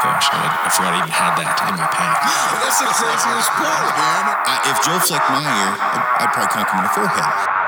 [0.00, 2.24] gosh, I, I forgot I even had that in my pack.
[2.64, 4.32] That's the craziest part, man.
[4.48, 7.60] I, if Joe flicked my ear, I'd, I'd probably conk him in the forehead.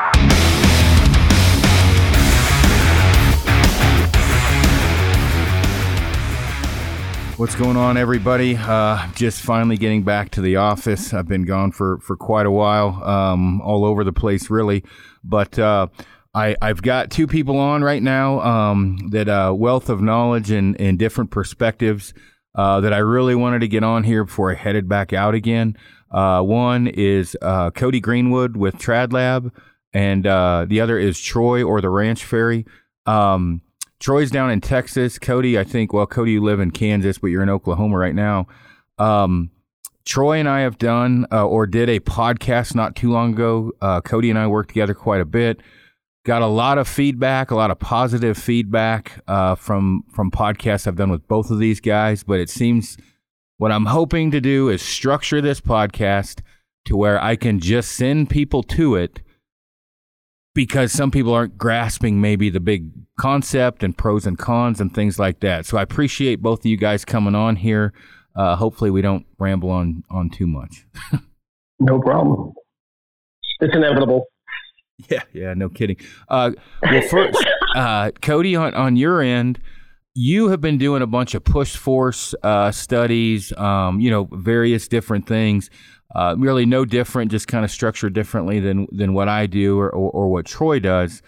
[7.37, 8.57] What's going on, everybody?
[8.57, 11.13] Uh, just finally getting back to the office.
[11.13, 14.85] I've been gone for, for quite a while, um, all over the place, really.
[15.23, 15.89] But uh,
[16.35, 20.81] I, I've got two people on right now um, that uh, wealth of knowledge and,
[20.81, 22.15] and different perspectives
[22.55, 25.77] uh, that I really wanted to get on here before I headed back out again.
[26.11, 29.53] Uh, one is uh, Cody Greenwood with Trad Lab,
[29.93, 32.67] and the other is Troy or the Ranch Fairy.
[33.07, 33.63] Um,
[34.03, 35.19] Troy's down in Texas.
[35.19, 38.49] Cody, I think, well, Cody, you live in Kansas, but you're in Oklahoma right now.
[38.99, 39.51] Um,
[40.05, 43.73] Troy and I have done uh, or did a podcast not too long ago.
[43.81, 45.61] Uh, Cody and I worked together quite a bit.
[46.25, 50.97] Got a lot of feedback, a lot of positive feedback uh, from from podcasts I've
[50.97, 52.23] done with both of these guys.
[52.23, 52.97] But it seems
[53.57, 56.41] what I'm hoping to do is structure this podcast
[56.85, 59.21] to where I can just send people to it
[60.55, 65.19] because some people aren't grasping maybe the big concept and pros and cons and things
[65.19, 65.67] like that.
[65.67, 67.93] So I appreciate both of you guys coming on here.
[68.35, 70.87] Uh, hopefully, we don't ramble on on too much.
[71.81, 72.53] no problem.
[73.61, 74.27] It's inevitable.
[75.11, 75.97] Yeah, yeah, no kidding.
[76.29, 79.61] Uh, well, first, uh, Cody, on on your end,
[80.15, 83.53] you have been doing a bunch of push force uh, studies.
[83.57, 85.71] Um, you know, various different things.
[86.15, 89.91] Uh, really no different, just kind of structured differently than than what I do or,
[89.91, 91.23] or, or what Troy does.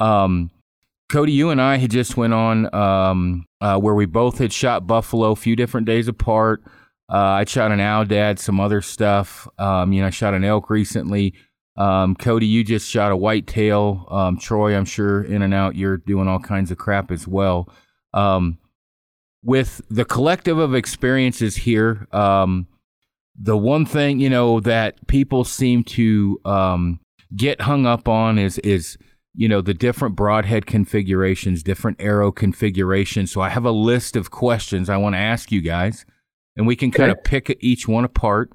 [0.00, 0.50] Um,
[1.08, 4.86] Cody, you and I had just went on um, uh, where we both had shot
[4.86, 6.62] buffalo a few different days apart.
[7.12, 9.46] Uh, I shot an aoudad, some other stuff.
[9.58, 11.34] Um, you know, I shot an elk recently.
[11.76, 14.06] Um, Cody, you just shot a whitetail.
[14.10, 17.68] Um, Troy, I'm sure in and out, you're doing all kinds of crap as well.
[18.12, 18.58] Um,
[19.42, 22.66] with the collective of experiences here, um,
[23.38, 27.00] the one thing you know that people seem to um,
[27.36, 28.96] get hung up on is is
[29.34, 33.32] you know the different broadhead configurations, different arrow configurations.
[33.32, 36.06] So I have a list of questions I want to ask you guys,
[36.56, 38.50] and we can kind of pick each one apart.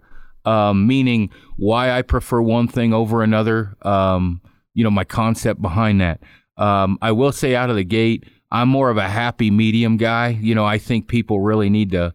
[0.49, 3.75] Um, meaning why I prefer one thing over another.
[3.83, 4.41] Um,
[4.73, 6.21] you know my concept behind that.
[6.57, 10.29] Um, I will say out of the gate, I'm more of a happy medium guy.
[10.29, 12.13] You know I think people really need to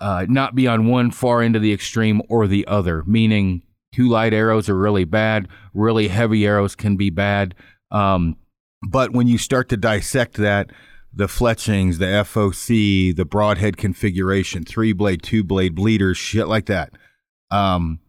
[0.00, 3.62] uh, not be on one far end of the extreme or the other, meaning
[3.92, 7.54] too light arrows are really bad, really heavy arrows can be bad.
[7.90, 8.36] Um,
[8.88, 10.70] but when you start to dissect that,
[11.12, 16.92] the fletchings, the FOC, the broadhead configuration, three blade, two blade bleeders, shit like that.
[17.50, 18.00] Um,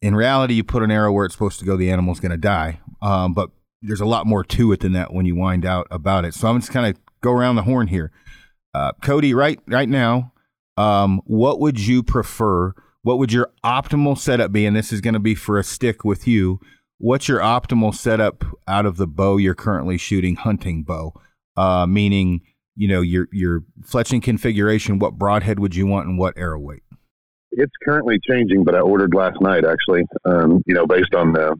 [0.00, 2.36] in reality, you put an arrow where it's supposed to go, the animal's going to
[2.36, 2.80] die.
[3.02, 3.50] Um, but
[3.82, 6.34] there's a lot more to it than that when you wind out about it.
[6.34, 8.12] So I'm just kind of go around the horn here.
[8.74, 10.32] Uh, Cody, right, right now,
[10.76, 12.74] um, what would you prefer?
[13.02, 14.66] What would your optimal setup be?
[14.66, 16.60] And this is going to be for a stick with you.
[16.98, 21.14] What's your optimal setup out of the bow you're currently shooting, hunting bow?
[21.56, 22.42] Uh, meaning,
[22.76, 24.98] you know, your your fletching configuration.
[24.98, 26.82] What broadhead would you want, and what arrow weight?
[27.52, 30.04] It's currently changing, but I ordered last night actually.
[30.24, 31.56] Um, you know, based on the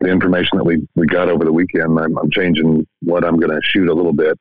[0.00, 3.52] the information that we we got over the weekend, I'm, I'm changing what I'm going
[3.54, 4.38] to shoot a little bit.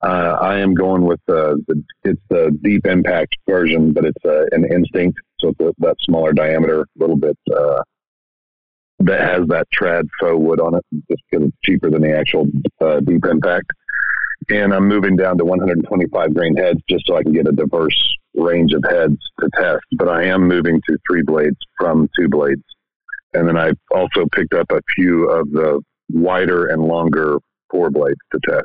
[0.00, 4.44] Uh, I am going with uh, the it's the deep impact version, but it's uh,
[4.52, 7.82] an instinct, so it's a, that smaller diameter, a little bit uh,
[9.00, 12.46] that has that trad faux wood on it, just because it's cheaper than the actual
[12.80, 13.66] uh, deep impact.
[14.50, 18.17] And I'm moving down to 125 grain heads just so I can get a diverse
[18.38, 19.84] range of heads to test.
[19.92, 22.64] But I am moving to three blades from two blades,
[23.34, 27.38] and then I also picked up a few of the wider and longer
[27.70, 28.64] four blades to test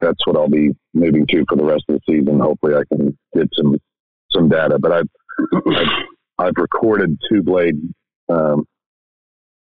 [0.00, 2.40] that's what I'll be moving to for the rest of the season.
[2.40, 3.76] Hopefully, I can get some
[4.32, 4.78] some data.
[4.78, 5.08] But I've
[5.66, 5.88] I've,
[6.38, 7.76] I've recorded two blade
[8.28, 8.66] um,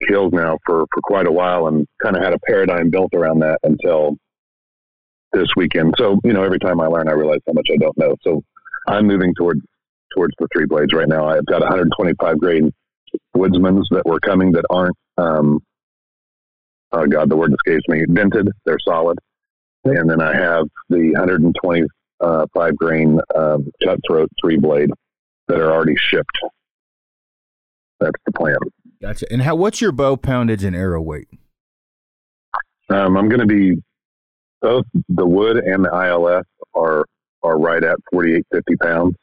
[0.08, 3.40] kills now for for quite a while, and kind of had a paradigm built around
[3.40, 4.18] that until
[5.34, 5.96] this weekend.
[5.98, 8.16] So you know, every time I learn, I realize how much I don't know.
[8.24, 8.44] So
[8.88, 9.62] I'm moving toward
[10.14, 11.26] towards the three blades right now.
[11.26, 12.72] I've got 125 grade
[13.36, 14.96] woodsmans that were coming that aren't.
[15.18, 15.60] Um,
[16.92, 18.06] oh God, the word escapes me.
[18.06, 18.50] Dented.
[18.66, 19.18] They're solid
[19.86, 24.90] and then I have the 125 grain um, cutthroat three blade
[25.48, 26.38] that are already shipped.
[28.00, 28.58] That's the plan.
[29.02, 29.26] Gotcha.
[29.32, 29.56] And how?
[29.56, 31.28] What's your bow poundage and arrow weight?
[32.90, 33.76] Um, I'm going to be
[34.62, 37.06] both the wood and the ILS are
[37.44, 39.16] are right at 48, 50 pounds,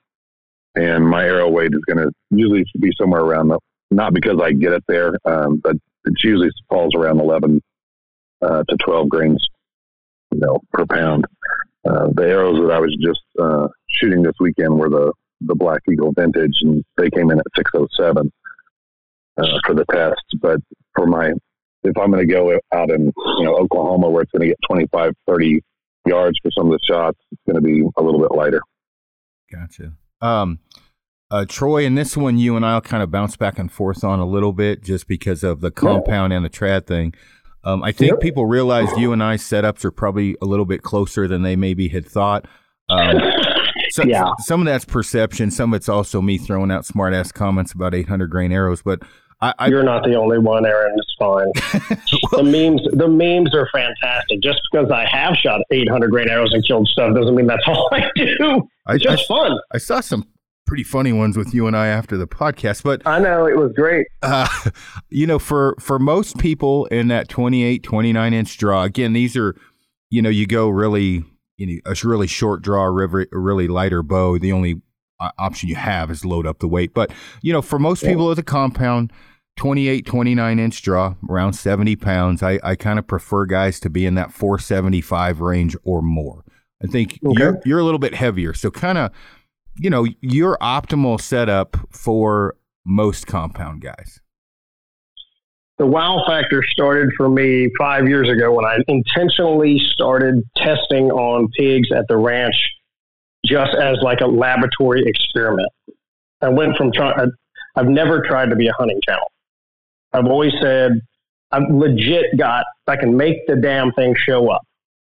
[0.74, 3.58] and my arrow weight is going to usually be somewhere around the.
[3.92, 5.74] Not because I get it there, um, but
[6.04, 7.60] it usually falls around 11
[8.42, 9.44] uh, to 12 grains
[10.32, 11.26] you know, per pound.
[11.88, 15.12] uh, the arrows that I was just uh, shooting this weekend were the
[15.42, 18.30] the Black Eagle Vintage, and they came in at 607
[19.38, 20.22] uh, for the test.
[20.40, 20.60] But
[20.94, 21.32] for my,
[21.82, 24.58] if I'm going to go out in you know Oklahoma where it's going to get
[24.68, 25.60] 25, 30
[26.10, 28.60] yards for some of the shots, it's going to be a little bit lighter.
[29.52, 29.92] Gotcha.
[30.20, 30.58] Um,
[31.30, 34.18] uh, Troy, and this one you and I'll kind of bounce back and forth on
[34.18, 37.14] a little bit just because of the compound and the trad thing.
[37.62, 38.20] Um, I think yep.
[38.20, 41.88] people realize you and I setups are probably a little bit closer than they maybe
[41.88, 42.46] had thought.
[42.88, 43.16] Um,
[43.90, 44.30] so, yeah.
[44.40, 45.50] Some of that's perception.
[45.50, 48.82] Some of it's also me throwing out smart ass comments about 800 grain arrows.
[48.82, 49.02] But
[49.42, 50.94] I, I, you're not the only one, Aaron.
[50.98, 51.50] It's fine.
[52.30, 54.40] well, the memes, the memes are fantastic.
[54.42, 57.88] Just because I have shot 800 grain arrows and killed stuff doesn't mean that's all
[57.92, 58.36] I do.
[58.38, 59.58] It's I, just fun.
[59.72, 60.26] I saw some
[60.66, 62.84] pretty funny ones with you and I after the podcast.
[62.84, 64.06] But I know it was great.
[64.22, 64.46] Uh,
[65.08, 69.56] you know, for for most people in that 28, 29 inch draw, again, these are,
[70.10, 71.24] you know, you go really,
[71.56, 74.38] you know, a really short draw, a really lighter bow.
[74.38, 74.82] The only
[75.18, 76.94] uh, option you have is load up the weight.
[76.94, 77.10] But
[77.42, 79.12] you know, for most people with a compound.
[79.60, 82.42] 28, 29 inch draw, around 70 pounds.
[82.42, 86.44] I, I kind of prefer guys to be in that 475 range or more.
[86.82, 87.38] I think okay.
[87.38, 88.54] you're, you're a little bit heavier.
[88.54, 89.12] So kind of
[89.80, 94.20] you know, your optimal setup for most compound guys?
[95.78, 101.48] The wow factor started for me five years ago when I intentionally started testing on
[101.56, 102.54] pigs at the ranch
[103.46, 105.70] just as like a laboratory experiment.
[106.42, 107.32] I went from trying,
[107.76, 109.24] I've never tried to be a hunting channel.
[110.12, 110.92] I've always said,
[111.52, 114.62] I've legit got, I can make the damn thing show up.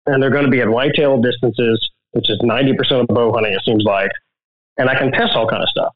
[0.06, 3.62] And they're going to be at whitetail distances, which is 90% of bow hunting, it
[3.66, 4.12] seems like
[4.78, 5.94] and I can test all kind of stuff,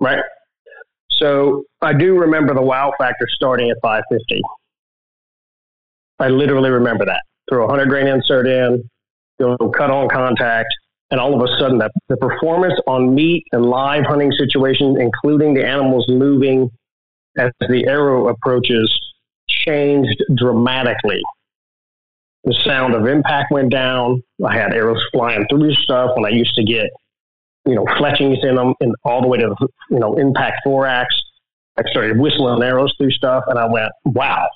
[0.00, 0.22] right?
[1.12, 4.42] So I do remember the wow factor starting at 550.
[6.18, 7.22] I literally remember that.
[7.48, 8.88] Throw a 100 grain insert in,
[9.38, 10.68] go cut on contact,
[11.10, 15.54] and all of a sudden the, the performance on meat and live hunting situations, including
[15.54, 16.70] the animals moving
[17.38, 18.92] as the arrow approaches,
[19.48, 21.20] changed dramatically.
[22.44, 24.22] The sound of impact went down.
[24.44, 26.90] I had arrows flying through stuff when I used to get
[27.66, 29.54] you know, fletchings in them and all the way to
[29.90, 31.14] you know, impact thorax.
[31.78, 34.46] I started whistling arrows through stuff and I went, wow.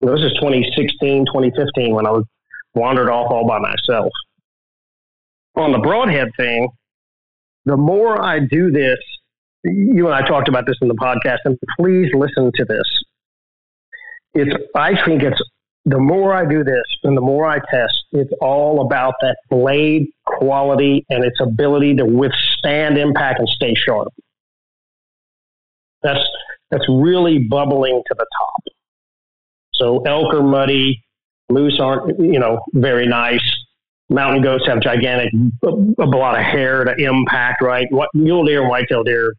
[0.00, 2.24] This is 2016, 2015 when I was
[2.74, 4.12] wandered off all by myself.
[5.56, 6.68] On the broadhead thing,
[7.64, 8.98] the more I do this,
[9.64, 13.04] you and I talked about this in the podcast, and please listen to this.
[14.34, 15.40] It's, I think it's
[15.84, 20.06] the more I do this and the more I test, it's all about that blade
[20.24, 24.08] quality and its ability to withstand impact and stay sharp.
[26.02, 26.26] That's
[26.70, 28.62] that's really bubbling to the top.
[29.74, 31.02] So elk are muddy,
[31.50, 33.42] moose aren't you know very nice.
[34.10, 35.32] Mountain goats have gigantic
[35.64, 37.62] a, a lot of hair to impact.
[37.62, 39.34] Right, what mule deer and whitetail deer,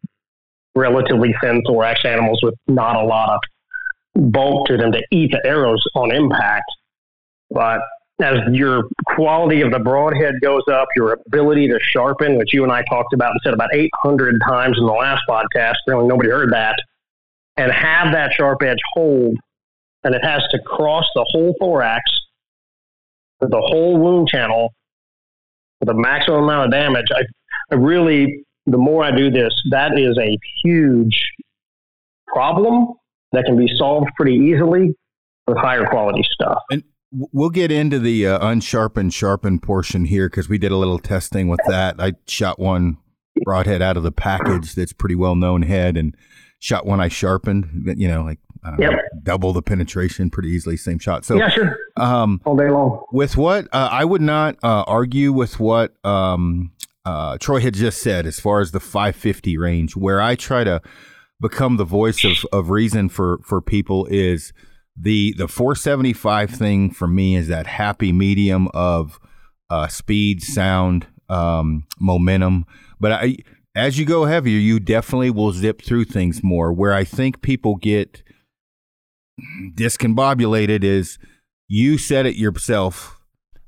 [0.76, 3.40] relatively thin thorax animals with not a lot of
[4.32, 6.64] bulk to them to eat the arrows on impact.
[7.50, 7.80] But
[8.22, 8.84] as your
[9.14, 13.12] quality of the broadhead goes up, your ability to sharpen, which you and I talked
[13.12, 16.76] about and said about 800 times in the last podcast, really nobody heard that,
[17.56, 19.36] and have that sharp edge hold,
[20.04, 22.02] and it has to cross the whole thorax,
[23.40, 24.72] the whole wound channel,
[25.84, 27.06] the maximum amount of damage.
[27.14, 27.22] I,
[27.70, 31.32] I really, the more I do this, that is a huge
[32.26, 32.94] problem
[33.32, 34.94] that can be solved pretty easily
[35.46, 36.62] with higher quality stuff.
[36.70, 40.98] And we'll get into the uh, unsharpened, sharpened portion here because we did a little
[40.98, 41.96] testing with that.
[42.00, 42.98] I shot one
[43.44, 46.16] broadhead out of the package that's pretty well known head and
[46.58, 48.38] shot one I sharpened, you know, like
[48.78, 48.92] yep.
[49.22, 51.24] double the penetration pretty easily, same shot.
[51.24, 51.76] So, yeah, sure.
[51.96, 53.04] Um, All day long.
[53.12, 56.72] With what uh, I would not uh, argue with what um,
[57.06, 60.82] uh, Troy had just said as far as the 550 range, where I try to
[61.40, 64.52] become the voice of, of reason for for people is
[65.00, 69.20] the the 475 thing for me is that happy medium of
[69.70, 72.66] uh, speed, sound, um, momentum.
[72.98, 73.36] But I,
[73.76, 76.72] as you go heavier, you definitely will zip through things more.
[76.72, 78.24] Where I think people get
[79.74, 81.18] discombobulated is
[81.68, 83.20] you said it yourself.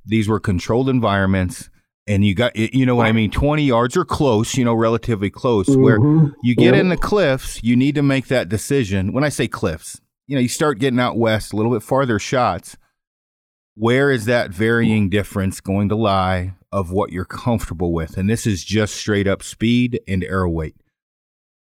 [0.04, 1.70] These were controlled environments
[2.08, 3.30] and you got you know what I mean?
[3.30, 5.82] 20 yards or close you know relatively close mm-hmm.
[5.82, 9.12] where you get in the cliffs you need to make that decision.
[9.12, 12.18] When I say cliffs you know you start getting out west a little bit farther
[12.18, 12.76] shots.
[13.74, 18.16] Where is that varying difference going to lie of what you're comfortable with?
[18.16, 20.74] And this is just straight up speed and arrow weight.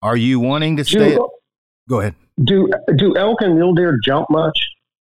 [0.01, 1.29] Are you wanting to stay do,
[1.91, 2.15] go ahead.
[2.43, 4.59] do do elk and mule deer jump much?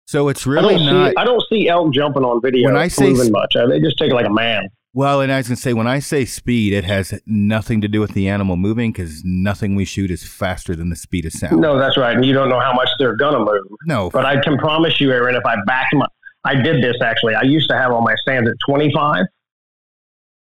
[0.07, 2.87] So it's really I not see, I don't see elk jumping on video when I
[2.87, 3.53] say much.
[3.53, 5.87] They just take it like a man Well, and I was going to say, when
[5.87, 9.85] I say speed, it has nothing to do with the animal moving because nothing we
[9.85, 11.59] shoot is faster than the speed of sound.
[11.61, 12.15] No, that's right.
[12.15, 13.65] And you don't know how much they're going to move.
[13.87, 14.11] No.
[14.11, 16.05] But I can promise you, Aaron, if I back my,
[16.45, 17.33] I did this actually.
[17.33, 19.25] I used to have all my stands at 25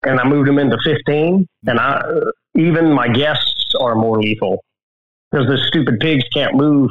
[0.03, 1.47] and I moved them into 15.
[1.67, 2.19] And I, uh,
[2.55, 4.63] even my guests are more lethal
[5.31, 6.89] because the stupid pigs can't move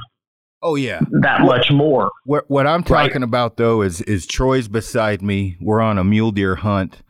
[0.61, 2.11] Oh yeah, that much more.
[2.25, 3.07] What what I'm Right.
[3.07, 5.57] talking about though is is Troy's beside me.
[5.61, 7.03] We're on a mule deer hunt.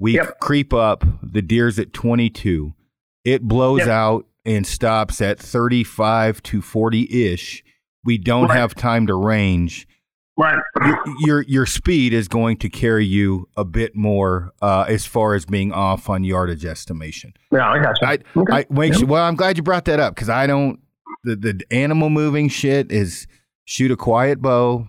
[0.00, 0.40] We Yep.
[0.40, 1.04] creep up.
[1.22, 2.72] The deer's at 22.
[3.24, 3.88] It blows Yep.
[3.88, 7.62] out and stops at 35 to 40 ish.
[8.04, 8.56] We don't Right.
[8.58, 9.86] have time to range.
[10.38, 10.58] Right.
[10.82, 15.34] Your, your your speed is going to carry you a bit more uh, as far
[15.34, 17.34] as being off on yardage estimation.
[17.52, 18.06] Yeah, I got you.
[18.08, 18.52] I, Okay.
[18.54, 20.80] I make sure, well, I'm glad you brought that up because I don't
[21.24, 23.26] the the animal moving shit is
[23.66, 24.88] shoot a quiet bow,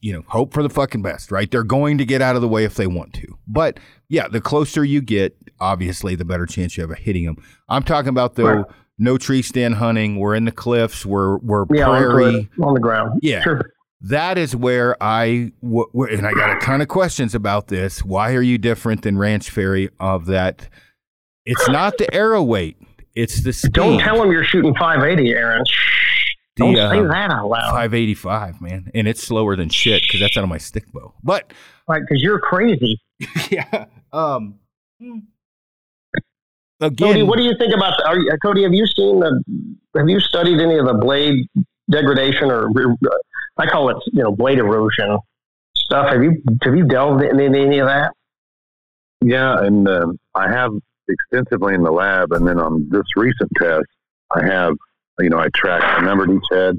[0.00, 1.50] you know, hope for the fucking best, right?
[1.50, 3.78] They're going to get out of the way if they want to, but
[4.08, 7.36] yeah, the closer you get, obviously, the better chance you have of hitting them.
[7.68, 8.64] I'm talking about the Right.
[8.98, 10.18] no tree stand hunting.
[10.18, 11.04] We're in the cliffs.
[11.04, 12.48] We're we're yeah, on the, prairie.
[12.62, 13.20] on the ground.
[13.22, 13.42] Yeah.
[13.42, 13.70] Sure.
[14.02, 18.04] That is where I w- w- and I got a ton of questions about this.
[18.04, 19.88] Why are you different than Ranch Fairy?
[19.98, 20.68] Of that,
[21.46, 22.76] it's not the arrow weight;
[23.14, 23.72] it's the speed.
[23.72, 25.64] Don't tell them you're shooting 580, Aaron.
[26.56, 27.70] The, Don't say uh, that out loud.
[27.70, 31.12] 585, man, and it's slower than shit because that's out of my stick bow.
[31.22, 31.52] But
[31.88, 33.00] Right, because you're crazy.
[33.50, 34.58] yeah, um,
[36.80, 37.94] Cody, what do you think about?
[37.98, 39.42] The, are Cody, have you seen the?
[39.96, 41.46] Have you studied any of the blade
[41.90, 42.70] degradation or
[43.56, 45.18] I call it, you know, blade erosion
[45.76, 46.08] stuff?
[46.08, 48.12] Have you have you delved into any of that?
[49.22, 50.72] Yeah, and um, I have
[51.08, 53.86] extensively in the lab, and then on this recent test,
[54.34, 54.74] I have,
[55.20, 56.78] you know, I tracked, I numbered each head,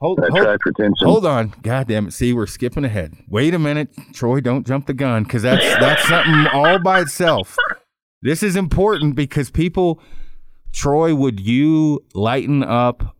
[0.00, 1.06] hold, I hold, tracked retention.
[1.06, 2.12] hold on, God damn it!
[2.12, 3.14] See, we're skipping ahead.
[3.28, 7.56] Wait a minute, Troy, don't jump the gun because that's that's something all by itself.
[8.22, 10.00] This is important because people,
[10.72, 13.16] Troy, would you lighten up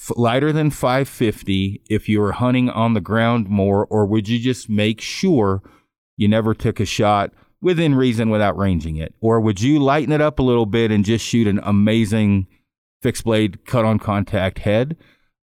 [0.00, 4.38] f- lighter than 550 if you were hunting on the ground more, or would you
[4.38, 5.62] just make sure
[6.16, 9.12] you never took a shot within reason without ranging it?
[9.20, 12.46] Or would you lighten it up a little bit and just shoot an amazing
[13.02, 14.96] fixed blade cut on contact head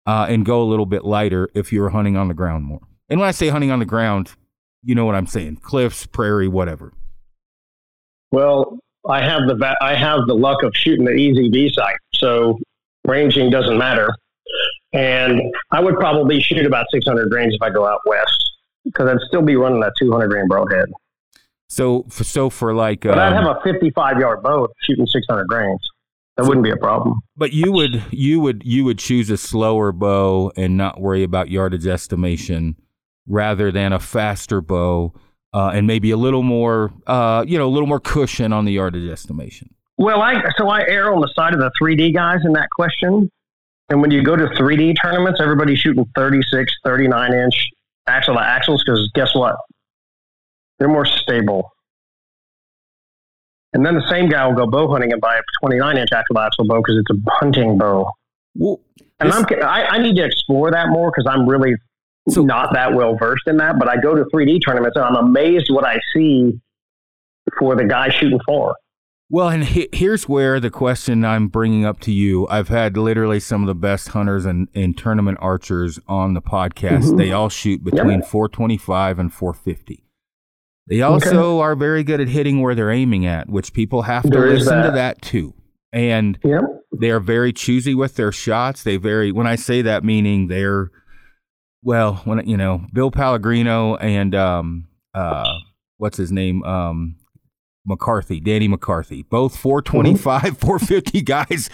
[0.05, 2.81] uh, and go a little bit lighter if you're hunting on the ground more?
[3.09, 4.33] And when I say hunting on the ground,
[4.83, 6.93] you know what I'm saying cliffs, prairie, whatever.
[8.31, 11.97] Well, I have the va- I have the luck of shooting the easy V sight,
[12.13, 12.57] so
[13.05, 14.09] ranging doesn't matter.
[14.93, 18.51] And I would probably shoot about 600 grains if I go out west,
[18.85, 20.85] because I'd still be running that 200 grain broadhead.
[21.67, 25.81] So, so for like, But I'd um, have a 55 yard bow shooting 600 grains.
[26.37, 27.19] That wouldn't be a problem.
[27.37, 31.49] But you would you would you would choose a slower bow and not worry about
[31.49, 32.75] yardage estimation
[33.27, 35.13] rather than a faster bow
[35.53, 38.73] uh, and maybe a little more uh, you know a little more cushion on the
[38.73, 39.73] yardage estimation.
[39.97, 43.31] Well, I so I err on the side of the 3D guys in that question.
[43.89, 47.69] And when you go to 3D tournaments, everybody's shooting 36, 39 inch
[48.07, 49.55] axle to axles because guess what?
[50.79, 51.71] They're more stable.
[53.75, 56.39] And then the same guy will go bow hunting and buy a 29 inch axle
[56.39, 58.09] axle bow because it's a hunting bow.
[58.55, 58.79] Well,
[59.19, 61.75] And I'm, I, I need to explore that more because I'm really
[62.29, 63.77] So- not that well versed in that.
[63.77, 66.59] But I go to 3D tournaments and I'm amazed what I see
[67.59, 68.75] for the guy shooting far.
[69.29, 72.47] Well, and he, here's where the question I'm bringing up to you.
[72.47, 77.05] I've had literally some of the best hunters and, and tournament archers on the podcast.
[77.11, 77.17] Mhm.
[77.17, 80.04] They all shoot between 425 and 450.
[80.87, 84.29] They also are very good at hitting where they're aiming at, which people have to
[84.29, 84.93] There listen to that.
[84.93, 85.53] that too.
[85.91, 86.61] And Yep.
[86.99, 88.83] they are very choosy with their shots.
[88.83, 90.91] They very when I say that meaning they're
[91.81, 95.45] well, when you know, Bill Pellegrino and um uh
[95.97, 96.63] what's his name?
[96.63, 97.15] Um
[97.87, 101.69] McCarthy, Danny McCarthy, both 425, 450 guys,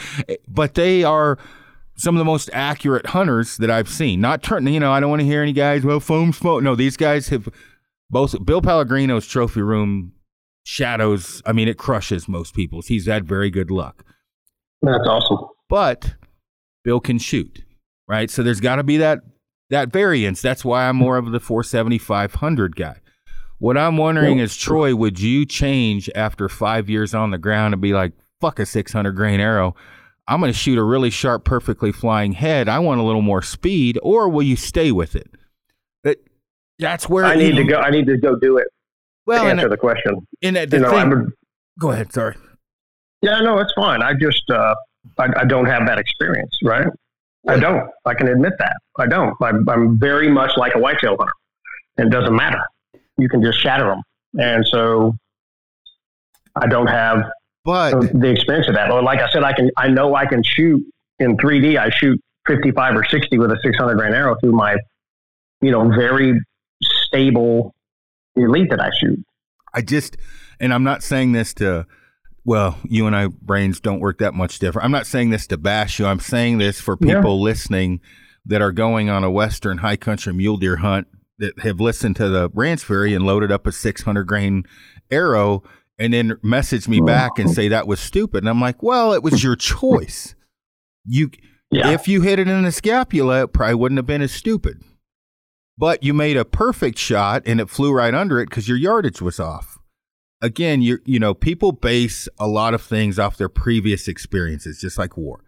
[0.47, 1.37] but they are
[1.95, 4.19] some of the most accurate hunters that I've seen.
[4.21, 6.63] Not turn, you know, I don't want to hear any guys, well, foam smoke.
[6.63, 7.47] No, these guys have
[8.11, 10.11] both Bill Pellegrino's trophy room
[10.63, 11.41] shadows.
[11.45, 12.87] I mean, it crushes most people's.
[12.87, 14.03] He's had very good luck
[14.81, 15.47] That's awesome.
[15.69, 16.13] but
[16.83, 17.63] Bill can shoot,
[18.07, 18.29] right?
[18.29, 19.19] So there's got to be that
[19.69, 20.41] that variance.
[20.41, 22.97] That's why I'm more of the 470 500 guy.
[23.59, 27.81] What I'm wondering is, Troy, would you change after five years on the ground and
[27.81, 29.75] be like, fuck a 600 grain arrow?
[30.27, 32.67] I'm going to shoot a really sharp, perfectly flying head.
[32.67, 35.29] I want a little more speed, or will you stay with it?
[36.81, 37.77] That that's where I need to go.
[37.77, 38.67] I need to go do it.
[39.25, 40.27] Well, to and, answer the question.
[40.41, 41.33] and the You know, thing, I'm,
[41.79, 42.11] go ahead.
[42.11, 42.35] Sorry.
[43.21, 44.01] yeah, no, it's fine.
[44.01, 44.73] I just, uh,
[45.19, 46.87] I, I don't have that experience, right?
[47.47, 47.89] I don't.
[48.05, 48.75] I can admit that.
[48.99, 49.35] I don't.
[49.41, 51.33] I'm, I'm very much like a whitetail hunter.
[51.97, 52.61] It doesn't matter.
[53.17, 54.01] You can just shatter them.
[54.39, 55.15] And so
[56.55, 57.23] I don't have
[57.63, 58.91] but the experience of that.
[58.91, 60.83] Or like I said, I can I know I can shoot
[61.19, 61.77] in 3D.
[61.77, 64.75] I shoot 55 or 60 with a 600 grain arrow through my
[65.61, 66.39] you know very
[67.11, 67.75] stable
[68.35, 69.23] elite that I shoot.
[69.73, 70.17] I just,
[70.59, 71.85] and I'm not saying this to,
[72.45, 74.85] well, you and I brains don't work that much different.
[74.85, 76.05] I'm not saying this to bash you.
[76.05, 77.43] I'm saying this for people yeah.
[77.43, 78.01] listening
[78.45, 82.29] that are going on a Western high country mule deer hunt that have listened to
[82.29, 84.63] the Ranch Fairy and loaded up a 600 grain
[85.11, 85.63] arrow
[85.99, 88.39] and then message me back and say that was stupid.
[88.39, 90.33] And I'm like, well, it was your choice.
[91.05, 91.29] You,
[91.69, 91.91] yeah.
[91.91, 94.83] if you hit it in the scapula, it probably wouldn't have been as stupid
[95.77, 99.21] but you made a perfect shot and it flew right under it because your yardage
[99.21, 99.77] was off.
[100.41, 104.97] Again, you you know, people base a lot of things off their previous experiences, just
[104.97, 105.43] like war.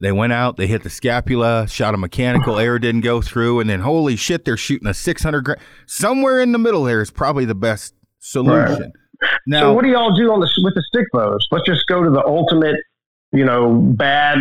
[0.00, 3.68] They went out, they hit the scapula, shot a mechanical, air didn't go through, and
[3.68, 7.44] then holy shit, they're shooting a 600 gra- Somewhere in the middle there is probably
[7.44, 8.82] the best solution.
[8.82, 8.92] Right.
[9.46, 11.46] Now, so what do y'all do on the with the stick bows?
[11.50, 12.76] Let's just go to the ultimate,
[13.32, 14.38] you know, bad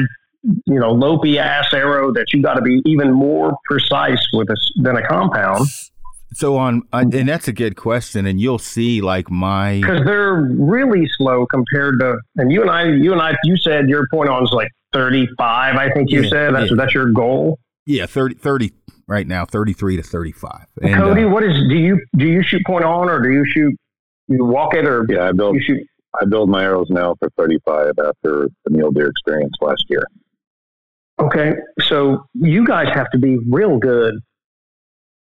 [0.66, 4.58] you know, lopey ass arrow that you got to be even more precise with a,
[4.82, 5.68] than a compound.
[6.34, 11.08] So on, and that's a good question, and you'll see like my because they're really
[11.18, 12.18] slow compared to.
[12.36, 15.28] And you and I, you and I, you said your point on is like thirty
[15.38, 15.76] five.
[15.76, 16.76] I think you yeah, said that's yeah.
[16.78, 17.60] that's your goal.
[17.86, 18.74] Yeah, 30, 30
[19.08, 20.66] right now, thirty three to thirty five.
[20.82, 23.74] Cody, uh, what is do you do you shoot point on or do you shoot
[24.28, 25.88] you walk it or yeah I build you shoot
[26.22, 30.04] I build my arrows now for thirty five after the mule deer experience last year.
[31.20, 34.16] Okay, so you guys have to be real good.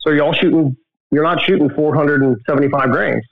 [0.01, 0.77] So y'all shooting?
[1.11, 3.25] You're not shooting 475 grains.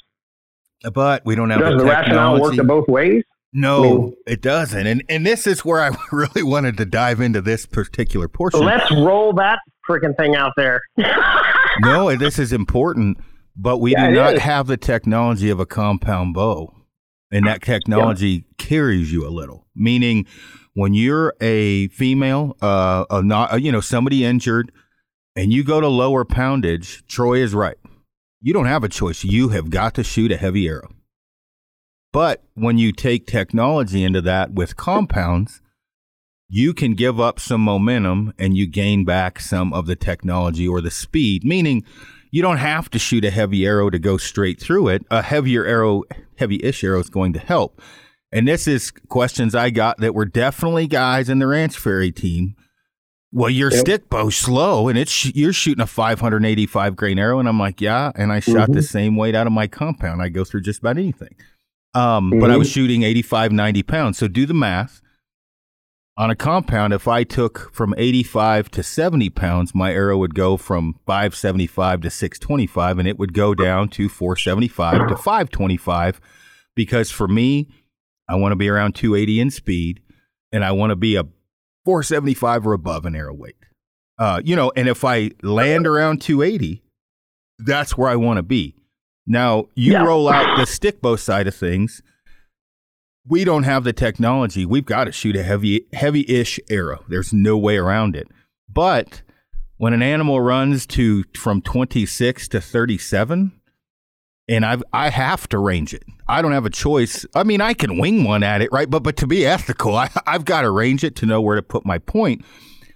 [0.92, 3.22] But we don't have Does the, the rationale work both ways?
[3.52, 4.86] No, I mean, it doesn't.
[4.86, 8.60] And and this is where I really wanted to dive into this particular portion.
[8.60, 10.80] Let's roll that freaking thing out there.
[11.80, 13.18] no, this is important,
[13.56, 14.42] but we yeah, do not is.
[14.42, 16.74] have the technology of a compound bow.
[17.32, 18.40] And that technology yeah.
[18.58, 20.26] carries you a little, meaning
[20.74, 24.72] when you're a female, uh, a not, uh, you know, somebody injured,
[25.36, 27.76] and you go to lower poundage, Troy is right.
[28.40, 29.24] You don't have a choice.
[29.24, 30.90] You have got to shoot a heavy arrow.
[32.12, 35.60] But when you take technology into that with compounds,
[36.48, 40.80] you can give up some momentum and you gain back some of the technology or
[40.80, 41.84] the speed, meaning
[42.32, 45.04] you don't have to shoot a heavy arrow to go straight through it.
[45.10, 46.02] A heavier arrow,
[46.36, 47.80] heavy ish arrow is going to help.
[48.32, 52.54] And this is questions I got that were definitely guys in the Ranch Fairy team.
[53.32, 53.80] Well, your yep.
[53.80, 58.10] stick bow's slow, and it's you're shooting a 585 grain arrow, and I'm like, yeah.
[58.16, 58.72] And I shot mm-hmm.
[58.72, 60.20] the same weight out of my compound.
[60.20, 61.36] I go through just about anything.
[61.94, 62.40] Um, mm-hmm.
[62.40, 62.74] But I was mm-hmm.
[62.74, 64.18] shooting 85, 90 pounds.
[64.18, 65.00] So do the math.
[66.16, 70.56] On a compound, if I took from 85 to 70 pounds, my arrow would go
[70.56, 76.20] from 575 to 625, and it would go down to 475 to 525.
[76.74, 77.68] Because for me,
[78.30, 80.00] I want to be around 280 in speed,
[80.52, 81.24] and I want to be a
[81.84, 83.56] 475 or above in arrow weight.
[84.18, 86.80] Uh, you know, and if I land around 280,
[87.58, 88.76] that's where I want to be.
[89.26, 90.04] Now, you yeah.
[90.04, 92.02] roll out the stick bow side of things.
[93.26, 94.64] We don't have the technology.
[94.64, 97.04] We've got to shoot a heavy, heavy-ish arrow.
[97.08, 98.28] There's no way around it.
[98.68, 99.22] But
[99.76, 103.59] when an animal runs to from 26 to 37,
[104.50, 106.02] and I I have to range it.
[106.28, 107.24] I don't have a choice.
[107.34, 108.90] I mean, I can wing one at it, right?
[108.90, 111.62] But but to be ethical, I, I've got to range it to know where to
[111.62, 112.44] put my point.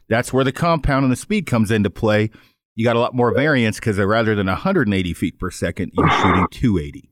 [0.09, 2.31] That's where the compound and the speed comes into play.
[2.75, 6.47] You got a lot more variance because rather than 180 feet per second, you're shooting
[6.51, 7.09] 280.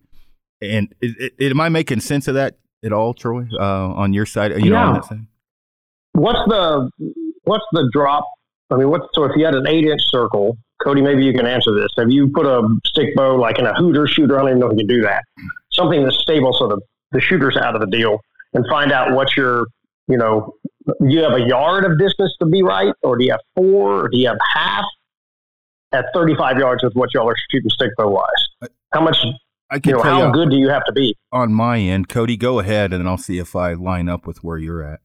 [0.60, 3.46] And it, it, am I making sense of that at all, Troy?
[3.58, 4.92] Uh, on your side, you yeah.
[4.92, 5.20] know,
[6.14, 6.90] what's the
[7.44, 8.24] what's the drop?
[8.70, 11.46] I mean, what's so if you had an eight inch circle Cody, maybe you can
[11.46, 11.88] answer this.
[11.96, 14.38] Have you put a stick bow like in a hooter shooter?
[14.38, 15.24] I don't even know if you can do that.
[15.72, 16.80] Something that's stable so the,
[17.12, 18.20] the shooter's out of the deal
[18.52, 19.66] and find out what your,
[20.08, 20.54] you know,
[21.00, 24.08] you have a yard of distance to be right, or do you have four, or
[24.08, 24.84] do you have half
[25.92, 28.70] at 35 yards with what y'all are shooting stick bow wise?
[28.92, 29.16] How much,
[29.70, 31.16] I can you know, how you good do you have to be?
[31.30, 34.58] On my end, Cody, go ahead and I'll see if I line up with where
[34.58, 35.00] you're at.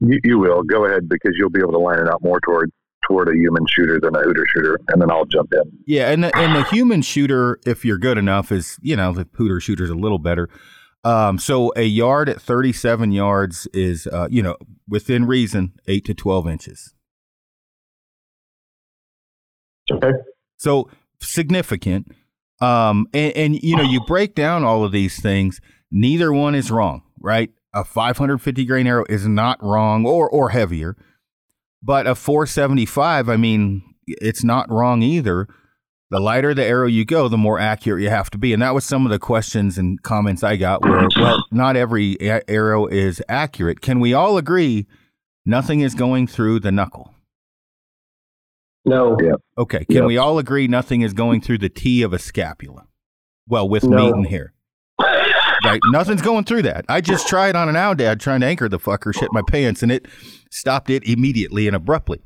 [0.00, 0.62] You, you will.
[0.62, 2.72] Go ahead because you'll be able to line it out more toward
[3.06, 5.62] toward a human shooter than a hooter shooter, and then I'll jump in.
[5.86, 9.28] Yeah, and the, and the human shooter, if you're good enough, is you know the
[9.34, 10.48] hooter shooter's a little better.
[11.04, 14.56] Um, so a yard at 37 yards is uh, you know
[14.88, 16.94] within reason eight to 12 inches.
[19.90, 20.12] Okay.
[20.58, 20.88] So
[21.20, 22.12] significant.
[22.60, 25.60] Um, and, and you know you break down all of these things.
[25.90, 27.50] Neither one is wrong, right?
[27.74, 30.96] A 550 grain arrow is not wrong or or heavier
[31.82, 35.48] but a 475, I mean, it's not wrong either.
[36.10, 38.52] the lighter the arrow you go, the more accurate you have to be.
[38.52, 42.18] And that was some of the questions and comments I got where, well, not every
[42.20, 43.80] a- arrow is accurate.
[43.80, 44.86] Can we all agree
[45.46, 47.14] nothing is going through the knuckle?
[48.84, 49.16] No.
[49.22, 49.36] Yeah.
[49.56, 49.84] Okay.
[49.86, 50.04] Can Yep.
[50.04, 52.86] we all agree nothing is going through the T of a scapula?
[53.48, 53.96] Well, with No.
[53.96, 54.52] meat and hair.
[55.72, 55.80] Right.
[55.90, 56.84] Nothing's going through that.
[56.88, 59.90] I just tried on an aoudad trying to anchor the fucker, shit my pants, and
[59.92, 60.06] it
[60.50, 62.20] stopped it immediately and abruptly.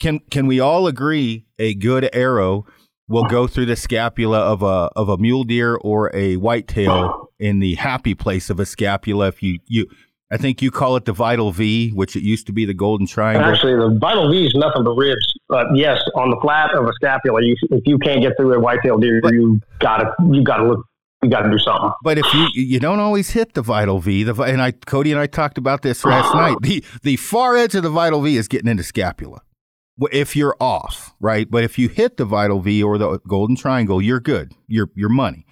[0.00, 2.66] Can can we all agree a good arrow
[3.08, 7.60] will go through the scapula of a of a mule deer or a whitetail in
[7.60, 9.28] the happy place of a scapula?
[9.28, 9.86] If you you,
[10.32, 13.06] I think you call it the vital V, which it used to be the golden
[13.06, 13.44] triangle.
[13.48, 15.32] Actually, the vital V is nothing but ribs.
[15.48, 18.58] But yes, on the flat of a scapula, you, if you can't get through a
[18.60, 20.84] whitetail deer, But- you gotta you gotta look.
[21.22, 21.90] You gotta do something.
[22.02, 25.20] But if you you don't always hit the vital V, the and I Cody and
[25.20, 26.56] I talked about this last night.
[26.62, 29.42] The the far edge of the vital V is getting into scapula.
[30.10, 31.48] If you're off, right?
[31.48, 34.52] But if you hit the vital V or the golden triangle, you're good.
[34.66, 35.46] You're you're money.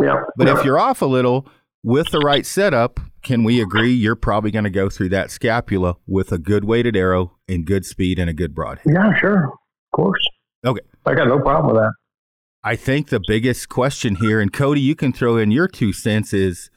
[0.00, 0.22] Yeah.
[0.36, 0.58] But yeah.
[0.58, 1.46] if you're off a little
[1.82, 5.96] with the right setup, can we agree you're probably going to go through that scapula
[6.06, 8.92] with a good weighted arrow and good speed and a good broadhead?
[8.92, 9.52] yeah, sure, of
[9.94, 10.26] course.
[10.64, 10.80] Okay.
[11.06, 11.92] I got no problem with that.
[12.64, 16.32] I think the biggest question here, and Cody, you can throw in your two cents,
[16.32, 16.70] is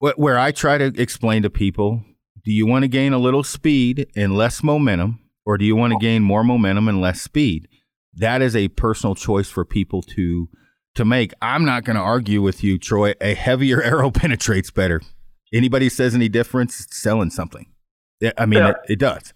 [0.00, 2.04] wh- where I try to explain to people
[2.44, 5.92] do you want to gain a little speed and less momentum, or do you want
[5.92, 7.68] to gain more momentum and less speed?
[8.14, 10.48] That is a personal choice for people to
[10.96, 11.32] to make.
[11.40, 13.14] I'm not going to argue with you, Troy.
[13.20, 15.00] A heavier arrow penetrates better.
[15.54, 17.66] Anybody says any difference, selling something.
[18.36, 18.70] I mean, Yeah.
[18.70, 19.32] it, it does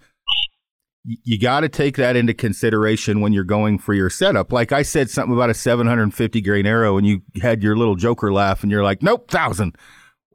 [1.07, 4.53] you got to take that into consideration when you're going for your setup.
[4.53, 8.33] Like I said something about a 750 grain arrow, and you had your little joker
[8.33, 9.77] laugh, and you're like, "Nope, thousand.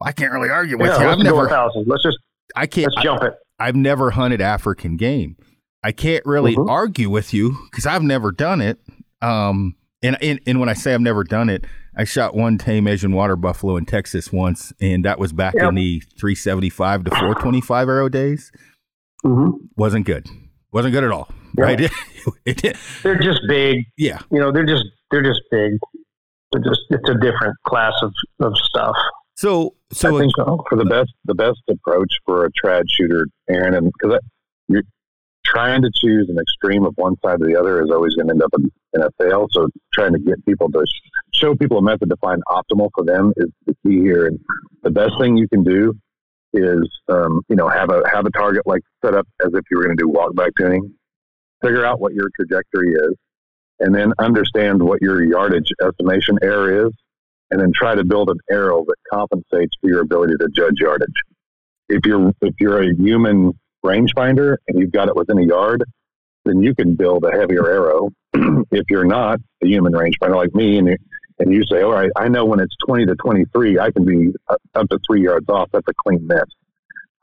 [0.02, 1.08] I can't really argue with Yeah, you.
[1.10, 1.86] I've never, thousand.
[1.88, 2.18] Let's just
[2.56, 3.34] I can't, let's jump it.
[3.60, 5.36] I, have never hunted African game.
[5.84, 6.70] I can't really Mhm.
[6.70, 8.80] argue with you because I've never done it.
[9.22, 12.88] Um, and, and and when I say I've never done it, I shot one tame
[12.88, 15.70] Asian water buffalo in Texas once, and that was back Yep.
[15.70, 18.52] in the 375 to 425 arrow days.
[19.24, 20.28] hmm Wasn't good.
[20.72, 21.30] Wasn't good at all.
[21.58, 21.64] Yeah.
[21.64, 21.92] Right?
[22.46, 22.78] it did.
[23.04, 23.86] They're just big.
[23.98, 24.20] Yeah.
[24.32, 25.78] You know, they're just they're just big.
[26.52, 28.96] They're just it's a different class of, of stuff.
[29.36, 30.64] So so I think so.
[30.70, 34.20] for the best the best approach for a trad shooter, Aaron, and because
[34.68, 34.84] you're
[35.46, 38.34] trying to choose an extreme of one side or the other is always going to
[38.34, 39.48] end up in, in a fail.
[39.52, 40.86] So trying to get people to
[41.34, 44.28] show people a method to find optimal for them is the key here.
[44.28, 44.40] And
[44.84, 45.96] the best thing you can do
[46.54, 49.78] is um, you know have a have a target like set up as if you
[49.78, 50.94] were going to do walk back tuning.
[51.62, 53.16] Figure out what your trajectory is,
[53.80, 56.94] and then understand what your yardage estimation error is,
[57.52, 61.10] and then try to build an arrow that compensates for your ability to judge yardage.
[61.90, 63.54] If you're if you're a human
[63.86, 65.84] rangefinder and you've got it within a yard,
[66.46, 68.10] then you can build a heavier arrow.
[68.34, 70.98] if you're not a human rangefinder like me, and
[71.42, 74.32] and you say, all right, I know when it's 20 to 23, I can be
[74.48, 75.70] up up to three yards off.
[75.74, 76.44] That's a clean miss.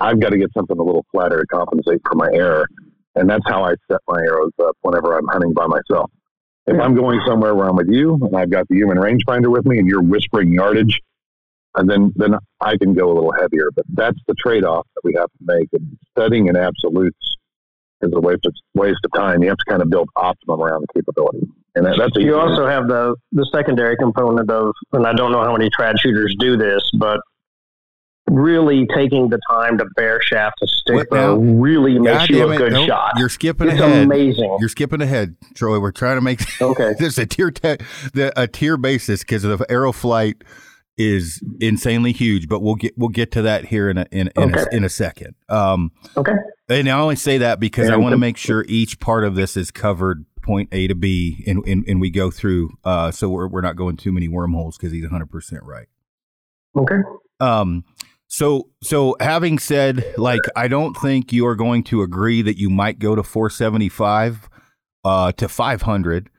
[0.00, 2.66] I've got to get something a little flatter to compensate for my error.
[3.14, 6.10] And that's how I set my arrows up whenever I'm hunting by myself.
[6.66, 9.64] If I'm going somewhere where I'm with you and I've got the human rangefinder with
[9.64, 11.00] me and you're whispering yardage,
[11.76, 13.70] and then then I can go a little heavier.
[13.74, 15.68] But that's the trade off that we have to make.
[15.72, 17.36] And studying in absolutes
[18.02, 19.42] is a waste of, waste of time.
[19.42, 21.46] You have to kind of build optimum around the capability.
[21.74, 25.42] And that, that's You also have the the secondary component of, and I don't know
[25.42, 27.20] how many trad shooters do this, but
[28.30, 32.42] really taking the time to bear shaft a stick What bow really makes God you
[32.48, 32.58] a it.
[32.58, 32.86] good Nope.
[32.86, 33.12] shot.
[33.16, 34.04] You're skipping It's ahead.
[34.04, 34.56] amazing.
[34.60, 35.78] You're skipping ahead, Troy.
[35.80, 36.94] We're trying to make Okay.
[36.98, 37.78] there's a tier te-
[38.12, 40.42] the, a tier basis because the arrow flight
[40.98, 44.54] is insanely huge, but we'll get we'll get to that here in a in, in,
[44.54, 44.64] Okay.
[44.72, 45.34] a, in a second.
[45.48, 46.32] Um, Okay.
[46.68, 49.56] and I only say that because I want to make sure each part of this
[49.56, 52.70] is covered point A to B, and and, and we go through.
[52.82, 55.88] Uh, so we're we're not going too many wormholes because he's 100 percent right.
[56.74, 56.96] Okay.
[57.38, 57.84] Um,
[58.28, 62.70] so so having said, like, I don't think you are going to agree that you
[62.70, 64.48] might go to 475
[65.04, 66.30] uh, to 500.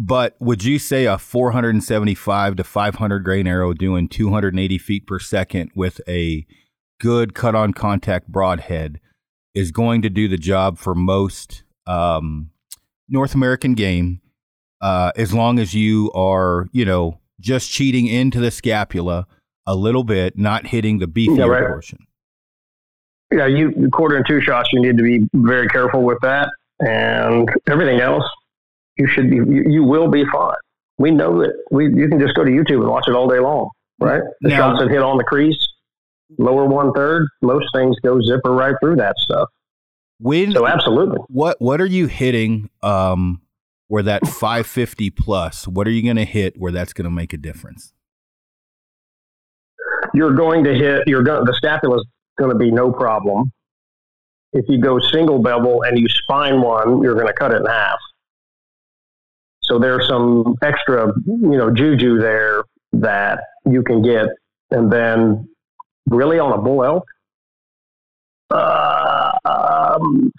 [0.00, 5.72] But would you say a 475 to 500 grain arrow doing 280 feet per second
[5.74, 6.46] with a
[7.00, 9.00] good cut on contact broadhead
[9.54, 12.50] is going to do the job for most um,
[13.08, 14.20] North American game
[14.80, 19.26] uh, as long as you are, you know, just cheating into the scapula
[19.66, 21.66] a little bit, not hitting the beefier Yeah, right.
[21.66, 21.98] portion.
[23.32, 24.70] Yeah, you you quarter and two shots.
[24.72, 26.48] You need to be very careful with that,
[26.80, 28.24] and everything else,
[28.96, 29.36] you should be.
[29.36, 30.54] You, you will be fine.
[30.96, 31.52] We know that.
[31.70, 33.68] We you can just go to YouTube and watch it all day long,
[34.00, 34.22] right?
[34.40, 35.58] The Now- shots that hit on the crease,
[36.38, 37.28] lower one third.
[37.42, 39.48] Most things go zipper right through that stuff.
[40.20, 41.18] When So absolutely.
[41.28, 43.40] what what are you hitting um
[43.88, 47.32] where that 550 plus, what are you going to hit where that's going to make
[47.32, 47.92] a difference?
[50.14, 51.02] You're going to hit.
[51.06, 51.44] You're going.
[51.44, 52.06] The scapula is
[52.38, 53.52] going to be no problem.
[54.52, 57.66] If you go single bevel and you spine one, you're going to cut it in
[57.66, 57.98] half.
[59.62, 64.26] So there's some extra, you know, juju there that you can get,
[64.70, 65.46] and then
[66.08, 67.04] really on a bull elk,
[68.50, 70.32] uh, um,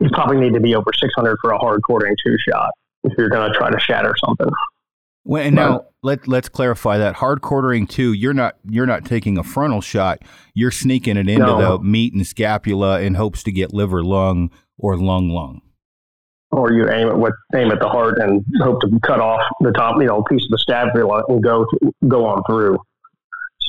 [0.00, 2.70] you probably need to be over 600 for a hard quartering two shot
[3.04, 4.48] if you're going to try to shatter something.
[5.26, 8.12] Well, and now let let's clarify that hard quartering too.
[8.12, 10.20] You're not you're not taking a frontal shot.
[10.52, 11.78] You're sneaking it into No.
[11.78, 15.62] the meat and scapula in hopes to get liver, lung, or lung, lung.
[16.50, 19.72] or you aim at what aim at the heart and hope to cut off the
[19.72, 21.64] top, you know, piece of the scapula and go
[22.06, 22.76] go on through.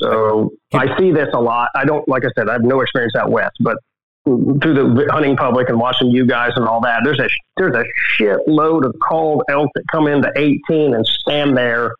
[0.02, 1.68] So I see this a lot.
[1.74, 3.76] I don't, like I said, I have no experience out west, but
[4.24, 7.84] through the hunting public and watching you guys and all that, there's a there's a
[8.20, 11.92] shitload of called elk that come into 18 and stand there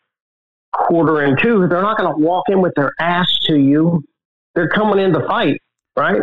[0.73, 1.67] quarter and two.
[1.69, 4.03] They're not going to walk in with their ass to you.
[4.55, 5.61] They're coming in to fight,
[5.97, 6.21] right?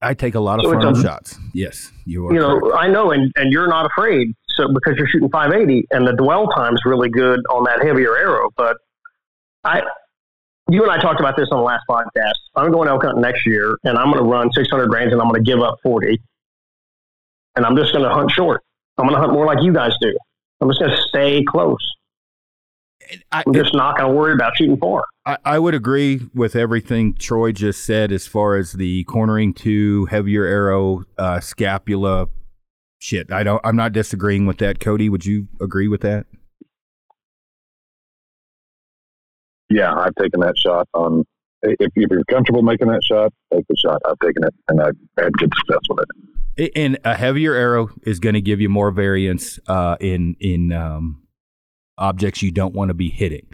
[0.00, 1.38] I take a lot of So it's frontal a- shots.
[1.54, 2.32] Yes, you are.
[2.34, 2.76] you know, correct.
[2.78, 4.28] I know, and, and you're not afraid.
[4.50, 8.50] So because you're shooting 580, and the dwell time's really good on that heavier arrow.
[8.56, 8.76] But
[9.64, 9.82] I,
[10.72, 12.34] you and I talked about this on the last podcast.
[12.56, 15.28] I'm going elk hunting next year, and I'm going to run 600 grains, and I'm
[15.28, 16.20] going to give up 40,
[17.56, 18.62] and I'm just going to hunt short.
[18.98, 20.16] I'm going to hunt more like you guys do.
[20.60, 21.92] I'm just going to stay close.
[23.30, 25.04] I, I'm just not going to worry about shooting four.
[25.26, 30.06] I, I would agree with everything Troy just said as far as the cornering to
[30.06, 32.28] heavier arrow, uh, scapula.
[32.98, 33.60] Shit, I don't.
[33.64, 34.78] I'm not disagreeing with that.
[34.78, 36.26] Cody, would you agree with that?
[39.72, 41.24] Yeah, I've taken that shot on.
[41.62, 44.00] If, if you're comfortable making that shot, take the shot.
[44.04, 46.04] I've taken it, and I've had good success with
[46.56, 46.72] it.
[46.76, 51.22] And a heavier arrow is going to give you more variance uh, in in um,
[51.98, 53.46] objects you don't want to be hitting.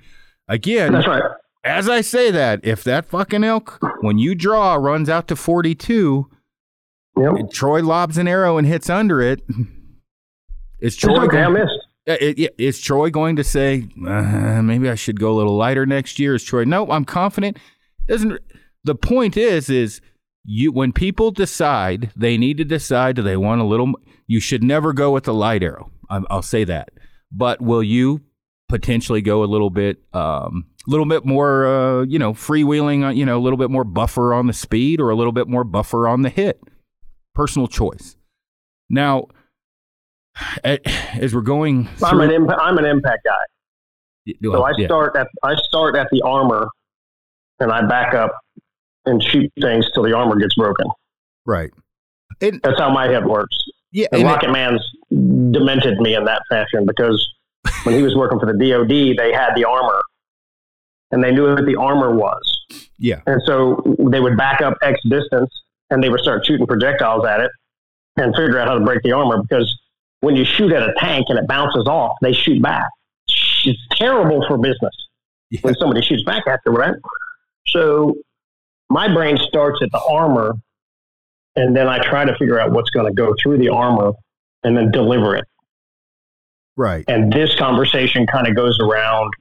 [0.49, 1.23] Again, That's right.
[1.65, 6.31] as I say that, if that fucking elk, when you draw, runs out to 42,
[7.21, 7.51] Yep.
[7.53, 9.43] Troy lobs an arrow and hits under it.
[10.81, 11.43] It's Troy okay.
[11.43, 11.73] I missed.
[12.09, 15.85] Uh, it- is Troy going to say uh, maybe I should go a little lighter
[15.87, 16.35] next year?
[16.35, 16.65] Is Troy?
[16.65, 17.59] No, I'm confident.
[18.09, 18.41] Doesn't
[18.85, 20.01] the point is is
[20.45, 23.93] you when people decide they need to decide do they want a little?
[24.27, 25.91] You should never go with the light arrow.
[26.11, 26.91] I'm, I'll say that.
[27.31, 28.23] But will you
[28.71, 33.05] potentially go a little bit, um, little bit more, uh, you know, freewheeling?
[33.05, 35.49] on You know, a little bit more buffer on the speed or a little bit
[35.49, 36.61] more buffer on the hit.
[37.35, 38.17] Personal choice.
[38.89, 39.38] Now, a-
[40.65, 44.33] as we're going, I'm an imp- I'm an impact guy.
[44.43, 44.87] So well, I yeah.
[44.87, 46.69] start at I start at the armor,
[47.61, 48.33] and I back up
[49.07, 50.87] and shoot things till the armor gets broken.
[51.47, 51.71] right.
[52.41, 53.57] And That's how my head works.
[53.91, 57.27] yeah, And and it- Rocket Man's demented me in that fashion because
[57.85, 60.01] when he was working for the DoD, they had the armor,
[61.11, 62.43] and they knew what the armor was,
[62.99, 65.51] yeah, and so they would back up X distance,
[65.91, 67.51] and they would start shooting projectiles at it,
[68.17, 69.75] and figure out how to break the armor because
[70.21, 72.89] when you shoot at a tank and it bounces off, they shoot back.
[73.65, 74.95] It's terrible for business
[75.51, 75.61] yeah.
[75.63, 76.95] when somebody shoots back at you, right?
[77.69, 78.15] So
[78.89, 80.55] my brain starts at the armor,
[81.57, 84.13] and then I try to figure out what's going to go through the armor
[84.65, 85.45] and then deliver it.
[86.77, 87.05] right.
[87.09, 89.33] And this conversation kind of goes around.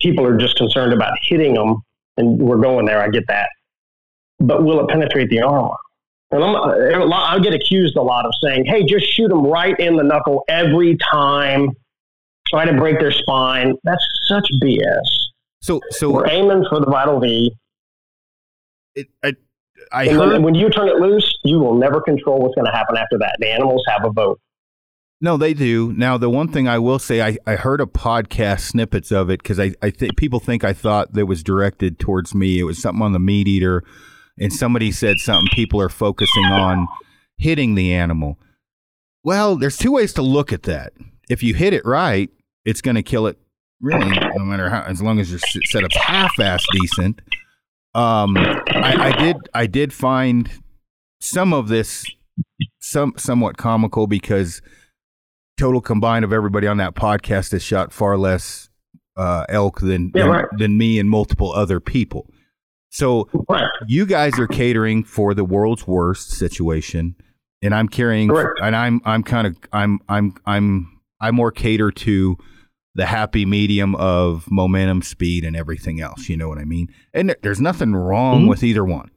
[0.00, 1.76] People are just concerned about hitting them,
[2.16, 3.00] and we're going there.
[3.00, 3.48] I get that,
[4.40, 5.76] but will it penetrate the armor?
[6.32, 9.96] And I'm, I get accused a lot of saying, "Hey, just shoot them right in
[9.96, 11.68] the knuckle every time.
[12.48, 15.02] Try to break their spine." That's such BS.
[15.60, 17.52] So, so We're aiming for the vital V.
[18.96, 19.34] it, I,
[19.92, 20.42] I And heard.
[20.42, 23.36] when, you turn it loose, you will never control what's going to happen after that.
[23.38, 24.40] The animals have a vote.
[25.20, 25.92] No, they do.
[25.92, 29.40] Now, the one thing I will say, I, I heard a podcast snippets of it
[29.40, 32.58] because I, I think people think I thought that was directed towards me.
[32.58, 33.82] It was something on the MeatEater,
[34.42, 36.86] and somebody said something people are focusing on
[37.38, 38.38] hitting the animal.
[39.24, 40.92] Well, there's two ways to look at that.
[41.30, 42.28] If you hit it right,
[42.64, 43.38] it's going to kill it.
[43.80, 47.20] Really, no matter how, as long as your setup's half-ass decent.
[47.94, 50.48] Um, I, I did, I did find
[51.20, 52.04] some of this
[52.80, 54.62] some somewhat comical because
[55.58, 58.68] total combined of everybody on that podcast has shot far less
[59.16, 60.46] uh, elk than Yeah, than, right.
[60.58, 62.30] than me and multiple other people.
[62.92, 63.28] So
[63.88, 67.16] you guys are catering for the world's worst situation,
[67.62, 68.60] and I'm carrying, Correct.
[68.62, 72.36] and I'm I'm kind of I'm I'm I'm I more cater to
[72.94, 76.28] the happy medium of momentum, speed, and everything else.
[76.28, 76.88] You know what I mean?
[77.14, 78.48] And there's nothing wrong Mhm.
[78.50, 79.10] with either one.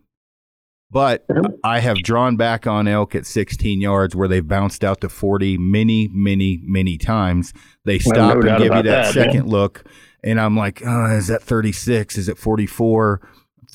[0.89, 1.25] But
[1.65, 5.57] I have drawn back on elk at 16 yards where they've bounced out to 40
[5.57, 7.51] many, many, many times.
[7.83, 9.83] They Well, stop no and give you that, that, second look,
[10.23, 12.17] and I'm like, oh, is that 36?
[12.17, 13.19] Is it 44?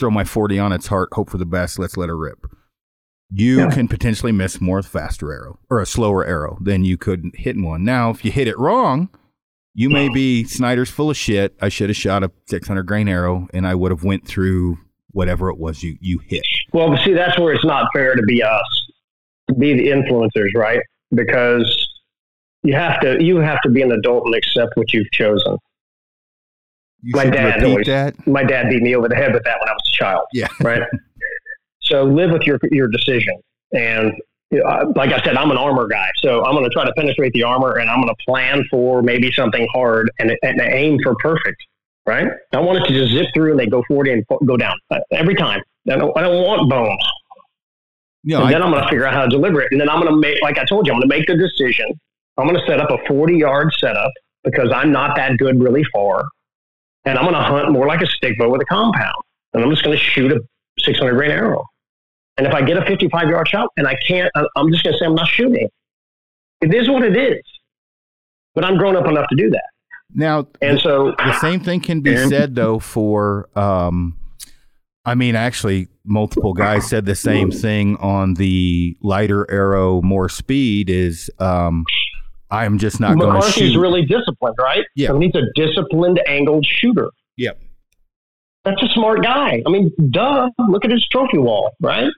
[0.01, 1.79] Throw my 40 on its heart, hope for the best.
[1.79, 2.39] Let's let her rip.
[3.31, 3.71] You Yeah.
[3.71, 7.85] can potentially miss more faster arrow or a slower arrow than you could hitting one.
[7.85, 9.11] Now, if you hit it wrong,
[9.75, 11.55] you may be Snyder's full of shit.
[11.61, 14.79] I should have shot a 600 grain arrow, and I would have went through
[15.13, 16.43] whatever it was you you hit.
[16.73, 18.87] Well, see, that's where it's not fair to be us,
[19.49, 20.81] to be the influencers, right?
[21.15, 21.87] Because
[22.63, 25.59] you have to you have to be an adult and accept what you've chosen.
[27.03, 28.27] You My dad repeat always- that.
[28.27, 30.23] My dad beat me over the head with that when I was a child.
[30.33, 30.49] Yeah.
[30.61, 30.83] right?
[31.83, 33.35] so live with your your decision.
[33.73, 34.13] And
[34.51, 36.93] you know, like I said, I'm an armor guy, so I'm going to try to
[36.95, 40.99] penetrate the armor, and I'm going to plan for maybe something hard and, and aim
[41.03, 41.63] for perfect.
[42.07, 42.27] Right?
[42.53, 44.99] I want it to just zip through and they go 40 and go down uh,
[45.13, 45.61] every time.
[45.89, 46.99] I don't, I don't want bones.
[48.25, 49.69] Know, and I- then I'm going to figure out how to deliver it.
[49.71, 51.37] And then I'm going to make, like I told you, I'm going to make the
[51.37, 51.87] decision.
[52.39, 54.11] I'm going to set up a 40 yard setup
[54.43, 56.25] because I'm not that good really far.
[57.05, 59.23] And I'm going to hunt more like a stick bow with a compound.
[59.55, 60.41] And I'm just going to shoot a
[60.81, 61.65] 600 grain arrow.
[62.37, 64.99] And if I get a 55 yard shot and I can't, I'm just going to
[64.99, 65.69] say I'm not shooting.
[66.61, 67.43] It is what it is.
[68.55, 69.69] But I'm grown up enough to do that.
[70.13, 74.17] now And so, the same thing can be said though for um
[75.05, 80.91] I mean actually multiple guys said the same thing on the lighter arrow more speed
[80.91, 81.85] is um
[82.51, 83.81] I'm just not going to McCarthy's shoot.
[83.81, 84.85] really disciplined, right?
[84.97, 85.11] Yeah.
[85.11, 87.11] I mean, he's a disciplined angled shooter.
[87.37, 87.61] Yep.
[88.65, 89.63] That's a smart guy.
[89.67, 90.51] I mean, duh.
[90.69, 92.11] Look at his trophy wall, right?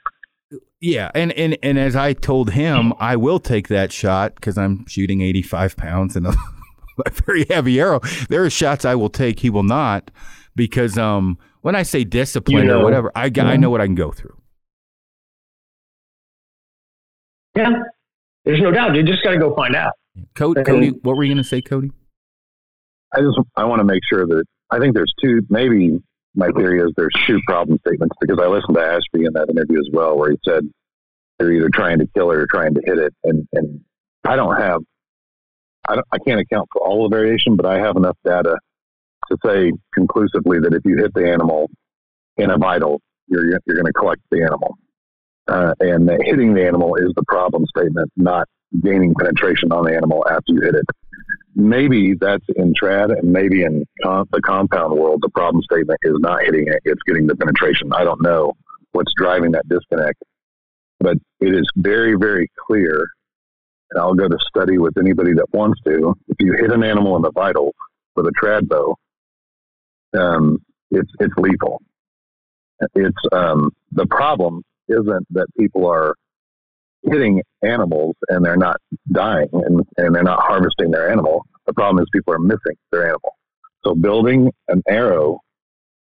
[0.81, 4.85] Yeah, and, and and as I told him, I will take that shot because I'm
[4.89, 6.27] shooting 85 pounds and
[7.07, 8.01] a, very heavy arrow.
[8.29, 10.11] There are shots I will take, he will not,
[10.57, 13.87] because um when I say discipline You or whatever, I got, I know what I
[13.87, 14.37] can go through.
[17.55, 17.71] Yeah.
[18.45, 18.97] There's no doubt.
[18.97, 19.93] You just got to go find out.
[20.35, 21.91] Cody, Cody, what were you going to say, Cody?
[23.15, 25.43] I just I want to make sure that I think there's two.
[25.49, 25.99] Maybe
[26.35, 29.79] my theory is there's two problem statements because I listened to Ashby in that interview
[29.79, 30.63] as well, where he said
[31.39, 33.81] they're either trying to kill it or trying to hit it, and and
[34.25, 34.81] I don't have
[35.89, 38.57] I don't, I can't account for all the variation, but I have enough data
[39.31, 41.71] to say conclusively that if you hit the animal
[42.37, 44.77] in a vital, you're you're going to collect the animal,
[45.49, 48.49] uh, and that hitting the animal is the problem statement, not
[48.81, 50.87] gaining penetration on the animal after you hit it.
[51.55, 56.43] Maybe that's in trad and maybe in the compound world the problem statement is not
[56.43, 57.93] hitting it it's getting the penetration.
[57.93, 58.55] I don't know
[58.93, 60.23] what's driving that disconnect
[61.01, 63.07] but it is very very clear
[63.91, 66.15] and i'll go to study with anybody that wants to.
[66.29, 67.75] If you hit an animal in the vitals
[68.17, 68.97] with a trad bow
[70.19, 70.59] um,
[70.91, 71.81] it's it's lethal.
[72.95, 76.15] It's um, the problem isn't that people are
[77.05, 78.77] hitting animals and they're not
[79.11, 81.45] dying and, and they're not harvesting their animal.
[81.67, 83.37] The problem is people are missing their animal.
[83.85, 85.41] So building an arrow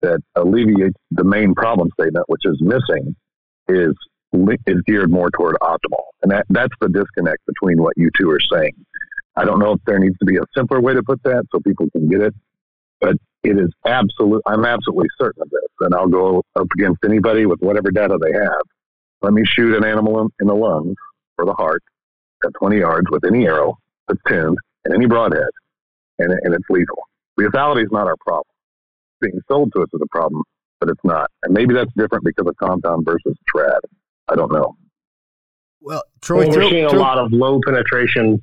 [0.01, 3.15] that alleviates the main problem statement, which is missing,
[3.67, 3.93] is
[4.65, 6.03] is geared more toward optimal.
[6.23, 8.73] And that, that's the disconnect between what you two are saying.
[9.35, 11.59] I don't know if there needs to be a simpler way to put that so
[11.59, 12.33] people can get it,
[12.99, 14.41] but it is absolute.
[14.45, 18.33] I'm absolutely certain of this, and I'll go up against anybody with whatever data they
[18.33, 18.61] have.
[19.21, 20.95] Let me shoot an animal in, in the lungs
[21.37, 21.83] or the heart
[22.43, 25.49] at 20 yards with any arrow that's tuned and any broadhead,
[26.19, 27.03] and, and it's lethal.
[27.39, 28.45] Lethality is not our problem.
[29.21, 30.43] Being sold to us is a problem,
[30.79, 31.29] but it's not.
[31.43, 33.79] And maybe that's different because of compound versus trad.
[34.27, 34.75] I don't know.
[35.81, 38.41] Well, Troy, well, we're seeing a lot of low penetration,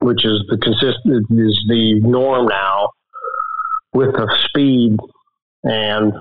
[0.00, 2.88] which is the consistent is the norm now,
[3.92, 4.96] with the speed
[5.64, 6.12] and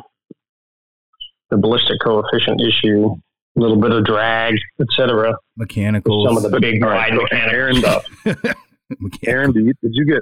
[1.50, 3.16] the ballistic coefficient issue,
[3.58, 5.36] a little bit of drag, etc.
[5.58, 6.28] mechanicals.
[6.28, 8.02] Some of the big All right, wide so mechanical Aaron, uh,
[8.40, 8.56] stuff.
[9.28, 10.22] Aaron, do you, did you get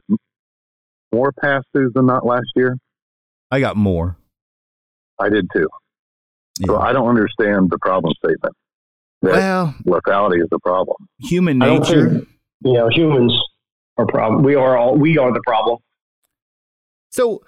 [1.13, 2.77] more pass throughs than that last year?
[3.51, 4.17] I got more.
[5.19, 5.67] I did too.
[6.65, 8.55] So I don't understand the problem statement.
[9.21, 10.95] That Well, lethality is the problem.
[11.19, 12.09] human nature.
[12.09, 12.27] think-
[12.63, 13.37] You know, humans
[13.97, 14.43] are problem.
[14.43, 15.77] We are all we are the problem.
[17.12, 17.41] So,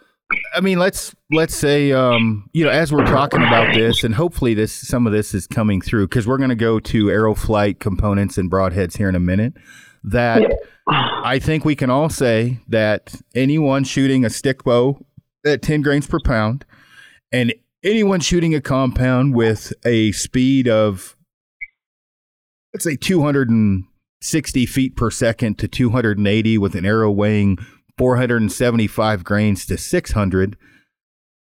[0.54, 4.54] I mean, let's let's say, um, you know, as we're talking about this, and hopefully
[4.54, 7.80] this some of this is coming through because we're going to go to arrow flight
[7.80, 9.54] components and broadheads here in a minute.
[10.04, 10.42] That
[10.88, 15.06] I think we can all say that anyone shooting a stick bow
[15.46, 16.66] at ten grains per pound,
[17.32, 17.54] and
[17.84, 21.16] anyone shooting a compound with a speed of
[22.74, 27.58] let's say 260 feet per second to 280 with an arrow weighing
[28.02, 30.58] 475 grains to 600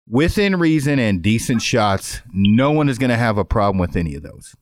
[0.07, 4.13] within reason and decent shots, no one is going to have a problem with any
[4.13, 4.55] of those.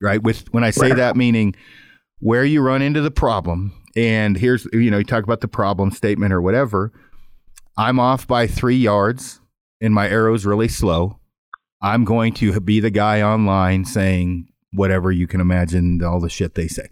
[0.00, 0.22] Right?
[0.22, 1.54] With when I say that meaning
[2.20, 5.90] where you run into the problem and here's you know, you talk about the problem
[5.90, 6.90] statement or whatever.
[7.76, 9.38] I'm off by 3 yards
[9.82, 11.20] and my arrow's really slow.
[11.82, 16.54] I'm going to be the guy online saying whatever you can imagine all the shit
[16.54, 16.88] they say.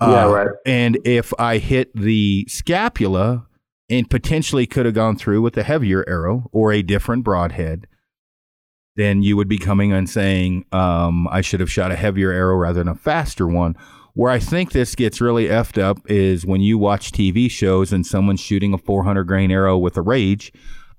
[0.00, 0.48] Yeah, Uh, right.
[0.64, 3.46] And if I hit the scapula
[3.90, 7.86] and potentially could have gone through with a heavier arrow or a different broadhead,
[8.96, 12.56] then you would be coming and saying, um, I should have shot a heavier arrow
[12.56, 13.76] rather than a faster one.
[14.14, 18.06] Where I think this gets really effed up is when you watch TV shows and
[18.06, 20.52] someone's shooting a 400 grain arrow with a rage,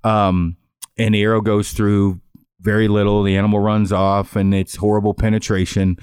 [0.03, 0.57] um,
[0.97, 2.19] and the arrow goes through
[2.59, 5.97] very little, the animal runs off, and it's horrible penetration.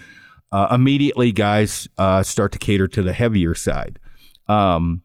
[0.50, 3.98] Uh, immediately, guys uh, start to cater to the heavier side.
[4.48, 5.02] Um,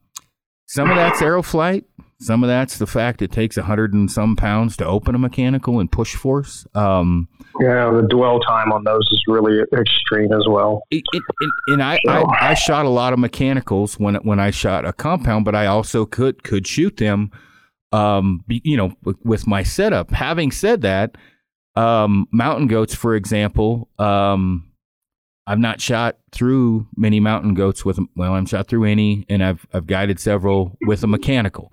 [0.67, 1.85] some of that's Arrow flight.
[2.19, 5.19] Some of that's the fact it takes a hundred and some pounds to open a
[5.19, 6.65] mechanical and push force.
[6.73, 7.27] Um,
[7.59, 10.81] Yeah, the dwell time on those is really extreme as well.
[10.89, 14.49] it, it, it, and I, I, I shot a lot of mechanicals when when I
[14.49, 17.31] shot a compound, but I also could could shoot them,
[17.91, 20.09] um, you know, with, with my setup.
[20.09, 21.17] Having said that,
[21.75, 24.66] um, mountain goats, for example, um,
[25.47, 29.65] I've not shot through many mountain goats with well, I'm shot through any, and I've
[29.73, 31.71] I've guided several with a mechanical.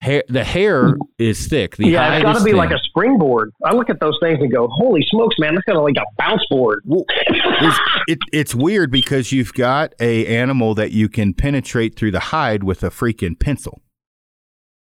[0.00, 1.76] Hair, the hair is thick.
[1.76, 2.56] The yeah, it's got to be thin.
[2.56, 3.52] like a springboard.
[3.64, 5.54] I look at those things and go, "Holy smokes, man!
[5.54, 7.78] That's kind of like a bounce board." Well, it's,
[8.08, 12.64] it, it's weird because you've got a animal that you can penetrate through the hide
[12.64, 13.82] with a freaking pencil.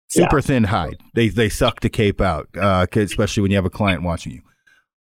[0.09, 0.99] Super thin hide.
[1.15, 4.43] They they suck the cape out, uh, especially when you have a client watching you.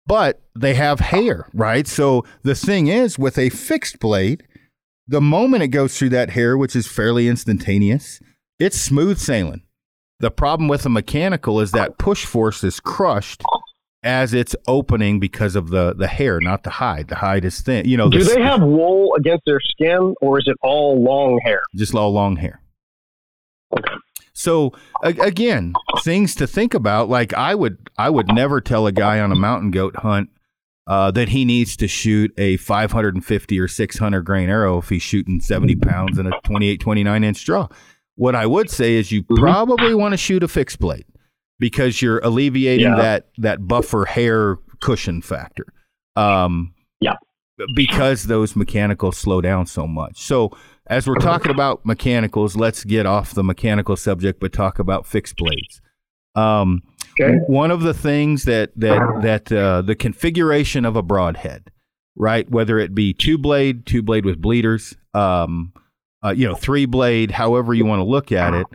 [0.06, 1.86] But they have hair, right?
[1.86, 4.42] So the thing is, with a fixed blade,
[5.08, 8.20] the moment it goes through that hair, which is fairly instantaneous,
[8.58, 9.62] it's smooth sailing.
[10.20, 13.42] The problem with a mechanical is that push force is crushed
[14.02, 17.08] as it's opening because of the the hair, not the hide.
[17.08, 17.86] The hide is thin.
[17.88, 21.40] You know, Do the- they have wool against their skin, or is it all long
[21.44, 21.62] hair?
[21.74, 22.60] just all long hair.
[24.34, 24.72] So
[25.02, 27.08] a- again, things to think about.
[27.08, 30.28] Like I would, I would never tell a guy on a mountain goat hunt
[30.86, 35.40] uh, that he needs to shoot a 550 or 600 grain arrow if he's shooting
[35.40, 37.68] 70 pounds in a 28, 29 inch draw.
[38.16, 41.04] What I would say is you probably want to shoot a fixed blade
[41.58, 42.96] because you're alleviating Yeah.
[42.96, 45.66] that that buffer hair cushion factor.
[46.16, 47.14] Um, Yeah.
[47.74, 50.20] because those mechanicals slow down so much.
[50.20, 50.50] So
[50.86, 55.36] as we're talking about mechanicals, let's get off the mechanical subject, but talk about fixed
[55.36, 55.80] blades.
[56.34, 56.82] Um,
[57.18, 57.38] Okay.
[57.46, 61.70] One of the things that that that uh, the configuration of a broadhead,
[62.16, 62.48] right?
[62.50, 65.72] Whether it be two blade, two blade with bleeders, um,
[66.24, 68.66] uh, you know, three blade, however you want to look at it.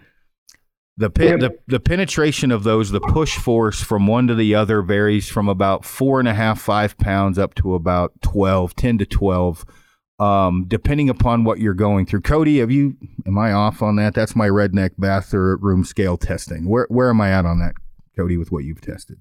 [0.96, 5.30] The, the the penetration of those, the push force from one to the other varies
[5.30, 9.66] from about four and a half, five pounds up to about 12, 10 to 12,
[10.20, 12.22] um, depending upon what you're going through.
[12.22, 14.14] Cody, have you, am I off on that?
[14.14, 16.68] That's my redneck bathroom scale testing.
[16.68, 17.76] Where, where am I at on that,
[18.16, 19.18] Cody, with what you've tested?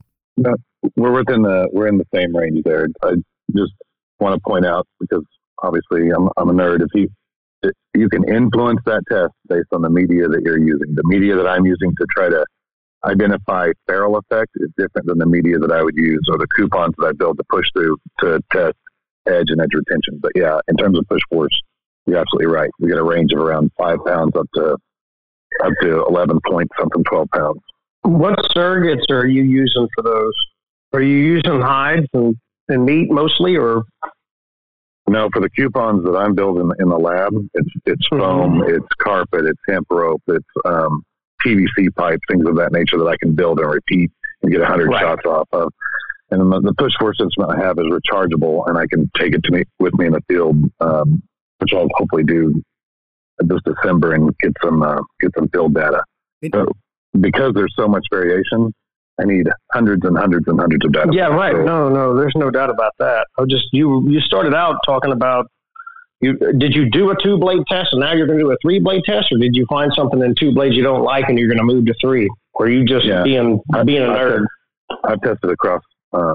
[0.96, 2.86] we're within the we're in the same range there.
[3.03, 3.14] I
[3.55, 3.72] just
[4.20, 5.24] want to point out because
[5.62, 6.82] obviously I'm I'm a nerd.
[6.82, 7.09] If you
[7.62, 11.34] if you can influence that test based on the media that you're using, the media
[11.36, 12.44] that I'm using to try to
[13.05, 16.94] identify ferrule effect is different than the media that I would use or the coupons
[16.99, 18.76] that I build to push through to test
[19.29, 20.18] edge and edge retention.
[20.20, 21.57] But yeah, in terms of push force,
[22.07, 22.70] you're absolutely right.
[22.81, 24.76] We get a range of around five pounds up to
[25.64, 27.61] up to eleven point something, twelve pounds.
[28.03, 30.33] What surrogates are you using for those?
[30.93, 32.37] Are you using hides and,
[32.68, 33.83] and meat mostly, or
[35.09, 39.45] No, for the coupons that I'm building in the lab, it's it's foam, it's carpet,
[39.47, 41.03] it's hemp rope, it's um,
[41.45, 44.11] PVC pipe, things of that nature that I can build and repeat
[44.43, 45.01] and get a hundred Right.
[45.03, 45.72] shots off of.
[46.31, 49.43] And the, the push force instrument I have is rechargeable, and I can take it
[49.45, 51.22] to me with me in the field, um,
[51.59, 52.62] which I'll hopefully do
[53.39, 56.03] this December and get some uh, get some field data.
[56.53, 56.66] So
[57.18, 58.72] because there's so much variation,
[59.20, 61.11] I need hundreds and hundreds and hundreds of data.
[61.12, 61.55] yeah, right?
[61.55, 63.26] So- No, no, there's no doubt about that.
[63.39, 65.47] I just you you started out talking about
[66.20, 68.57] you did you do a two blade test and now you're going to do a
[68.61, 71.39] three blade test, or did you find something in two blades you don't like and
[71.39, 72.29] you're going to move to three?
[72.55, 73.22] Or are you just Yeah.
[73.22, 74.47] being I- being a I- nerd?
[75.05, 76.34] I've tested across uh,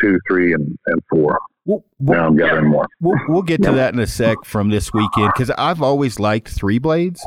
[0.00, 1.38] two, three, and, and four.
[1.64, 2.86] We'll, we'll, Now I'm gathering more.
[3.00, 6.48] we'll, we'll get to that in a sec from this weekend because I've always liked
[6.48, 7.26] three blades.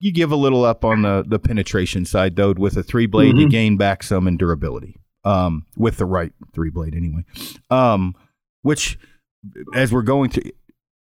[0.00, 2.54] You give a little up on the, the penetration side, though.
[2.56, 4.96] With a three blade, you gain back some in durability.
[5.24, 7.24] Um, with the right three blade, anyway.
[7.70, 8.14] Um,
[8.62, 8.98] which,
[9.74, 10.52] as we're going to,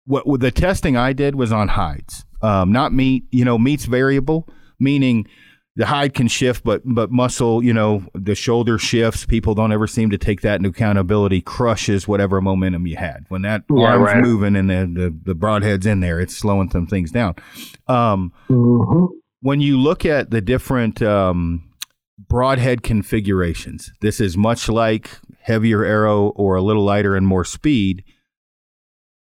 [0.06, 3.24] what what the testing I did was on hides, um, not meat.
[3.30, 4.48] You know, meat's variable,
[4.78, 5.26] meaning
[5.76, 9.26] the hide can shift, but but muscle, you know, the shoulder shifts.
[9.26, 11.40] People don't ever seem to take that into accountability.
[11.40, 14.22] Crushes whatever momentum you had when that Yeah, arm's right.
[14.22, 16.20] moving and the, the the broadhead's in there.
[16.20, 17.34] It's slowing some things down.
[17.88, 19.08] Um, Mhm.
[19.40, 21.68] when you look at the different um,
[22.28, 25.10] broadhead configurations, this is much like
[25.40, 28.04] heavier arrow or a little lighter and more speed.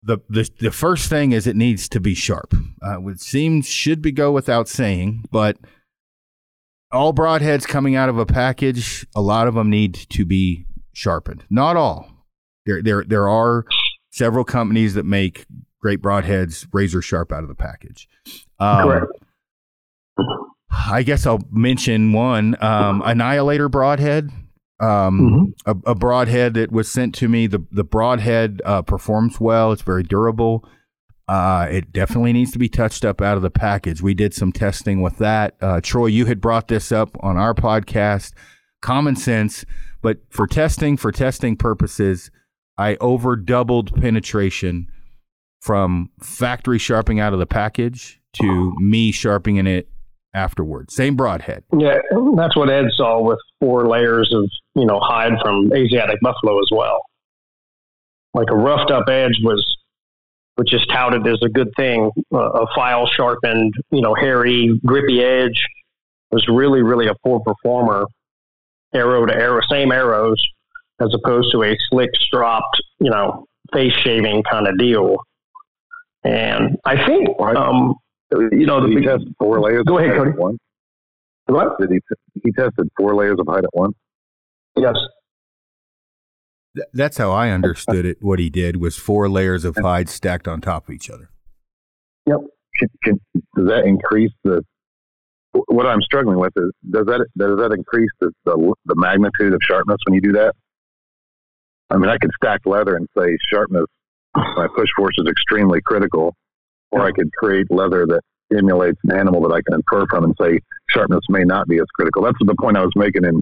[0.03, 2.53] The, the the first thing is it needs to be sharp.
[2.85, 5.57] Uh, it seems should be go without saying, but
[6.95, 11.43] all broadheads coming out of a package, a lot of them need to be sharpened.
[11.49, 12.09] Not all.
[12.65, 13.65] There there there are
[14.11, 15.45] several companies that make
[15.81, 18.07] great broadheads razor sharp out of the package.
[18.59, 19.11] Um, Correct.
[20.71, 24.31] I guess I'll mention one um, Annihilator broadhead.
[24.79, 27.47] Um, a, a broadhead that was sent to me.
[27.47, 29.71] The the broadhead uh, performs well.
[29.71, 30.67] It's very durable.
[31.27, 34.01] Uh, it definitely needs to be touched up out of the package.
[34.01, 35.55] We did some testing with that.
[35.59, 38.33] Uh, Troy, you had brought this up on our podcast.
[38.81, 39.65] Common sense,
[40.01, 42.29] but for testing, for testing purposes,
[42.77, 44.87] I over doubled penetration
[45.61, 49.89] from factory sharpening out of the package to me sharpening it
[50.35, 50.93] afterwards.
[50.93, 51.63] Same broadhead.
[51.75, 51.97] Yeah,
[52.35, 56.69] that's what Ed saw with four layers of you know hide from Asiatic buffalo as
[56.71, 57.01] well.
[58.35, 59.65] Like a roughed up edge was,
[60.55, 62.11] which is touted as a good thing.
[62.33, 65.61] Uh, a file sharpened, you know, hairy, grippy edge
[66.31, 68.05] was really, really a poor performer.
[68.93, 70.41] Arrow to arrow, same arrows,
[71.01, 75.17] as opposed to a slick, stropped, you know, face shaving kind of deal.
[76.23, 77.95] And I think, um,
[78.31, 79.83] you know, the he big, test four layers?
[79.85, 80.31] Go ahead, Cody.
[81.47, 81.79] At what?
[81.79, 81.99] Did he?
[82.43, 83.95] He tested four layers of hide at once.
[84.75, 84.95] Yes.
[86.75, 88.17] Th- that's how I understood it.
[88.21, 91.29] What he did was four layers of hide stacked on top of each other.
[92.77, 93.21] Can, can,
[93.55, 94.63] does that increase the?
[95.53, 99.61] What I'm struggling with is does that does that increase the, the the magnitude of
[99.63, 100.53] sharpness when you do that?
[101.89, 103.85] I mean, I could stack leather and say sharpness.
[104.35, 106.35] My push force is extremely critical,
[106.91, 108.21] or I could create leather that
[108.55, 110.59] emulates an animal that I can infer from and say
[110.89, 112.23] sharpness may not be as critical.
[112.23, 113.41] That's the point I was making in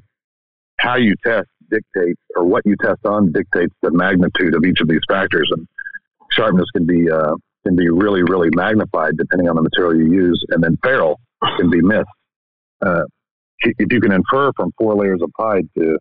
[0.79, 4.87] how you test dictates or what you test on dictates the magnitude of each of
[4.87, 5.67] these factors and
[6.31, 10.43] sharpness can be uh, can be really really magnified depending on the material you use
[10.49, 11.19] and then ferrule
[11.57, 12.05] can be missed.
[12.85, 13.03] Uh,
[13.59, 15.97] if you can infer from four layers of hide to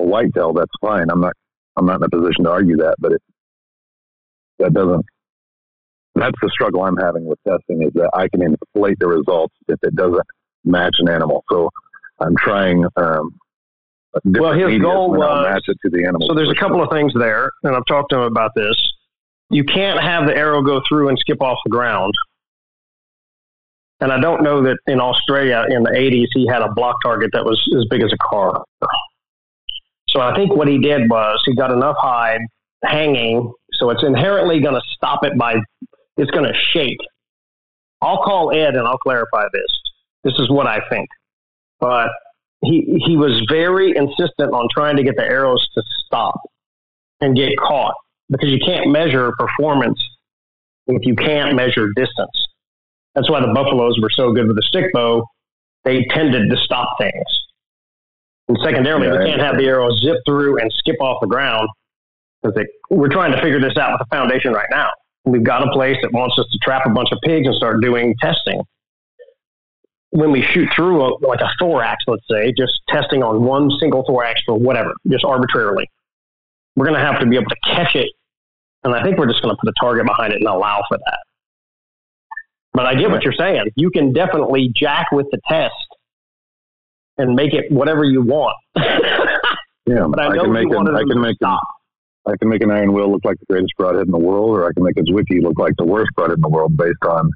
[0.00, 1.06] a whitetail that's fine.
[1.10, 1.32] I'm not
[1.76, 3.22] I'm not in a position to argue that but it
[4.58, 5.04] that doesn't
[6.14, 9.78] that's the struggle I'm having with testing is that I can inflate the results if
[9.82, 10.26] it doesn't
[10.64, 11.44] match an animal.
[11.50, 11.70] So
[12.20, 13.36] I'm trying um,
[14.24, 16.28] Well, his goal was- match it to the animal.
[16.28, 18.74] So there's a couple of things there, and I've talked to him about this.
[19.50, 22.14] You can't have the arrow go through and skip off the ground.
[24.00, 27.30] And I don't know that in Australia in the 80s he had a block target
[27.32, 28.64] that was as big as a car.
[30.08, 32.40] So I think what he did was he got enough hide
[32.84, 35.56] hanging, so it's inherently going to stop it by,
[36.16, 36.98] it's going to shake.
[38.02, 39.66] I'll call Ed and I'll clarify this.
[40.24, 41.08] This is what I think.
[41.80, 42.10] But
[42.64, 46.40] he he was very insistent on trying to get the arrows to stop
[47.20, 47.94] and get caught
[48.30, 49.98] because you can't measure performance
[50.86, 52.46] if you can't measure distance.
[53.14, 55.24] That's why the buffaloes were so good with the stick bow.
[55.84, 57.24] They tended to stop things.
[58.48, 61.68] And secondarily, Yeah, we can't have the arrow zip through and skip off the ground
[62.42, 64.90] because we're trying to figure this out with the foundation right now.
[65.24, 67.80] We've got a place that wants us to trap a bunch of pigs and start
[67.80, 68.60] doing testing
[70.14, 74.04] when we shoot through a, like a thorax, let's say, just testing on one single
[74.06, 75.90] thorax for whatever, just arbitrarily,
[76.76, 78.08] we're going to have to be able to catch it.
[78.84, 80.98] And I think we're just going to put a target behind it and allow for
[80.98, 81.18] that.
[82.72, 83.64] But I get what you're saying.
[83.74, 85.74] You can definitely jack with the test
[87.18, 88.56] and make it whatever you want.
[89.86, 91.58] Yeah, but I can make an, I can make an.
[92.26, 94.66] I can make an iron will look like the greatest broadhead in the world, or
[94.66, 97.30] I can make a Zwickey look like the worst broadhead in the world based on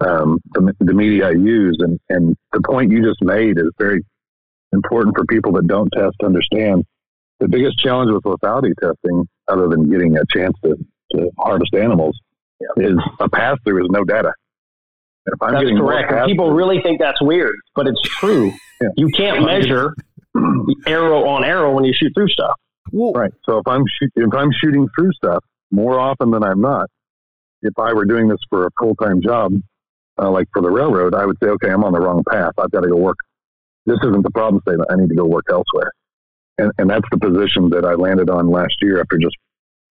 [0.00, 1.76] um, the, the media I use.
[1.80, 4.04] And, and the point you just made is very
[4.72, 6.84] important for people that don't test to understand.
[7.40, 10.76] The biggest challenge with lethality testing, other than getting a chance to,
[11.12, 12.18] to harvest animals,
[12.76, 14.32] is a pass through is no data.
[15.26, 16.12] If I'm That's getting correct.
[16.12, 18.52] And people really think that's weird, but it's true.
[18.78, 18.88] Yeah.
[18.98, 19.94] You can't measure
[20.86, 22.52] arrow on arrow when you shoot through stuff.
[22.92, 23.32] Well, Right.
[23.46, 26.90] So if I'm shoot, if I'm shooting through stuff more often than I'm not,
[27.62, 29.52] if I were doing this for a full time job,
[30.18, 32.52] uh, like for the railroad, I would say, okay, I'm on the wrong path.
[32.58, 33.16] I've got to go work.
[33.84, 34.90] This isn't the problem statement.
[34.90, 35.92] I need to go work elsewhere.
[36.58, 39.36] And and that's the position that I landed on last year after just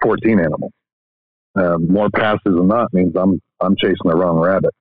[0.01, 0.71] 14 animals.
[1.55, 4.73] Um, more passes than not means I'm I'm chasing the wrong rabbit,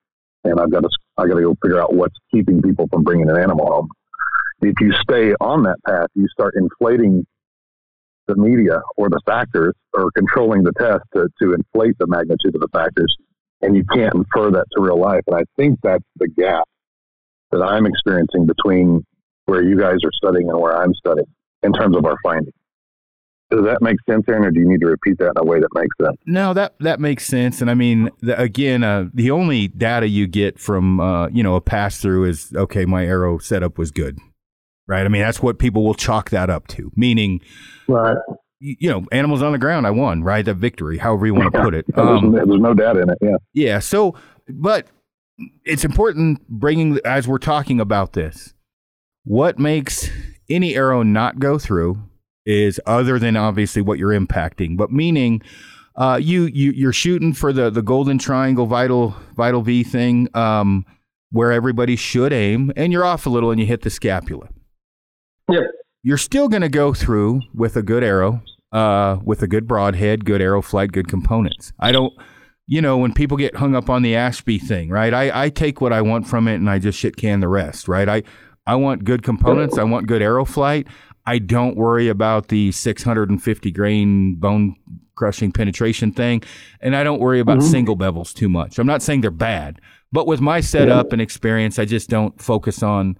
[0.45, 0.89] and I've got to
[1.19, 3.89] I got to go figure out what's keeping people from bringing an animal home.
[4.63, 7.27] If you stay on that path, you start inflating
[8.27, 12.61] the media or the factors or controlling the test to, to inflate the magnitude of
[12.61, 13.15] the factors.
[13.65, 15.23] And you can't infer that to real life.
[15.27, 16.69] And I think that's the gap
[17.51, 19.05] that I'm experiencing between
[19.47, 21.27] where you guys are studying and where I'm studying
[21.63, 22.53] in terms of our findings.
[23.51, 25.61] Does that make sense, Aaron, or do you need to repeat that in a way
[25.61, 26.17] that makes sense?
[26.27, 27.61] No, that that makes sense.
[27.61, 31.55] And I mean, the, again, uh, the only data you get from uh, you know
[31.55, 34.19] a pass through is okay, my arrow setup was good,
[34.89, 35.05] right?
[35.05, 37.41] I mean, that's what people will chalk that up to, meaning,
[37.87, 38.17] Right.
[38.61, 40.45] You, know, animals on the ground, I won, right?
[40.45, 41.85] That victory, however you want to put it.
[41.89, 43.19] there's, Um, there's no doubt in it.
[43.21, 43.37] Yeah.
[43.53, 43.79] yeah.
[43.79, 44.15] So,
[44.49, 44.87] but
[45.65, 48.55] it's important bringing as we're talking about this.
[49.25, 50.11] What makes
[50.49, 52.03] any arrow not go through
[52.47, 55.43] is other than obviously what you're impacting, but meaning
[55.97, 60.85] uh, you you you're shooting for the the golden triangle vital vital V thing um,
[61.31, 64.49] where everybody should aim, and you're off a little and you hit the scapula.
[65.51, 65.65] Yep.
[66.05, 70.25] You're still going to go through with a good arrow, uh, with a good broadhead,
[70.25, 71.73] good arrow flight, good components.
[71.81, 72.13] I don't
[72.67, 75.13] you know, when people get hung up on the Ashby thing, right?
[75.13, 77.89] I, I take what I want from it and I just shit can the rest,
[77.89, 78.09] right?
[78.09, 78.23] I,
[78.67, 79.77] I want good components.
[79.77, 80.87] I want good arrow flight.
[81.27, 84.77] I don't worry about the 650 grain bone
[85.15, 86.43] crushing penetration thing.
[86.81, 88.79] And I don't worry about single bevels too much.
[88.79, 89.81] I'm not saying they're bad,
[90.13, 93.19] but with my setup and experience, I just don't focus on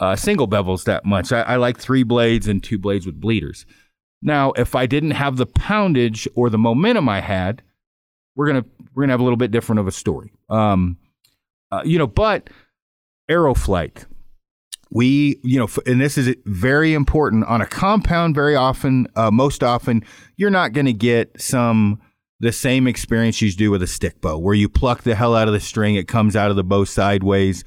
[0.00, 1.32] uh, single bevels that much.
[1.32, 3.66] I, I like three blades and two blades with bleeders.
[4.22, 7.62] Now, if I didn't have the poundage or the momentum I had,
[8.34, 10.32] we're gonna we're gonna have a little bit different of a story.
[10.48, 10.98] Um,
[11.70, 12.50] uh, you know, but
[13.28, 14.06] arrow flight,
[14.90, 18.34] we you know, and this is very important on a compound.
[18.34, 20.04] Very often, uh, most often,
[20.36, 22.00] you're not gonna get some
[22.40, 25.48] the same experience you do with a stick bow, where you pluck the hell out
[25.48, 27.64] of the string, it comes out of the bow sideways.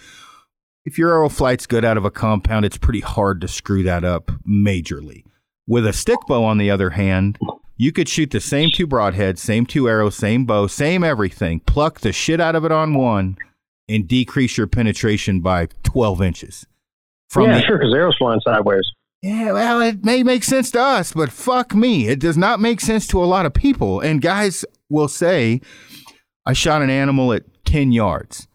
[0.90, 4.04] If your arrow flight's good out of a compound, it's pretty hard to screw that
[4.04, 5.24] up majorly.
[5.68, 7.38] With a stick bow, on the other hand,
[7.78, 12.00] you could shoot the same two broadheads, same two arrows, same bow, same everything, pluck
[12.00, 13.38] the shit out of it on one,
[13.88, 16.66] and decrease your penetration by 12 inches.
[17.30, 18.82] From yeah, the- sure, because arrows flying sideways.
[19.22, 22.08] yeah, well, it may make sense to us, but fuck me.
[22.08, 24.00] It does not make sense to a lot of people.
[24.00, 25.62] And guys will say,
[26.48, 28.48] I shot an animal at 10 yards.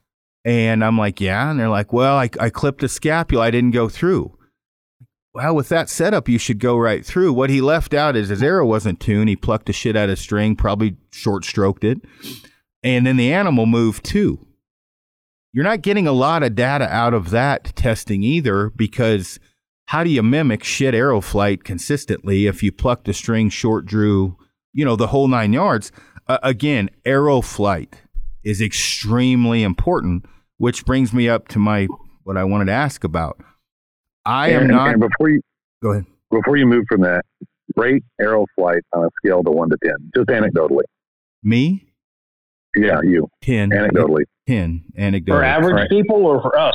[0.44, 1.50] And I'm like, yeah.
[1.50, 3.44] And they're like, well, I, I clipped a scapula.
[3.44, 4.36] I didn't go through.
[5.32, 7.32] Well, with that setup, you should go right through.
[7.32, 9.28] What he left out is his arrow wasn't tuned.
[9.28, 12.00] He plucked the shit out of string, probably short stroked it.
[12.84, 14.46] And then the animal moved too.
[15.52, 19.40] You're not getting a lot of data out of that testing either because
[19.86, 24.36] how do you mimic shit arrow flight consistently if you pluck the string short drew,
[24.72, 25.90] you know, the whole nine yards?
[26.26, 27.96] Uh, again, arrow flight
[28.44, 30.26] is extremely important,
[30.58, 31.86] which brings me up to my
[32.24, 33.40] what I wanted to ask about.
[34.24, 34.90] I am not.
[34.90, 35.40] And before you
[35.82, 36.06] Go ahead.
[36.30, 37.24] before you move from that,
[37.76, 40.84] rate arrow flight on a scale to one to ten, just anecdotally.
[41.42, 41.86] Me,
[42.74, 43.70] Yeah, you ten.
[43.70, 44.24] anecdotally.
[44.48, 44.84] Ten.
[44.96, 45.40] Anecdotal.
[45.40, 45.88] For average right.
[45.90, 46.74] people or for us?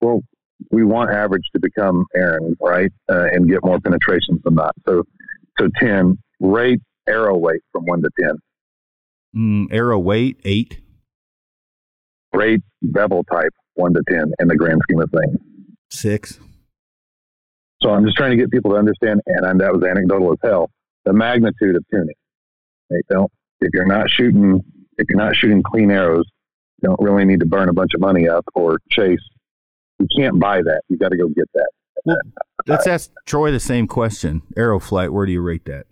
[0.00, 0.22] Well,
[0.70, 4.72] we want average to become Aaron, right, uh, and get more penetrations from that.
[4.86, 5.04] So,
[5.58, 6.18] so ten.
[6.40, 8.32] Rate arrow weight from one to ten.
[9.34, 10.80] Mm, arrow weight eight.
[12.34, 15.38] Rate bevel type one to ten in the grand scheme of things.
[15.90, 16.38] Six.
[17.82, 20.38] So I'm just trying to get people to understand, and I- that was anecdotal as
[20.42, 20.70] hell,
[21.04, 22.14] the magnitude of tuning.
[22.90, 23.30] They don't.
[23.60, 24.60] If you're not shooting,
[24.98, 26.26] if you're not shooting clean arrows,
[26.82, 29.20] you don't really need to burn a bunch of money up or chase.
[29.98, 30.82] You can't buy that.
[30.88, 32.18] You got to go get that.
[32.66, 34.42] Let's ask Troy the same question.
[34.56, 35.12] Arrow flight.
[35.12, 35.86] Where do you rate that?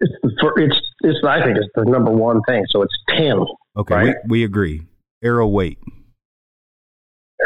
[0.00, 2.64] It's for, it's it's I think it's the number one thing.
[2.70, 3.44] So it's ten.
[3.76, 4.16] Okay, Right.
[4.26, 4.82] we, we agree.
[5.22, 5.78] Arrow weight.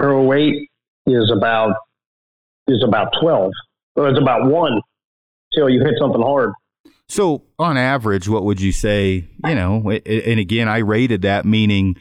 [0.01, 0.69] Arrow weight
[1.07, 1.75] is about
[2.69, 3.53] is about twelve.
[3.97, 4.81] Or it's about one
[5.57, 6.53] till you hit something hard.
[7.09, 9.29] So, on average, what would you say?
[9.47, 11.97] You know, and again, I rated that meaning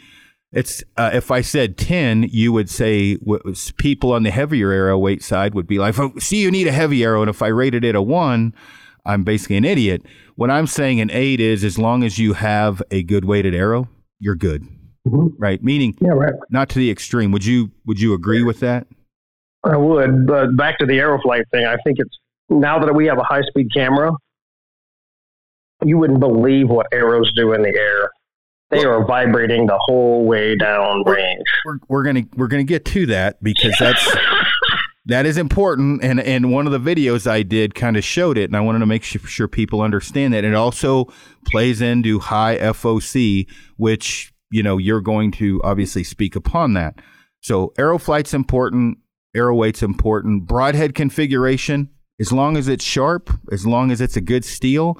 [0.52, 3.18] it's uh, if I said ten, you would say
[3.78, 6.72] people on the heavier arrow weight side would be like, oh, "See, you need a
[6.72, 8.54] heavy arrow," and if I rated it a one,
[9.06, 10.04] I'm basically an idiot.
[10.36, 13.90] What I'm saying an eight is as long as you have a good weighted arrow,
[14.20, 14.66] you're good,
[15.08, 15.34] Mhm.
[15.38, 15.64] right?
[15.64, 16.34] Meaning Yeah, right.
[16.50, 17.32] not to the extreme.
[17.32, 18.88] Would you Would you agree with that?
[19.64, 21.66] I would, but back to the arrow flight thing.
[21.66, 22.18] I think it's
[22.50, 24.12] now that we have a high speed camera,
[25.84, 28.10] you wouldn't believe what arrows do in the air.
[28.72, 31.44] They are vibrating the whole way down range.
[31.66, 34.18] We're, we're gonna we're gonna get to that because that's
[35.06, 38.46] that is important and and one of the videos I did kind of showed it
[38.46, 41.06] and I wanted to make sure, sure people understand that it also
[41.46, 43.48] plays into high FOC
[43.78, 47.02] which you know, you're going to obviously speak upon that.
[47.42, 49.00] So arrow flight's important,
[49.36, 51.90] arrow weight's important, broadhead configuration,
[52.22, 54.98] as long as it's sharp, as long as it's a good steel,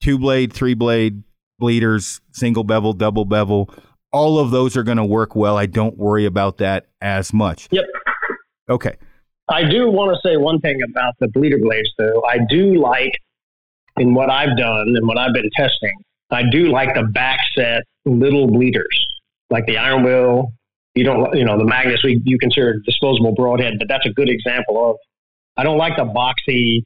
[0.00, 1.24] two blade, three blade,
[1.58, 3.74] bleeders, single bevel, double bevel,
[4.12, 5.58] all of those are going to work well.
[5.58, 7.66] I don't worry about that as much.
[7.72, 7.86] Yep.
[8.70, 8.96] Okay.
[9.48, 12.22] I do want to say one thing about the bleeder blades, though.
[12.24, 13.10] I do like,
[13.96, 15.92] in what I've done and what I've been testing,
[16.30, 19.06] I do like the back set little bleeders,
[19.50, 20.52] like the Iron Will.
[20.94, 24.28] You don't, you know, the Magnus we you consider disposable broadhead, but that's a good
[24.28, 24.96] example of.
[25.58, 26.82] I don't like the boxy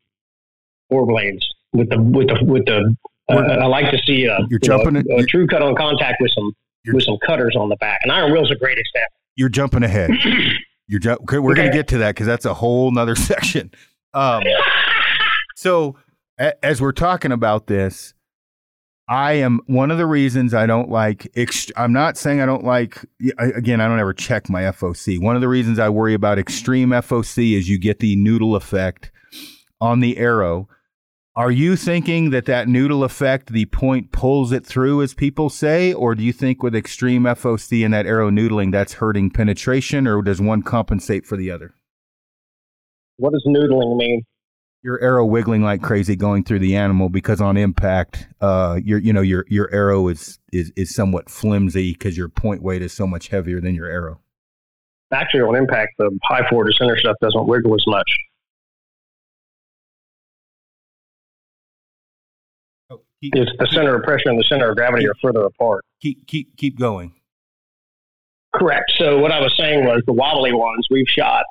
[0.89, 2.95] four blades with the with the with the.
[3.31, 5.77] Uh, I like to see a, You're you jumping it- a, a true cut on
[5.77, 6.51] contact with some
[6.93, 8.01] with some cutters on the back.
[8.03, 9.15] And Iron Will's a great example.
[9.37, 10.11] You're jumping ahead.
[10.89, 13.71] You're ju- okay, we're going to get to that because that's a whole nother section.
[14.13, 14.43] Um,
[15.55, 15.97] so
[16.39, 18.15] a- as we're talking about this,
[19.11, 21.23] I am one of the reasons I don't like.
[21.35, 23.05] Ext- I'm not saying I don't like.
[23.39, 25.21] Again, I don't ever check my FOC.
[25.21, 29.11] One of the reasons I worry about extreme FOC is you get the noodle effect
[29.81, 30.69] on the arrow.
[31.35, 35.93] Are you thinking that that noodle effect, the point pulls it through, as people say,
[35.93, 40.23] or do you think with extreme FOC and that arrow noodling, that's hurting penetration, or
[40.23, 41.75] does one compensate for the other?
[43.17, 44.23] What does noodling mean?
[44.83, 49.13] Your arrow wiggling like crazy going through the animal because on impact, uh, your you
[49.13, 53.07] know your your arrow is is is somewhat flimsy because your point weight is so
[53.07, 54.21] much heavier than your arrow.
[55.13, 58.11] Actually, on impact, the high forward to center stuff doesn't wiggle as much.
[62.89, 65.85] Oh, keep, It's the center of pressure and the center of gravity are further apart.
[66.01, 67.13] keep keep keep going.
[68.55, 68.91] Correct.
[68.99, 71.45] So what I was saying was the wobbly ones we've shot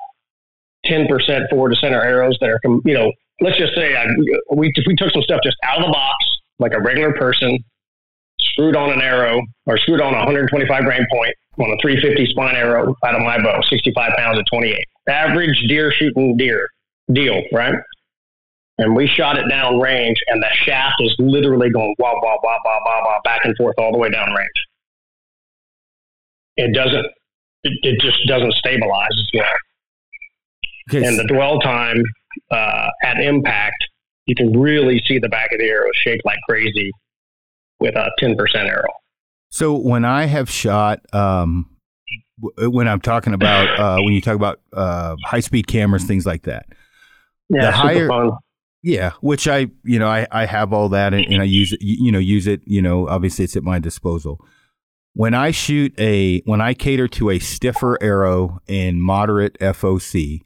[0.90, 3.10] ten percent forward to center arrows that are, you know,
[3.40, 4.06] let's just say I,
[4.54, 6.16] we we took some stuff just out of the box
[6.58, 7.58] like a regular person,
[8.40, 12.56] screwed on an arrow or screwed on a 125 grain point on a 350 spine
[12.56, 14.76] arrow out of my bow, 65 pounds at 28,
[15.08, 16.66] average deer shooting deer
[17.12, 17.74] deal, right?
[18.78, 22.58] And we shot it down range, and the shaft is literally going wah wah wah
[22.64, 24.48] wah wah wah back and forth all the way down range
[26.60, 27.06] it doesn't
[27.62, 29.08] it, it just doesn't stabilize.
[30.94, 32.02] Okay, And the dwell time
[32.50, 33.84] uh, at impact,
[34.26, 36.90] you can really see the back of the arrow shaped like crazy
[37.80, 38.84] with a 10% arrow.
[39.50, 41.66] So when I have shot, um,
[42.40, 46.26] w- when I'm talking about uh, when you talk about uh, high speed cameras, things
[46.26, 46.66] like that.
[47.48, 48.30] Yeah, The higher- fun.
[48.82, 51.80] Yeah, which I you know I, I have all that and, and I use it
[51.82, 54.40] you know use it you know obviously it's at my disposal.
[55.12, 60.40] When I shoot a when I cater to a stiffer arrow in moderate FOC,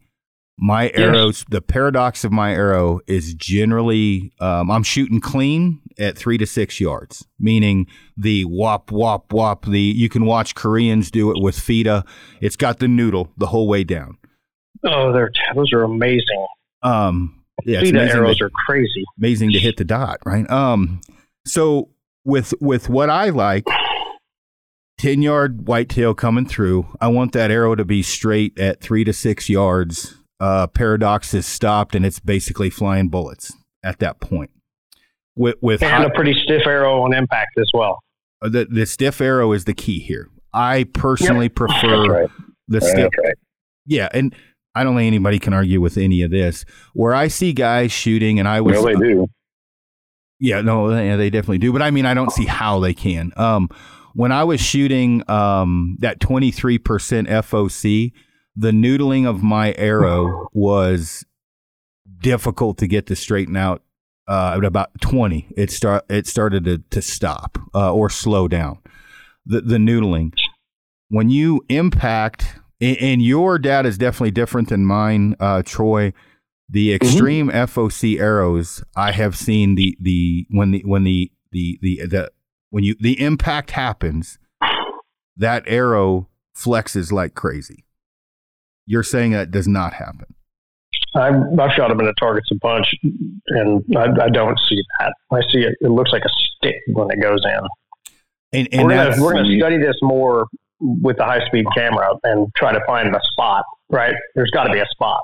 [0.56, 6.38] my arrows the paradox of my arrow is generally um, I'm shooting clean at three
[6.38, 7.86] to six yards, meaning
[8.16, 9.66] the wop wop wop.
[9.66, 12.04] The you can watch Koreans do it with FITA.
[12.40, 14.16] It's got the noodle the whole way down.
[14.84, 16.46] Oh, they're those are amazing.
[16.82, 19.04] Um, yeah, FITA arrows that- are crazy.
[19.18, 20.48] amazing to hit the dot, right?
[20.50, 21.00] Um,
[21.46, 21.90] so
[22.24, 23.64] with with what I like,
[24.98, 29.12] ten yard whitetail coming through, I want that arrow to be straight at three to
[29.12, 30.14] six yards.
[30.40, 34.50] Uh, paradox is stopped, and it's basically flying bullets at that point.
[35.36, 38.00] With with And hot- a pretty stiff arrow on impact as well.
[38.42, 40.28] uh, the the stiff arrow is the key here.
[40.52, 42.30] I personally prefer right.
[42.68, 43.10] the stiff.
[43.24, 43.34] Right.
[43.86, 44.34] Yeah, and
[44.74, 46.64] I don't think anybody can argue with any of this.
[46.94, 49.26] Where I see guys shooting, and I was Well, they do.
[50.40, 51.72] Yeah, no, yeah, they definitely do.
[51.72, 53.32] But I mean, I don't see how they can.
[53.36, 53.68] Um,
[54.14, 56.80] when I was shooting um, that 23%
[57.28, 58.12] FOC,
[58.56, 61.24] the noodling of my arrow was
[62.20, 63.82] difficult to get to straighten out.
[64.26, 68.78] Uh, at about 20, it start it started to, to stop uh, or slow down.
[69.44, 70.32] The the noodling.
[71.10, 76.14] When you impact, and, your data is definitely different than mine, uh, Troy
[76.68, 82.06] the extreme FOC arrows I have seen the the when the when the the the,
[82.06, 82.32] the
[82.70, 84.38] when you the impact happens
[85.36, 87.83] that arrow flexes like crazy.
[88.86, 90.26] You're saying that does not happen.
[91.16, 92.92] I've, I've shot them in the targets a bunch,
[93.48, 95.14] and I, I don't see that.
[95.30, 95.74] I see it.
[95.80, 97.60] It looks like a stick when it goes in.
[98.52, 98.86] And and
[99.20, 100.46] we're gonna, study this more
[100.80, 103.64] with the high speed camera and try to find the spot.
[103.90, 104.14] Right?
[104.34, 105.22] There's got to be a spot.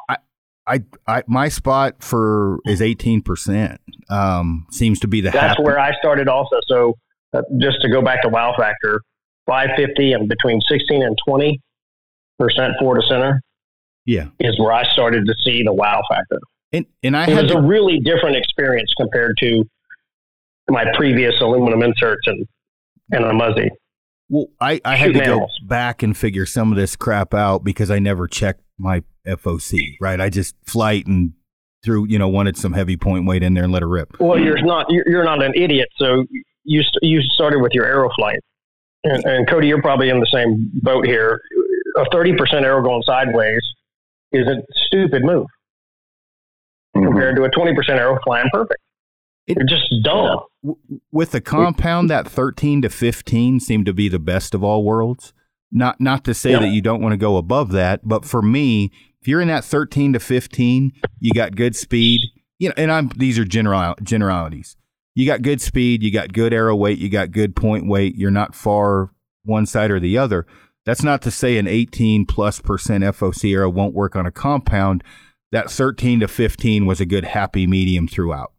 [0.67, 3.79] I I my spot for is 18%.
[4.09, 6.57] Um seems to be the That's where I started also.
[6.67, 6.95] So
[7.33, 9.01] uh, just to go back to wow factor,
[9.47, 11.61] 550 and between 16 and 20
[12.39, 13.43] percent forward to center
[14.07, 14.29] Yeah.
[14.41, 16.39] is where I started to see the wow factor.
[16.73, 19.65] And and I It had was to- a really different experience compared to
[20.69, 22.47] my previous aluminum inserts and
[23.13, 23.69] and a Muzzy.
[24.29, 27.91] Well, I, I had to go back and figure some of this crap out because
[27.91, 30.21] I never checked my FOC, right?
[30.21, 31.33] I just flight and
[31.85, 34.17] threw, you know, wanted some heavy point weight in there and let it rip.
[34.21, 36.25] Well, you're not you're, not an idiot, so
[36.63, 38.39] you st- you started with your arrow flight,
[39.03, 41.41] and, and Cody, you're probably in the same boat here.
[41.97, 43.61] A thirty percent arrow going sideways
[44.33, 45.47] is a stupid move
[46.97, 47.05] Mhm.
[47.07, 48.81] compared to a twenty percent arrow flying perfect.
[49.47, 50.41] It- You're just dumb.
[50.62, 50.78] W-
[51.11, 55.33] With the compound, that 13 to 15 seemed to be the best of all worlds.
[55.72, 56.61] Not not to say Yeah.
[56.61, 59.64] that you don't want to go above that, but for me, if you're in that
[59.64, 62.20] 13 to 15, you got good speed.
[62.59, 64.76] You know, and I'm these are general generalities.
[65.14, 68.16] You got good speed, you got good arrow weight, you got good point weight.
[68.16, 69.11] You're not far
[69.45, 70.47] one side or the other.
[70.87, 75.05] That's not to say an 18 plus percent FOC arrow won't work on a compound.
[75.53, 78.53] That 13 to 15 was a good happy medium throughout.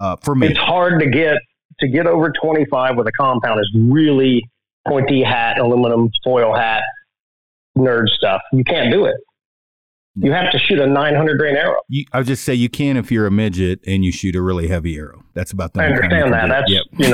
[0.00, 1.36] Uh, for me, It's hard to get
[1.80, 4.42] to get over twenty five with a compound is really
[4.88, 6.82] pointy hat, aluminum foil hat,
[7.76, 8.40] nerd stuff.
[8.52, 9.14] You can't do it.
[10.16, 11.80] You have to shoot a nine hundred grain arrow.
[11.88, 14.68] You, I'll just say you can if you're a midget and you shoot a really
[14.68, 15.22] heavy arrow.
[15.34, 16.66] That's about the I only time you understand that.
[16.68, 16.86] That's it.
[16.98, 17.10] you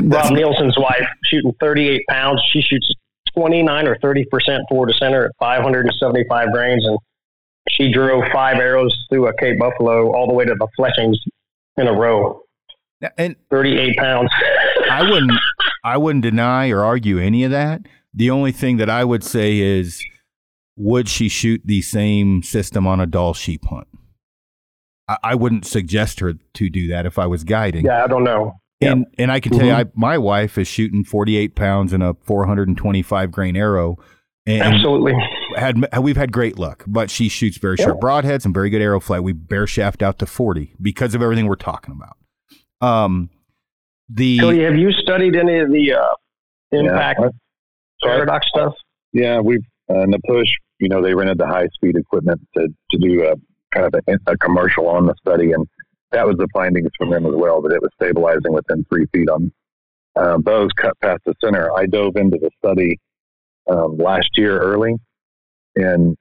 [0.00, 2.42] know Rob Nielsen's wife shooting 38 pounds.
[2.52, 2.90] She shoots
[3.34, 6.98] 29 or 30 percent forward to center at 575 grains, and
[7.68, 11.18] she drove five arrows through a Cape Buffalo all the way to the Fletchings
[11.76, 12.42] in a row.
[13.16, 14.30] And 38 pounds.
[14.90, 15.32] I wouldn't,
[15.84, 17.82] I wouldn't deny or argue any of that.
[18.12, 20.04] The only thing that I would say is,
[20.76, 23.86] would she shoot the same system on a Dall sheep hunt?
[25.08, 27.86] I, I wouldn't suggest her to do that if I was guiding.
[27.86, 28.59] yeah, I don't know.
[28.82, 32.14] And and I can tell you, I, my wife is shooting 48 pounds in a
[32.22, 33.98] 425 grain arrow,
[34.46, 35.12] and Absolutely.
[35.56, 36.84] had we've had great luck.
[36.86, 39.22] But she shoots very sharp broadheads and very good arrow flight.
[39.22, 42.16] We bare shaft out to 40 because of everything we're talking about.
[42.86, 43.28] Um,
[44.08, 46.14] the Cody, have you studied any of the uh,
[46.72, 47.28] impact Yeah.
[48.02, 48.72] paradox stuff?
[49.12, 49.60] Yeah, we've
[49.90, 50.48] uh, in the push.
[50.78, 53.34] You know, they rented the high speed equipment to to do a
[53.74, 55.66] kind of a, a commercial on the study, and
[56.12, 57.62] that was the findings from them as well.
[57.62, 59.52] That it was stabilizing within three feet on
[60.16, 61.72] uh, bows cut past the center.
[61.76, 62.98] I dove into the study
[63.70, 64.94] um, last year early,
[65.76, 66.16] and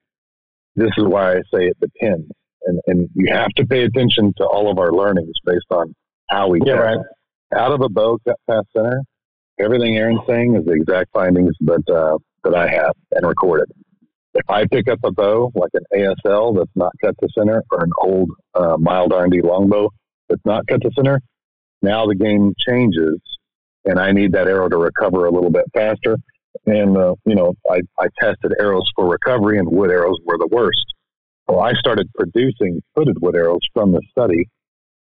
[0.76, 2.32] this is why I say it depends.
[2.66, 5.96] And and you have to pay attention to all of our learnings based on
[6.30, 6.98] how we Yeah, right.
[7.56, 9.02] out of a bow cut past center,
[9.60, 13.72] everything Aaron's saying is the exact findings that uh, that I have and recorded.
[14.40, 17.84] If I pick up a bow like an ASL that's not cut to center, or
[17.84, 19.90] an old uh, mild R&D longbow
[20.30, 21.20] that's not cut to center,
[21.82, 23.20] now the game changes,
[23.84, 26.16] and I need that arrow to recover a little bit faster.
[26.66, 30.48] And uh, you know, I, I tested arrows for recovery, and wood arrows were the
[30.50, 30.86] worst.
[31.50, 34.48] So I started producing footed wood arrows from the study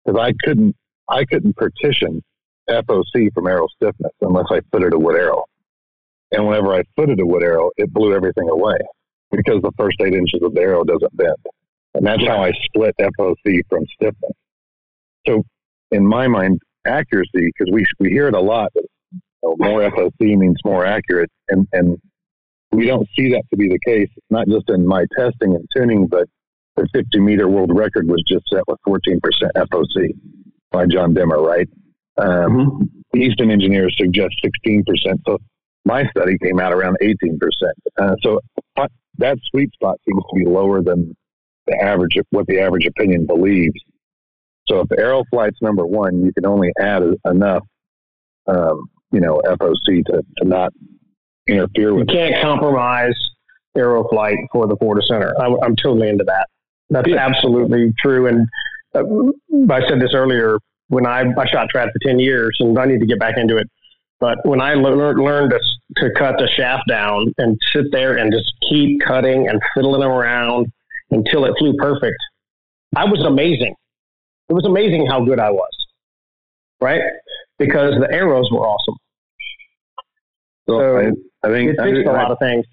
[0.03, 0.75] because I couldn't
[1.09, 2.23] I couldn't partition
[2.67, 5.43] FOC from arrow stiffness unless I footed a wood arrow.
[6.31, 8.77] And whenever I footed a wood arrow, it blew everything away
[9.31, 11.35] because the first eight inches of the arrow doesn't bend.
[11.93, 14.31] And that's how I split FOC from stiffness.
[15.25, 15.43] So
[15.91, 19.81] in my mind, accuracy, because we, we hear it a lot, that you know, more
[19.81, 21.29] FOC means more accurate.
[21.49, 21.97] And, and
[22.71, 24.09] we don't see that to be the case.
[24.15, 26.27] It's not just in my testing and tuning, but
[26.75, 29.19] the 50 meter world record was just set with 14%
[29.55, 30.09] FOC
[30.71, 31.67] by John Dimmer, right?
[32.17, 34.83] Um, Easton engineers suggest 16%.
[35.25, 35.39] So
[35.87, 37.39] my study came out around 18%.
[37.99, 38.39] Uh, so
[38.75, 41.15] uh, that sweet spot seems to be lower than
[41.65, 43.79] the average, what the average opinion believes.
[44.67, 47.63] So if arrow flight's number one, you can only add a- enough,
[48.47, 50.71] um, you know, FOC to, to not
[51.47, 52.13] interfere You with it.
[52.13, 53.15] can't compromise
[53.77, 55.33] arrow flight for the to center.
[55.39, 56.47] I'm, I'm totally into that.
[56.89, 57.25] That's Yeah.
[57.25, 58.27] absolutely true.
[58.27, 58.47] And
[58.95, 59.03] uh,
[59.73, 60.57] I said this earlier
[60.89, 63.57] when I, I shot trad for 10 years and I need to get back into
[63.57, 63.67] it.
[64.19, 65.59] But when I lear- learned to,
[65.95, 70.67] to cut the shaft down and sit there and just keep cutting and fiddling around
[71.11, 72.17] until it flew perfect,
[72.95, 73.73] I was amazing.
[74.49, 75.71] It was amazing how good I was,
[76.81, 77.01] right?
[77.57, 78.95] Because the arrows were awesome.
[80.69, 82.65] So So I, I think It fixed a lot of things.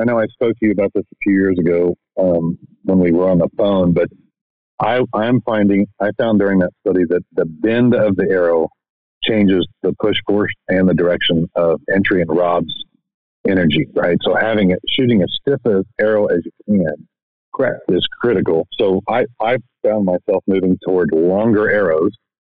[0.00, 3.12] I know I spoke to you about this a few years ago um, when we
[3.12, 4.08] were on the phone, but
[4.80, 8.68] I, I'm finding I found during that study that the bend of the arrow
[9.24, 12.74] changes the push force and the direction of entry and Rob's
[13.48, 13.86] energy.
[13.94, 17.08] Right, so having it shooting as stiff as arrow as you can,
[17.54, 18.66] correct, is critical.
[18.78, 22.12] So I I found myself moving toward longer arrows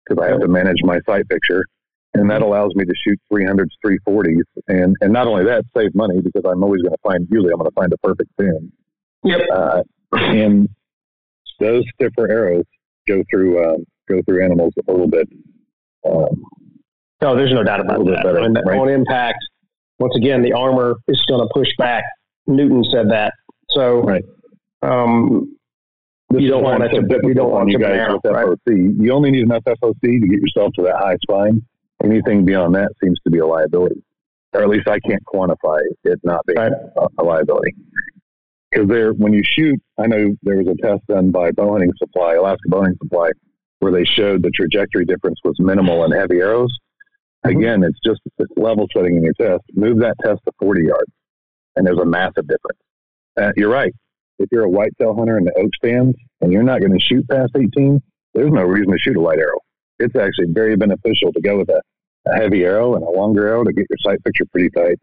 [0.04, 1.64] because I have to manage my sight picture
[2.14, 6.20] and that allows me to shoot 300s, 340s, and and not only that, save money
[6.20, 7.26] because I'm always going to find.
[7.30, 8.72] Usually, I'm going to find a perfect tune.
[9.22, 9.40] Yep.
[9.52, 9.82] Uh,
[10.12, 10.68] and
[11.60, 12.64] those stiffer arrows
[13.06, 15.28] go through um, go through animals a little bit.
[16.08, 16.42] Um,
[17.22, 18.22] No, there's no doubt about that.
[18.24, 18.78] better, right?
[18.78, 19.38] On impact,
[19.98, 22.02] once again, the armor is going to push back.
[22.46, 23.34] Newton said that.
[23.70, 24.24] So, Right.
[24.82, 25.54] um,
[26.32, 28.46] You don't want to- you don't want you to guys narrow, with right?
[28.46, 28.94] FOC.
[29.00, 31.60] You only need enough FOC to get yourself to that high spine.
[32.04, 34.00] Anything beyond that seems to be a liability,
[34.54, 36.72] or at least I can't quantify it not being Right.
[36.96, 37.74] a, a liability.
[38.70, 42.34] Because there, when you shoot, I know there was a test done by Bowhunting Supply,
[42.36, 43.32] Alaska Bowhunting Supply,
[43.80, 46.70] where they showed the trajectory difference was minimal in heavy arrows.
[47.44, 47.58] Mm-hmm.
[47.58, 49.64] Again, it's just it's level setting in your test.
[49.74, 51.12] Move that test to 40 yards,
[51.76, 52.78] and there's a massive difference.
[53.40, 53.92] Uh, you're right.
[54.38, 57.28] If you're a whitetail hunter in the oak stands and you're not going to shoot
[57.28, 58.00] past 18,
[58.34, 59.60] there's no reason to shoot a light arrow.
[59.98, 61.82] It's actually very beneficial to go with a,
[62.26, 64.98] a heavy arrow and a longer arrow to get your sight picture pretty tight.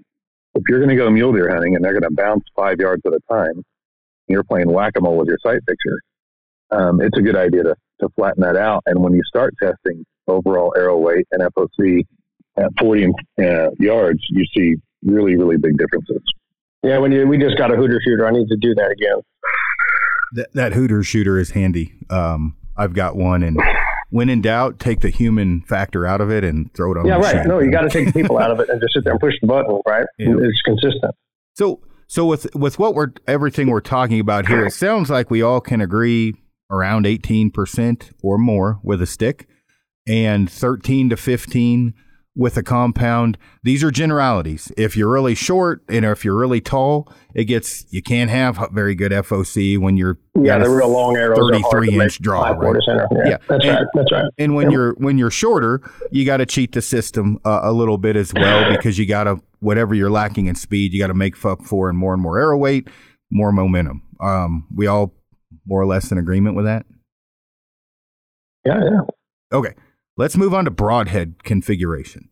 [0.55, 3.03] If you're going to go mule deer hunting and they're going to bounce five yards
[3.05, 3.63] at a time, and
[4.27, 6.01] you're playing whack a mole with your sight picture,
[6.71, 8.83] um, it's a good idea to, to flatten that out.
[8.85, 12.05] And when you start testing overall arrow weight and FOC
[12.57, 13.07] at 40
[13.39, 16.21] uh, yards, you see really, really big differences.
[16.83, 19.21] yeah, when you, we just got a hooter shooter, I need to do that again.
[20.33, 21.93] That, that Hooter shooter is handy.
[22.09, 23.57] Um, I've got one, and
[24.09, 27.05] when in doubt, take the human factor out of it and throw it on.
[27.05, 27.35] Yeah, the right.
[27.35, 27.49] machine.
[27.49, 29.19] No, you got to take the people out of it and just sit there and
[29.19, 30.05] push the button, right?
[30.17, 30.35] Yeah.
[30.39, 31.15] It's consistent.
[31.53, 35.41] So, so with with what we're everything we're talking about here, it sounds like we
[35.41, 36.35] all can agree
[36.69, 39.47] around eighteen percent or more with a stick,
[40.07, 41.93] and thirteen to fifteen
[42.35, 43.35] with a compound.
[43.63, 44.71] These are generalities.
[44.77, 48.93] If you're really short and if you're really tall, it gets you can't have very
[48.93, 51.39] good FOC when you're Yeah, the a real long arrows.
[51.39, 52.75] are hard to 33 inch draw, right?
[52.87, 53.37] Yeah, Yeah.
[53.49, 53.87] that's And- right.
[53.95, 54.25] That's right.
[54.37, 54.71] And when Yep.
[54.73, 58.31] you're when you're shorter, you got to cheat the system uh, a little bit as
[58.35, 61.63] well because you got to whatever you're lacking in speed, you got to make up
[61.63, 62.87] for in more and more arrow weight,
[63.31, 64.03] more momentum.
[64.21, 65.15] Um, we all
[65.67, 66.85] more or less in agreement with that.
[68.65, 69.01] Yeah, yeah.
[69.53, 69.73] Okay,
[70.17, 72.29] let's move on to broadhead configuration.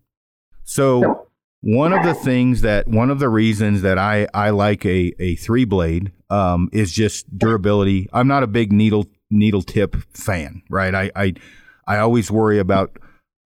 [0.64, 1.28] So
[1.62, 5.36] one of the things that one of the reasons that I I like a a
[5.36, 8.10] three blade um, is just durability.
[8.14, 10.94] I'm not a big needle needle tip fan, right?
[10.94, 11.34] I I
[11.88, 12.98] I always worry about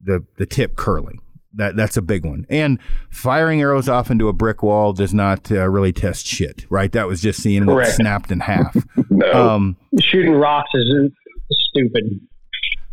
[0.01, 1.21] the the tip curling.
[1.59, 2.47] That that's a big one.
[2.49, 2.79] And
[3.11, 6.91] firing arrows off into a brick wall does not uh, really test shit, right?
[6.93, 8.77] That was just seeing it snapped in half.
[9.11, 9.33] No.
[9.33, 11.11] Um, Shooting rocks is
[11.51, 12.21] stupid.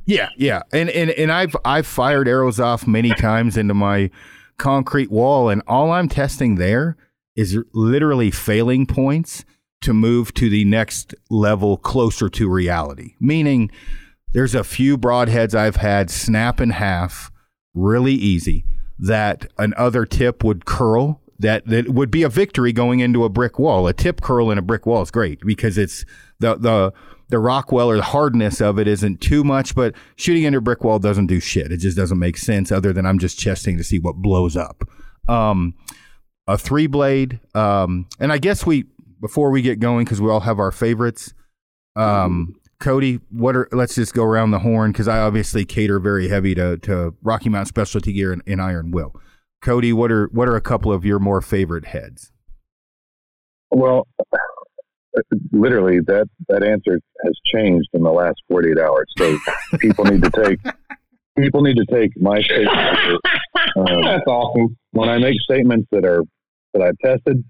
[0.05, 4.09] Yeah, yeah, and and and I've I've fired arrows off many times into my
[4.57, 6.97] concrete wall, and all I'm testing there
[7.35, 9.45] is literally failing points
[9.81, 13.13] to move to the next level closer to reality.
[13.19, 13.69] Meaning,
[14.33, 17.31] there's a few broadheads I've had snap in half
[17.75, 18.65] really easy
[18.97, 21.21] that an other tip would curl.
[21.37, 23.87] That, that would be a victory going into a brick wall.
[23.87, 26.05] A tip curl in a brick wall is great because it's
[26.39, 26.93] the the
[27.27, 30.83] the Rockwell or the hardness of it isn't too much, but shooting into a brick
[30.83, 31.71] wall doesn't do shit.
[31.71, 34.87] It just doesn't make sense other than I'm just testing to see what blows up.
[35.27, 35.73] Um,
[36.47, 38.85] a three blade, um, and I guess we
[39.19, 41.33] before we get going because we all have our favorites.
[41.95, 46.27] Um, Cody, what are let's just go around the horn because I obviously cater very
[46.27, 49.15] heavy to, to Rocky Mountain Specialty Gear and, and Iron Will.
[49.61, 52.31] Cody, what are what are a couple of your more favorite heads?
[53.71, 54.07] Well,
[55.51, 59.05] literally, that that answer has changed in the last 48 hours.
[59.17, 59.37] So
[59.79, 60.59] people need to take
[61.37, 63.21] people need to take my statement.
[63.77, 64.77] Um, That's awesome.
[64.91, 66.21] when I make statements that are
[66.73, 67.43] that I've tested,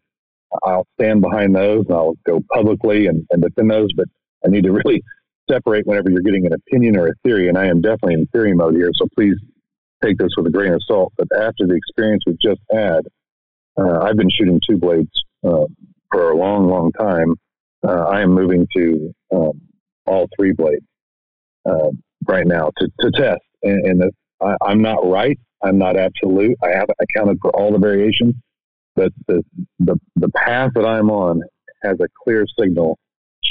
[0.64, 3.90] I'll stand behind those and I'll go publicly and, and defend those.
[3.96, 4.08] But
[4.46, 5.02] I need to really
[5.50, 7.48] separate whenever you're getting an opinion or a theory.
[7.48, 8.92] And I am definitely in theory mode here.
[8.96, 9.36] So please
[10.04, 11.14] take this with a grain of salt.
[11.18, 13.02] But after the experience we've just had,
[13.78, 15.12] uh, I've been shooting two blades
[15.46, 15.66] uh,
[16.12, 17.36] for a long, long time.
[17.88, 19.62] Uh, I am moving to um,
[20.06, 20.86] all three blades
[21.66, 21.90] uh,
[22.28, 23.42] right now to, to test.
[23.64, 25.38] And, and the, I, I'm not right.
[25.64, 26.56] I'm not absolute.
[26.64, 28.34] I haven't accounted for all the variations,
[28.96, 29.44] but the,
[29.80, 31.42] the, the path that I'm on
[31.84, 32.98] has a clear signal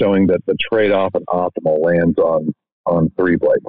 [0.00, 2.52] showing that the trade-off and optimal lands on,
[2.86, 3.64] on three blades.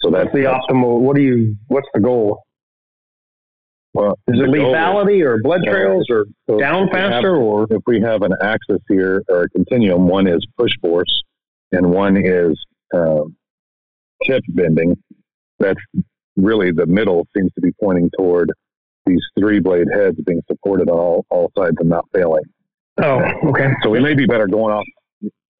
[0.00, 1.00] So that's the optimal.
[1.00, 1.56] What do you?
[1.68, 2.42] What's the goal?
[3.94, 5.72] well, Is it lethality or blood Yeah.
[5.72, 7.66] trails or so down we have- faster or?
[7.70, 11.22] if we have an axis here or a continuum, one is push force
[11.72, 12.56] and one is
[12.94, 13.34] um,
[14.24, 14.96] tip bending.
[15.58, 15.80] That's
[16.36, 18.52] really the middle seems to be pointing toward
[19.06, 22.44] these three blade heads being supported on all, all sides and not failing.
[23.02, 23.70] Oh, okay.
[23.82, 24.84] So we may be better going off,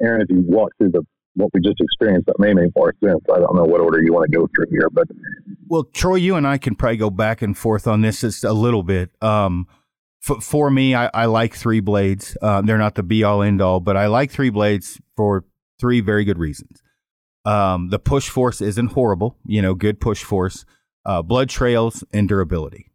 [0.02, 1.02] Aaron, if you walk through the
[1.34, 3.20] what we just experienced, that may make more sense.
[3.32, 5.06] I don't know what order you want to go through here, but
[5.68, 8.52] Well, Troy, you and I can probably go back and forth on this just a
[8.52, 9.10] little bit.
[9.22, 9.68] Um,
[10.20, 12.36] for, for me, I, I like three blades.
[12.42, 15.44] Uh, they're not the be all end all, but I like three blades for
[15.78, 16.82] three very good reasons.
[17.44, 20.64] Um, the push force isn't horrible, you know, good push force,
[21.06, 22.90] uh, blood trails, and durability.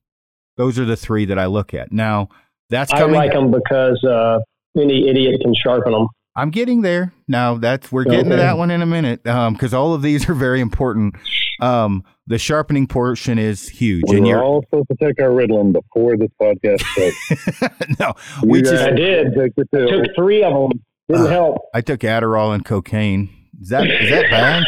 [0.57, 1.91] Those are the three that I look at.
[1.91, 2.27] Now,
[2.69, 3.15] that's I coming.
[3.15, 4.39] like them because uh,
[4.77, 6.07] any idiot can sharpen them.
[6.35, 7.13] I'm getting there.
[7.27, 10.33] Now that's we're getting to that one in a minute because all of these are
[10.33, 11.15] very important.
[11.61, 15.73] Um, the sharpening portion is huge, We and you're all supposed to take our Ritalin
[15.73, 17.95] before this podcast started.
[17.99, 18.13] no,
[18.43, 19.33] we You just I did.
[19.35, 19.85] Took the.
[19.87, 20.79] Took three of them.
[21.09, 21.57] Didn't Uh, help.
[21.73, 23.29] I took Adderall and cocaine.
[23.61, 24.63] Is that is that bad?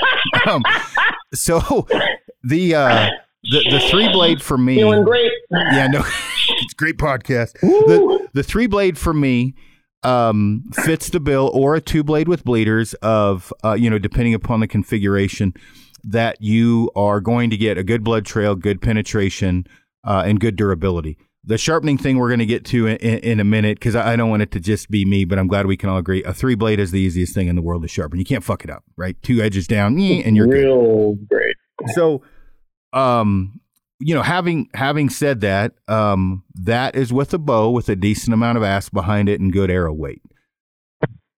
[0.50, 0.64] um,
[1.34, 1.88] so
[2.44, 3.10] the uh,
[3.44, 4.76] the the three blade for me.
[4.76, 5.32] Feeling great.
[5.50, 6.00] Yeah, no,
[6.62, 7.56] it's great podcast.
[7.64, 7.70] Woo.
[7.88, 9.56] The the three blade for me
[10.06, 14.34] um, fits the bill, or a two blade with bleeders of uh, you know depending
[14.34, 15.54] upon the configuration
[16.04, 19.66] that you are going to get a good blood trail, good penetration,
[20.04, 21.18] uh, and good durability.
[21.44, 24.14] The sharpening thing we're going to get to in, in, in a minute because I,
[24.14, 26.24] I don't want it to just be me, but I'm glad we can all agree
[26.24, 28.20] a three blade is the easiest thing in the world to sharpen.
[28.20, 29.16] You can't fuck it up, right?
[29.24, 31.56] Two edges down, eh, and you're good real great.
[31.94, 32.22] so
[32.94, 33.60] um
[34.00, 38.34] you know having having said that um that is with a bow with a decent
[38.34, 40.22] amount of ass behind it and good arrow weight.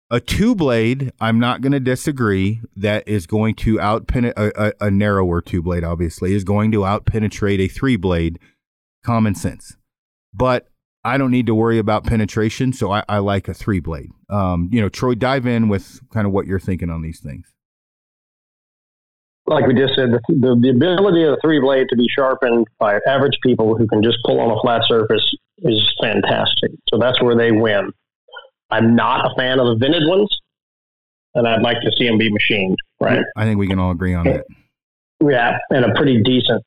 [0.10, 4.89] A two blade i'm not going to disagree that is going to out a, a,
[4.89, 8.39] narrower two blade obviously is going to out penetrate a three blade
[9.03, 9.76] common sense.
[10.34, 10.68] But
[11.03, 14.10] i don't need to worry about penetration so i, I like a three blade.
[14.30, 17.53] Um you know troy dive in with kind of what you're thinking on these things
[19.48, 22.68] Like we just said, the, the, the ability of the three blade to be sharpened
[22.80, 25.26] by average people who can just pull on a flat surface
[25.60, 26.72] is fantastic.
[26.89, 27.91] So that's where they win.
[28.70, 30.30] I'm not a fan of the vented ones,
[31.36, 33.24] and I'd like to see them be machined, right?
[33.38, 34.45] i think we can all agree on that
[35.22, 36.62] Yeah, and a pretty decent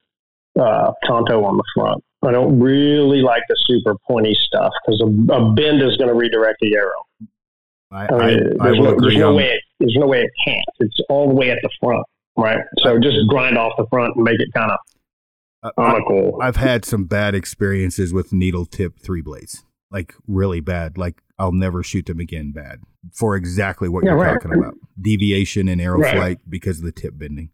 [0.58, 2.02] uh, conto on the front.
[2.22, 6.14] I don't really like the super pointy stuff because a, a bend is going to
[6.14, 7.02] redirect the arrow.
[7.92, 10.22] I, I I, mean, I there's, no, agree there's no way it, there's no way
[10.22, 10.64] it can't.
[10.80, 12.04] It's all the way at the front,
[12.36, 12.60] right?
[12.78, 16.38] So just grind off the front and make it kind of comical.
[16.40, 20.96] I've had some bad experiences with needle tip three blades, like really bad.
[20.98, 22.52] Like I'll never shoot them again.
[22.52, 22.80] Bad
[23.12, 24.34] for exactly what Yeah, you're right.
[24.40, 26.14] talking about: deviation in arrow Right.
[26.16, 27.50] flight because of the tip bending.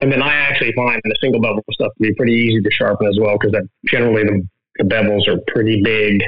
[0.00, 3.08] And then I actually find the single bevel stuff to be pretty easy to sharpen
[3.08, 4.46] as well because generally the,
[4.78, 6.22] the bevels are pretty big.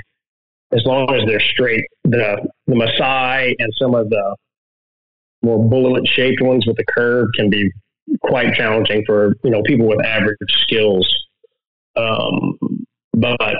[0.73, 4.37] As long as they're straight, the the Masai and some of the
[5.43, 7.70] more bullet shaped ones with a curve can be
[8.20, 11.09] quite challenging for you know people with average skills.
[11.97, 12.59] Um,
[13.14, 13.57] but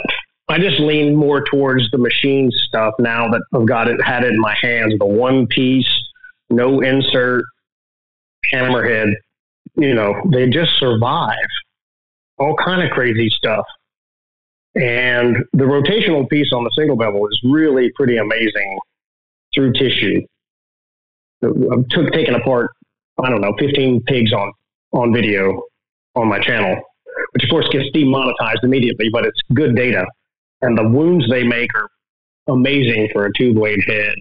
[0.49, 4.33] I just lean more towards the machine stuff now that I've got it had it
[4.33, 4.95] in my hands.
[4.99, 5.91] The one piece,
[6.49, 7.45] no insert,
[8.53, 9.13] hammerhead
[9.77, 11.37] you know, they just survive
[12.39, 13.65] all kind of crazy stuff.
[14.75, 18.79] And the rotational piece on the single bevel is really pretty amazing
[19.55, 20.21] through tissue.
[21.43, 22.71] I've took taken apart,
[23.23, 24.53] I don't know, 15 pigs on,
[24.93, 25.63] on video
[26.15, 26.77] on my channel,
[27.33, 30.05] which of course gets demonetized immediately, but it's good data.
[30.63, 31.89] And the wounds they make are
[32.53, 34.15] amazing for a two blade head.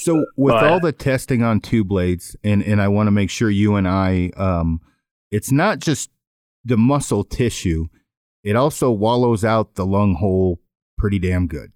[0.00, 3.30] So with But- all the testing on two blades, and and I want to make
[3.30, 4.80] sure you and I, um,
[5.30, 6.10] it's not just
[6.64, 7.86] the muscle tissue;
[8.44, 10.60] it also wallows out the lung hole
[10.98, 11.72] pretty damn good.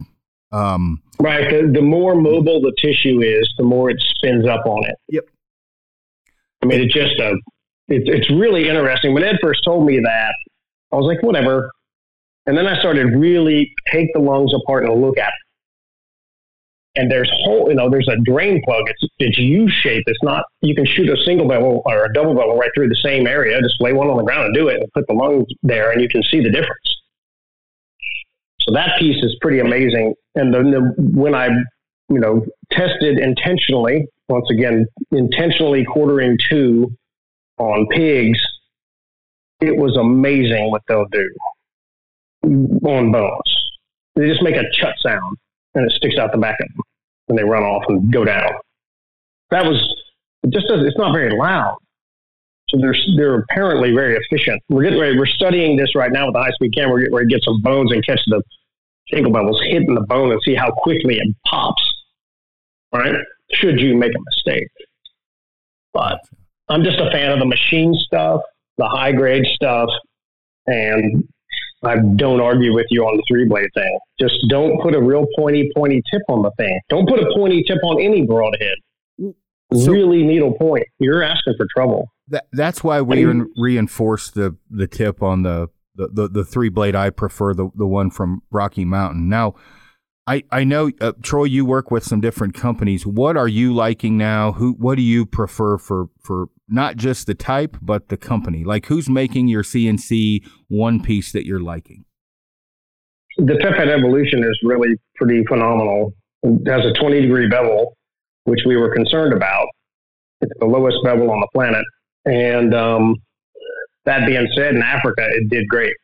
[0.56, 1.50] Um, Right.
[1.50, 4.96] The, the more mobile the tissue is, the more it spins up on it.
[5.08, 5.24] Yep.
[6.62, 7.36] I mean, it's just a,
[7.88, 9.14] it's, it's really interesting.
[9.14, 10.34] When Ed first told me that,
[10.92, 11.70] I was like, whatever.
[12.46, 17.00] And then I started really take the lungs apart and look at it.
[17.00, 18.84] And there's whole, you know, there's a drain plug.
[18.86, 20.04] It's it's U shaped.
[20.08, 20.44] It's not.
[20.62, 23.60] You can shoot a single bevel or a double bevel right through the same area.
[23.60, 26.00] Just lay one on the ground and do it, and put the lungs there, and
[26.00, 26.95] you can see the difference.
[28.66, 30.14] So that piece is pretty amazing.
[30.34, 31.46] And then the, when I,
[32.08, 36.92] you know, tested intentionally, once again, intentionally quartering two
[37.58, 38.40] on pigs,
[39.60, 41.30] it was amazing what they'll do
[42.84, 43.70] on bones.
[44.16, 45.36] They just make a chut sound
[45.74, 46.82] and it sticks out the back of them
[47.28, 48.50] and they run off and go down.
[49.50, 49.76] That was,
[50.42, 51.76] it just it's not very loud.
[52.68, 54.60] So they're, they're apparently very efficient.
[54.68, 56.92] We're getting ready, we're studying this right now with the high speed camera.
[56.94, 58.42] We're getting ready to get some bones and catch the
[59.12, 61.82] single bubbles hitting the bone and see how quickly it pops.
[62.92, 63.14] Right?
[63.52, 64.68] Should you make a mistake.
[65.92, 66.18] But
[66.68, 68.40] I'm just a fan of the machine stuff,
[68.78, 69.88] the high grade stuff,
[70.66, 71.26] and
[71.84, 73.98] I don't argue with you on the three blade thing.
[74.18, 76.80] Just don't put a real pointy, pointy tip on the thing.
[76.88, 78.74] Don't put a pointy tip on any broadhead.
[79.72, 80.84] So- really needle point.
[80.98, 82.08] You're asking for trouble.
[82.28, 86.44] That that's why we I re- reinforce the the tip on the the, the, the
[86.44, 86.94] three blade.
[86.94, 89.28] I prefer the the one from Rocky Mountain.
[89.28, 89.54] Now,
[90.26, 93.06] I I know uh, Troy, you work with some different companies.
[93.06, 94.52] What are you liking now?
[94.52, 98.64] Who what do you prefer for for not just the type, but the company?
[98.64, 102.04] Like who's making your CNC one piece that you're liking?
[103.38, 106.14] The Pet Pet Evolution is really pretty phenomenal.
[106.42, 107.96] It has a 20 degree bevel,
[108.44, 109.66] which we were concerned about.
[110.40, 111.84] It's the lowest bevel on the planet.
[112.26, 113.16] And um,
[114.04, 115.94] that being said, in Africa, it did great.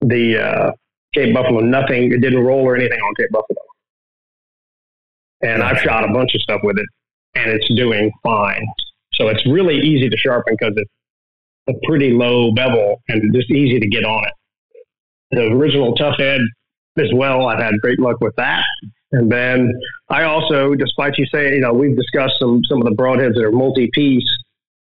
[0.00, 0.72] The uh,
[1.14, 3.58] Cape Buffalo, nothing, it didn't roll or anything on Cape Buffalo.
[5.42, 6.86] And I've shot a bunch of stuff with it,
[7.34, 8.66] and it's doing fine.
[9.14, 10.90] So it's really easy to sharpen because it's
[11.68, 14.32] a pretty low bevel and just easy to get on it.
[15.32, 16.40] The original tough head
[16.98, 18.64] as well, I've had great luck with that.
[19.12, 19.72] And then
[20.08, 23.44] I also, despite you saying, you know, we've discussed some some of the broadheads that
[23.44, 24.28] are multi-piece.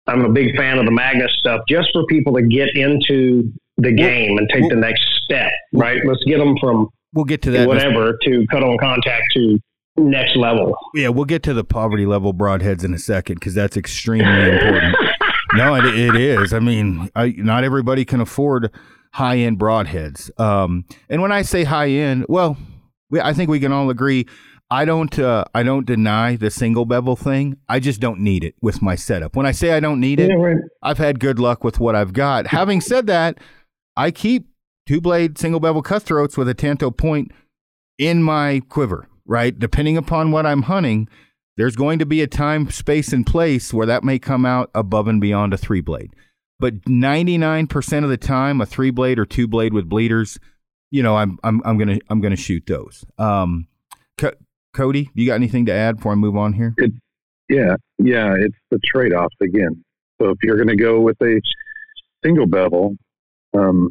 [0.08, 3.92] I'm a big fan of the Magnus stuff, just for people to get into the
[3.92, 5.50] game and take the next step.
[5.72, 6.00] Right?
[6.04, 7.68] Let's get them from We'll get to that.
[7.68, 9.58] whatever to cut on contact to
[9.96, 10.76] next level.
[10.94, 14.96] Yeah, we'll get to the poverty level broadheads in a second because that's extremely important.
[15.54, 16.52] no, it, it is.
[16.52, 18.70] I mean, I, not everybody can afford
[19.12, 20.38] high end broadheads.
[20.40, 22.56] Um, and when I say high end, well,
[23.10, 24.26] we, I think we can all agree.
[24.70, 25.18] I don't.
[25.18, 27.56] Uh, I don't deny the single bevel thing.
[27.68, 29.34] I just don't need it with my setup.
[29.34, 30.56] When I say I don't need it, Yeah, right.
[30.82, 32.48] I've had good luck with what I've got.
[32.48, 33.38] Having said that,
[33.96, 34.48] I keep
[34.86, 37.32] two blade single bevel cutthroats with a tanto point
[37.98, 39.58] in my quiver, right?
[39.58, 41.08] Depending upon what I'm hunting,
[41.56, 45.08] there's going to be a time, space, and place where that may come out above
[45.08, 46.14] and beyond a three blade.
[46.60, 50.38] But 99% of the time, a three blade or two blade with bleeders,
[50.90, 53.04] you know, I'm I'm I'm gonna I'm gonna shoot those.
[53.18, 53.66] Um,
[54.74, 56.74] Cody, you got anything to add before I move on here?
[57.48, 59.82] Yeah, yeah, it's the trade offs again.
[60.20, 61.40] So if you're going to go with a
[62.24, 62.96] single bevel,
[63.56, 63.88] um,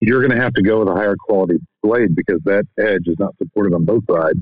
[0.00, 3.16] you're going to have to go with a higher quality blade because that edge is
[3.18, 4.38] not supported on both sides,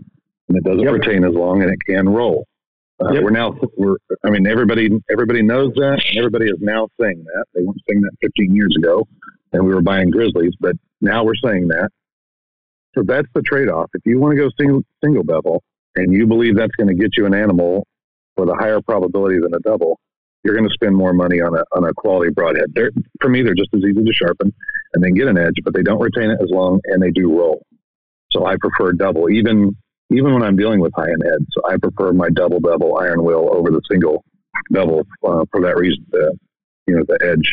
[0.48, 0.92] and it doesn't Yep.
[0.92, 2.46] retain as long, and it can roll.
[3.04, 3.22] Uh, Yep.
[3.24, 7.44] We're now, we're, I mean, everybody, everybody knows that, and everybody is now saying that.
[7.54, 9.06] They weren't saying that 15 years ago,
[9.52, 11.90] and we were buying Grizzlies, but now we're saying that.
[12.96, 13.90] So that's the trade off.
[13.94, 15.62] If you want to go single single bevel,
[15.96, 17.86] and you believe that's going to get you an animal
[18.36, 19.98] with a higher probability than a double,
[20.44, 22.72] you're going to spend more money on a on a quality broadhead.
[22.74, 22.90] They're,
[23.20, 24.52] for me, they're just as easy to sharpen
[24.94, 27.36] and they get an edge, but they don't retain it as long and they do
[27.36, 27.62] roll.
[28.32, 29.76] So I prefer double, even
[30.10, 31.46] even when I'm dealing with high end heads.
[31.68, 34.24] I prefer my double bevel Iron Will over the single
[34.70, 36.04] bevel uh, for that reason.
[36.10, 36.36] The
[36.86, 37.52] you know the edge.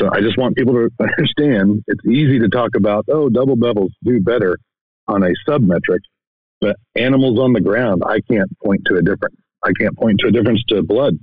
[0.00, 3.90] So I just want people to understand it's easy to talk about oh double bevels
[4.02, 4.58] do better
[5.06, 6.00] on a submetric,
[6.60, 9.36] but animals on the ground I can't point to a difference.
[9.64, 11.14] I can't point to a difference to blood,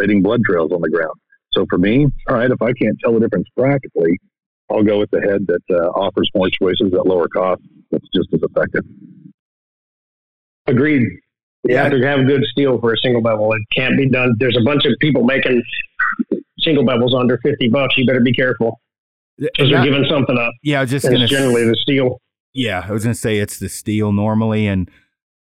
[0.00, 1.14] hitting blood trails on the ground.
[1.52, 4.18] So for me, all right, if I can't tell the difference practically,
[4.70, 7.62] I'll go with the head that uh, offers more choices at lower cost.
[7.90, 8.84] That's just as effective.
[10.66, 11.08] Agreed.
[11.64, 13.52] You have to have good steel for a single bevel.
[13.52, 14.36] It can't be done.
[14.38, 15.62] There's a bunch of people making
[16.68, 17.96] single bevels under 50 bucks.
[17.96, 18.80] You better be careful
[19.38, 20.52] because you're giving something up.
[20.62, 22.20] yeah, I was just gonna generally the steel.
[22.54, 24.90] Yeah, I was gonna say it's the steel normally, and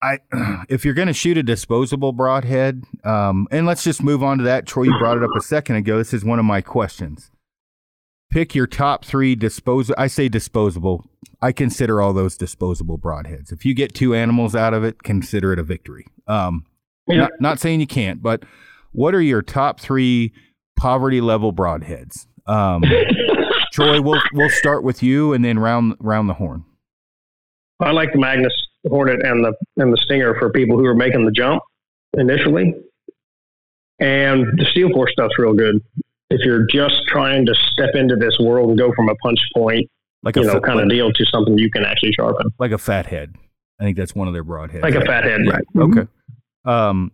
[0.02, 0.20] I
[0.70, 4.66] if you're gonna shoot a disposable broadhead, um, and let's just move on to that.
[4.66, 5.98] Troy, you brought it up a second ago.
[5.98, 7.30] This is one of my questions.
[8.32, 9.96] Pick your top three disposable.
[9.98, 11.04] I say disposable.
[11.42, 13.52] I consider all those disposable broadheads.
[13.52, 16.06] If you get two animals out of it, consider it a victory.
[16.28, 16.66] Um,
[17.08, 17.18] Yeah.
[17.18, 18.44] not, not saying you can't, but
[18.94, 20.32] what are your top three
[20.82, 22.26] poverty level broadheads?
[22.48, 22.84] Um,
[23.72, 26.66] Troy, we'll we'll start with you, and then round round the horn.
[27.80, 28.54] I like the Magnus
[28.88, 31.62] Hornet and the and the Stinger for people who are making the jump
[32.18, 32.74] initially.
[34.00, 35.82] And the Steel Force stuff's real good.
[36.32, 39.88] If you're just trying to step into this world and go from a punch point,
[40.24, 42.78] Like you a know, kind of deal to something you can actually sharpen, like a
[42.78, 43.36] Phat Head.
[43.80, 44.82] I think that's one of their broadheads.
[44.82, 45.42] like a Phat Head.
[45.46, 45.52] Yeah.
[45.52, 45.64] Right.
[45.78, 46.08] Okay.
[46.66, 47.12] Um.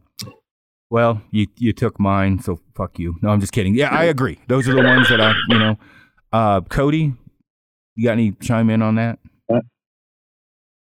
[0.89, 3.17] Well, you you took mine, so fuck you.
[3.21, 3.75] No, I'm just kidding.
[3.75, 4.39] Yeah, I agree.
[4.47, 5.77] Those are the ones that I, you know.
[6.31, 7.13] Uh, Cody,
[7.95, 9.19] you got any chime in on that?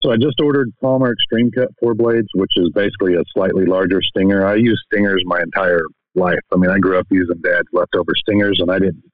[0.02, 4.02] So I just ordered Palmer Extreme Cut four blades, which is basically a slightly larger
[4.02, 4.44] stinger.
[4.44, 5.84] I use stingers my entire
[6.16, 6.40] life.
[6.52, 9.04] I mean, I grew up using dad's leftover stingers, and I didn't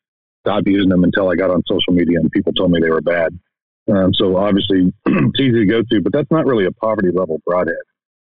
[0.47, 3.02] stop using them until I got on social media and people told me they were
[3.02, 3.39] bad.
[3.93, 7.39] Um, so obviously, it's easy to go to, but that's not really a poverty level
[7.44, 7.77] broadhead.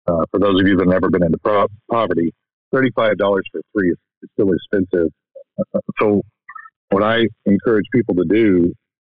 [0.06, 2.34] Uh, for those of you that have never been into pro- poverty,
[2.72, 5.08] thirty-five dollars for three is, is still expensive.
[6.00, 6.22] So,
[6.90, 8.72] what I encourage people to do,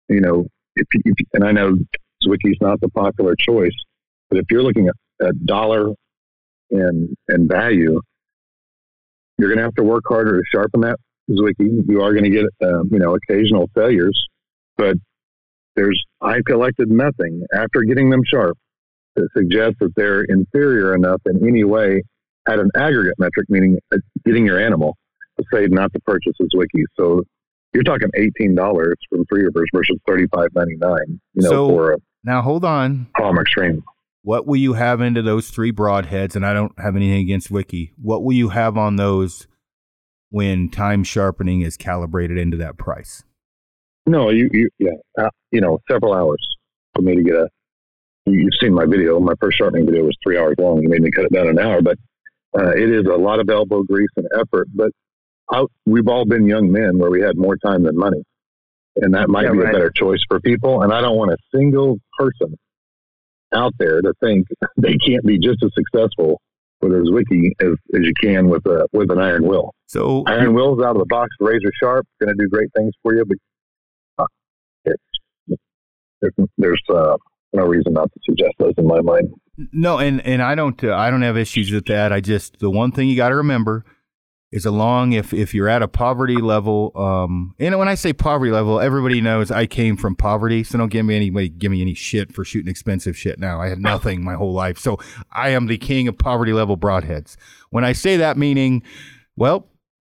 [0.10, 1.77] you know, if, if and I know
[2.26, 3.76] Zwickey's not the popular choice,
[4.30, 5.94] but if you're looking at, at dollar
[6.72, 7.99] and and value,
[9.38, 10.98] you're going to have to work harder to sharpen that
[11.30, 11.84] Zwickey.
[11.88, 14.19] You are going to get um, you know occasional failures,
[14.77, 14.95] but
[15.76, 18.57] there's I collected nothing after getting them sharp
[19.15, 22.03] that suggests that they're inferior enough in any way
[22.49, 24.97] at an aggregate metric, meaning uh, getting your animal.
[25.53, 26.84] say not to purchase a Zwickey.
[26.97, 27.23] So
[27.73, 31.19] you're talking eighteen dollars from Three Rivers versus thirty five ninety nine.
[31.34, 33.07] You know, So- for a Now hold on.
[33.17, 33.84] Palm Extreme.
[34.23, 36.35] What will you have into those three broadheads?
[36.35, 37.91] And I don't have anything against Zwickey.
[38.01, 39.47] What will you have on those
[40.30, 43.23] when time sharpening is calibrated into that price?
[44.05, 46.45] No, you, you yeah, uh, you know, several hours
[46.95, 47.47] for me to get a.
[48.26, 49.19] you- You've seen my video.
[49.19, 50.81] My first sharpening video was three hours long.
[50.84, 51.97] You made me cut it down an hour, but
[52.57, 54.67] uh, it is a lot of elbow grease and effort.
[54.73, 54.91] But
[55.51, 58.23] I, we've all been young men where we had more time than money,
[58.97, 59.69] and that might Yeah, be right.
[59.69, 60.81] a better choice for people.
[60.84, 62.57] And I don't want a single person
[63.53, 64.47] out there to think
[64.77, 66.39] they can't be just as successful
[66.81, 69.73] with a Zwickey as, as you can with a with an iron will.
[69.88, 73.15] So Iron Will's out of the box, razor sharp, going to do great things for
[73.15, 73.38] you, but
[74.23, 74.27] uh,
[74.85, 75.59] it's
[76.21, 77.17] there's, there's uh,
[77.53, 79.34] no reason not to suggest those in my mind.
[79.71, 82.13] No, and and I don't uh, I don't have issues with that.
[82.13, 83.85] I just the one thing you got to remember
[84.51, 88.51] is along if if you're at a poverty level, um, and when I say poverty
[88.51, 91.93] level, everybody knows I came from poverty, so don't give me anybody give me any
[91.93, 93.39] shit for shooting expensive shit.
[93.39, 94.97] Now I had nothing my whole life, so
[95.31, 97.35] I am the king of poverty level broadheads.
[97.69, 98.81] When I say that, meaning,
[99.35, 99.67] well,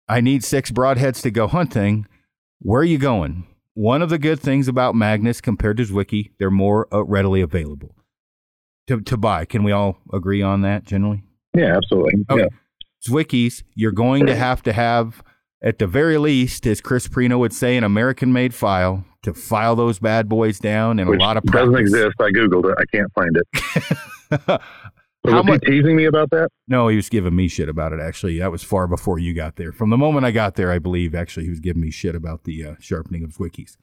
[0.08, 2.08] I need six broadheads to go hunting.
[2.60, 3.46] Where are you going?
[3.76, 7.94] One of the good things about Magnus compared to Zwickey, they're more uh, readily available
[8.88, 9.46] to, to buy.
[9.46, 11.24] Can we all agree on that generally?
[11.56, 12.14] Yeah, absolutely.
[12.30, 12.42] Okay.
[12.44, 12.48] Yeah.
[13.08, 15.22] Zwickeys, you're going to have to have,
[15.62, 19.76] at the very least, as Chris Perino would say, an American made file to file
[19.76, 22.16] those bad boys down and Which a lot of doesn't exist.
[22.20, 22.78] I googled it.
[22.80, 24.62] I can't find it.
[25.26, 25.62] So How was much?
[25.66, 26.50] he teasing me about that?
[26.68, 28.00] No, he was giving me shit about it.
[28.00, 29.72] Actually, that was far before you got there.
[29.72, 32.44] From the moment I got there, I believe actually he was giving me shit about
[32.44, 33.78] the uh, sharpening of Zwickeys.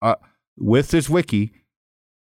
[0.00, 0.16] Uh,
[0.56, 1.50] with Zwickey,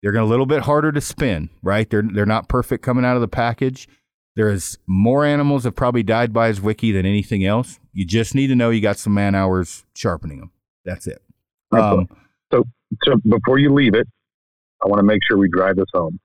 [0.02, 1.90] they're going a little bit harder to spin, right?
[1.90, 3.88] They're they're not perfect coming out of the package.
[4.36, 7.80] There's more animals have probably died by Zwickey than anything else.
[7.94, 10.52] You just need to know you got some man hours sharpening them.
[10.86, 11.22] That's it.
[11.72, 12.08] Um,
[12.52, 12.64] So
[13.28, 14.08] before you leave it,
[14.84, 16.20] I want to make sure we drive this home.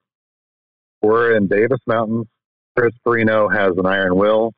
[1.04, 2.26] We're in Davis Mountains.
[2.76, 4.52] Chris Perino has an iron will.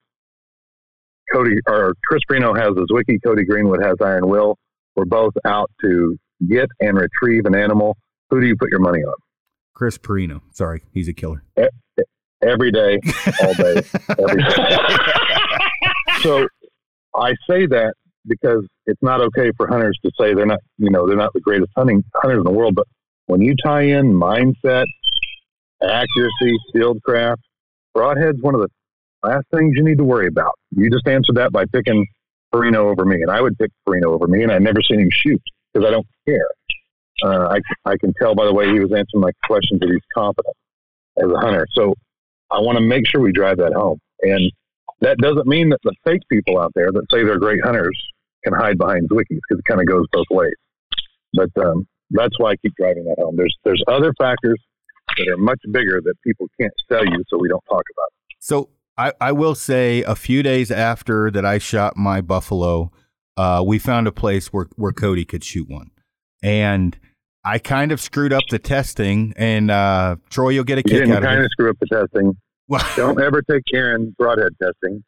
[1.33, 3.19] Cody or Chris Perino has a Zwicky.
[3.25, 4.57] Cody Greenwood has iron will.
[4.95, 6.17] We're both out to
[6.49, 7.97] get and retrieve an animal.
[8.31, 9.15] Who do you put your money on?
[9.75, 10.41] Chris Perino.
[10.53, 11.43] Sorry, he's a killer.
[12.43, 13.01] Every day,
[13.43, 14.77] all day, every day.
[16.21, 16.47] so
[17.17, 17.95] I say that
[18.25, 21.41] because it's not okay for hunters to say they're not, you know, they're not the
[21.41, 22.77] greatest hunting hunters in the world.
[22.77, 22.87] But
[23.27, 24.85] when you tie in mindset,
[25.83, 27.37] accuracy, field fieldcraft,
[27.95, 28.69] broadhead's one of the
[29.23, 30.53] last things you need to worry about.
[30.71, 32.07] You just answered that by picking
[32.55, 35.11] Perino over me, and I would pick Perino over me, and I've never seen him
[35.11, 35.43] shoot
[35.73, 36.49] because I don't care.
[37.25, 40.01] Uh, I, I can tell by the way he was answering my questions that he's
[40.15, 40.55] confident
[41.19, 41.67] as a hunter.
[41.73, 41.95] So
[42.51, 43.99] I want to make sure we drive that home.
[44.23, 44.53] And
[45.01, 47.99] that doesn't mean that the fake people out there that say they're great hunters
[48.45, 50.55] can hide behind Zwickeys because it kind of goes both ways.
[51.33, 53.37] But um, that's why I keep driving that home.
[53.37, 54.59] There's there's other factors
[55.19, 58.09] that are much bigger that people can't sell you, so we don't talk about.
[58.31, 58.37] it.
[58.39, 62.91] So I, I will say a few days after that I shot my buffalo,
[63.37, 65.91] uh, we found a place where, where Cody could shoot one.
[66.43, 66.99] And
[67.45, 71.09] I kind of screwed up the testing and uh, Troy, you'll get a You kick
[71.11, 71.27] out of it.
[71.27, 72.37] kind of screw up the testing.
[72.97, 75.05] Don't ever take Aaron broadhead testing.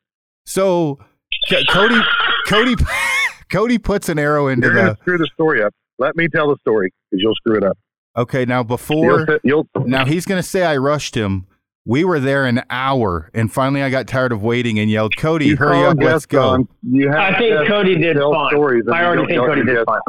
[0.47, 0.99] so
[1.47, 2.01] C- Cody
[2.47, 2.75] Cody
[3.51, 5.73] Cody puts an arrow into You're the screw the story up.
[5.99, 7.77] Let me tell the story because you'll screw it up.
[8.19, 11.47] Okay, now You'll, before you'll now he's going to say I rushed him.
[11.85, 15.47] We were there an hour and finally I got tired of waiting and yelled, "Cody,
[15.47, 18.51] you hurry up, let's go." You have I think Cody did tell fine.
[18.51, 20.01] stories and I already think Cody did your fine.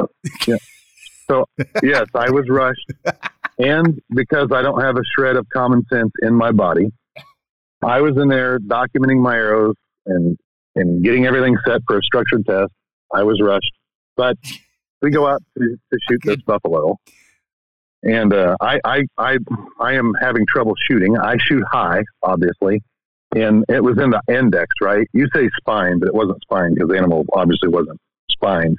[0.46, 0.56] Yeah.
[1.28, 1.44] So
[1.84, 2.90] yes, I was rushed,
[3.58, 6.90] and because I don't have a shred of common sense in my body,
[7.82, 9.76] I was in there documenting my arrows
[10.06, 10.36] and
[10.74, 12.72] and getting everything set for a structured test.
[13.14, 13.72] I was rushed,
[14.16, 14.36] but
[15.00, 16.96] we go out to, to shoot this buffalo,
[18.02, 19.38] and uh, I, I I
[19.78, 21.18] I am having trouble shooting.
[21.18, 22.82] I shoot high, obviously,
[23.34, 25.06] and it was in the index, right?
[25.12, 28.00] You say spine, but it wasn't spine because the animal obviously wasn't
[28.30, 28.78] spined.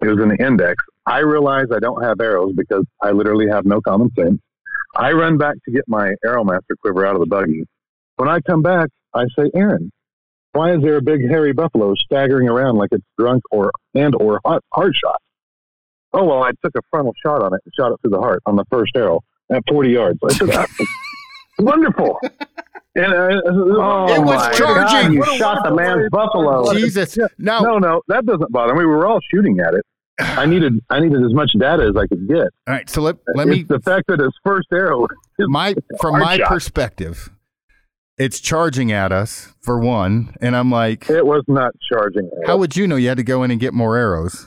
[0.00, 0.82] It was in the index.
[1.06, 4.40] I realize I don't have arrows because I literally have no common sense.
[4.96, 7.64] I run back to get my Arrowmaster quiver out of the buggy.
[8.16, 9.90] When I come back, I say, Aaron,
[10.52, 14.40] why is there a big hairy buffalo staggering around like it's drunk or and or
[14.44, 15.20] hot, hard shot?
[16.14, 18.42] Oh well, I took a frontal shot on it and shot it through the heart
[18.46, 19.20] on the first arrow
[19.50, 20.18] at 40 yards.
[20.28, 20.72] I said, "That's
[21.58, 22.18] wonderful.
[22.94, 24.84] And uh, Oh, It was charging.
[24.84, 26.72] God, you What shot the man's buffalo.
[26.74, 27.16] Jesus.
[27.16, 27.26] Yeah.
[27.38, 28.80] Now no, no, that doesn't bother me.
[28.80, 29.84] We were all shooting at it.
[30.18, 32.36] I needed I needed as much data as I could get.
[32.36, 35.04] All right, so let let it's me the fact that his first arrow
[35.38, 36.48] is my from my shot.
[36.48, 37.30] perspective.
[38.18, 42.30] it's charging at us for one, and I'm like, It was not charging.
[42.42, 42.58] at how us.
[42.60, 44.46] would you know you had to go in and get more arrows?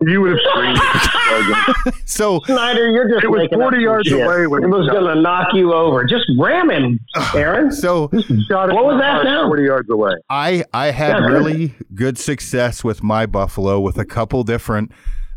[0.00, 0.78] You would have screamed?
[0.78, 1.92] it was charging.
[2.06, 4.24] So Snyder, you're just It was 40 yards shit.
[4.24, 6.04] away when it was going to knock you over.
[6.04, 7.00] Just ram him,
[7.34, 7.70] Aaron.
[7.72, 8.08] so
[8.48, 9.48] Shot What was that heart sound?
[9.50, 10.12] 40 yards away.
[10.30, 11.26] I I had Yeah.
[11.26, 14.92] really good success with my buffalo with a couple different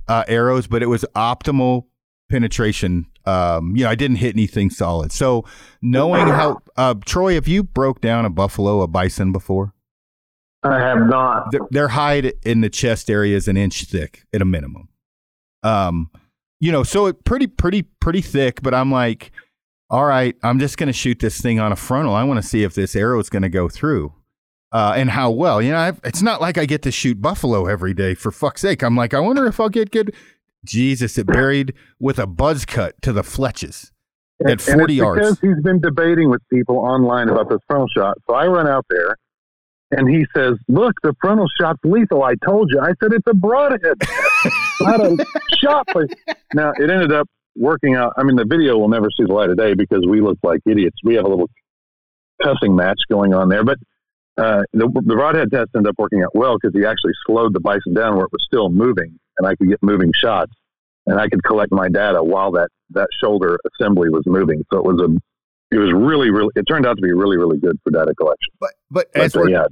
[0.07, 1.85] uh, arrows, but it was optimal
[2.29, 3.05] penetration.
[3.25, 5.11] Um, you know, I didn't hit anything solid.
[5.11, 5.45] So
[5.81, 9.73] knowing how uh, Troy, have you broke down a buffalo, a bison before?
[10.63, 11.51] I have not.
[11.51, 14.89] Their, their hide in the chest area is an inch thick at a minimum.
[15.63, 16.09] Um,
[16.59, 18.61] you know, so it pretty pretty pretty thick.
[18.61, 19.31] But I'm like,
[19.89, 22.13] all right, I'm just going to shoot this thing on a frontal.
[22.13, 24.13] I want to see if this arrow is going to go through.
[24.71, 27.65] Uh, and how well, you know, I've, it's not like I get to shoot buffalo
[27.65, 28.13] every day.
[28.13, 30.15] For fuck's sake, I'm like, I wonder if I'll get good.
[30.63, 33.91] Jesus, it buried with a buzz cut to the fletches
[34.45, 35.19] at And 40 it's yards.
[35.19, 38.17] Because he's been debating with people online about this frontal shot.
[38.29, 39.17] So I run out there
[39.91, 42.23] and he says, Look, the frontal shot's lethal.
[42.23, 42.79] I told you.
[42.79, 44.01] I said, It's a broadhead.
[44.81, 45.25] Not a
[45.57, 45.87] shot.
[45.87, 46.09] place."
[46.53, 48.13] Now, it ended up working out.
[48.17, 50.61] I mean, the video will never see the light of day because we look like
[50.65, 50.97] idiots.
[51.03, 51.49] We have a little
[52.41, 53.63] cussing match going on there.
[53.63, 53.77] But
[54.37, 57.59] uh, the, the broadhead test ended up working out well because he actually slowed the
[57.59, 60.53] bison down where it was still moving and I could get moving shots
[61.05, 64.63] and I could collect my data while that, that shoulder assembly was moving.
[64.71, 65.09] So it was a,
[65.71, 68.53] it was really, really, it turned out to be really, really good for data collection.
[68.59, 69.63] But but as uh, we're yeah,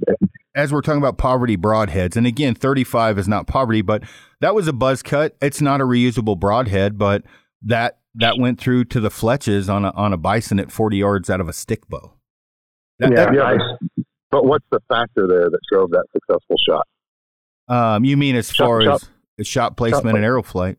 [0.54, 4.02] as we're talking about poverty broadheads, and again, 35 is not poverty, but
[4.40, 5.36] that was a buzz cut.
[5.42, 7.22] It's not a reusable broadhead, but
[7.62, 11.28] that that went through to the fletches on a on a bison at 40 yards
[11.30, 12.14] out of a stick bow.
[12.98, 14.04] That, yeah, that- yeah, nice.
[14.30, 16.86] but what's the factor there that drove that successful shot?
[17.68, 19.08] um, you mean as Shot- far shot-
[19.38, 20.76] as shot placement and arrow flight?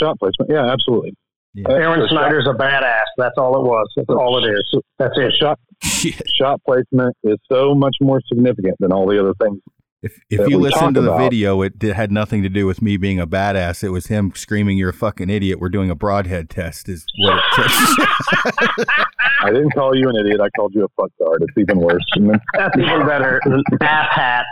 [0.00, 0.50] Shot placement.
[0.50, 1.14] Yeah, absolutely.
[1.54, 1.70] Yeah.
[1.70, 3.04] Aaron The shot- Snyder's a badass.
[3.16, 3.86] That's all it was.
[3.96, 4.74] That's all it is.
[4.98, 5.32] That's it.
[5.38, 5.58] Shot,
[6.34, 9.60] shot placement is so much more significant than all the other things.
[10.02, 11.18] If if you listen to the about.
[11.30, 13.82] video, it did, had nothing to do with me being a badass.
[13.82, 16.90] It was him screaming, "You're a fucking idiot." We're doing a broadhead test.
[16.90, 18.88] Is what it took.
[19.40, 20.40] I didn't call you an idiot.
[20.42, 21.38] I called you a fucktard.
[21.40, 22.04] It's even worse.
[22.52, 23.40] That's even better.
[23.80, 24.44] Ass hat.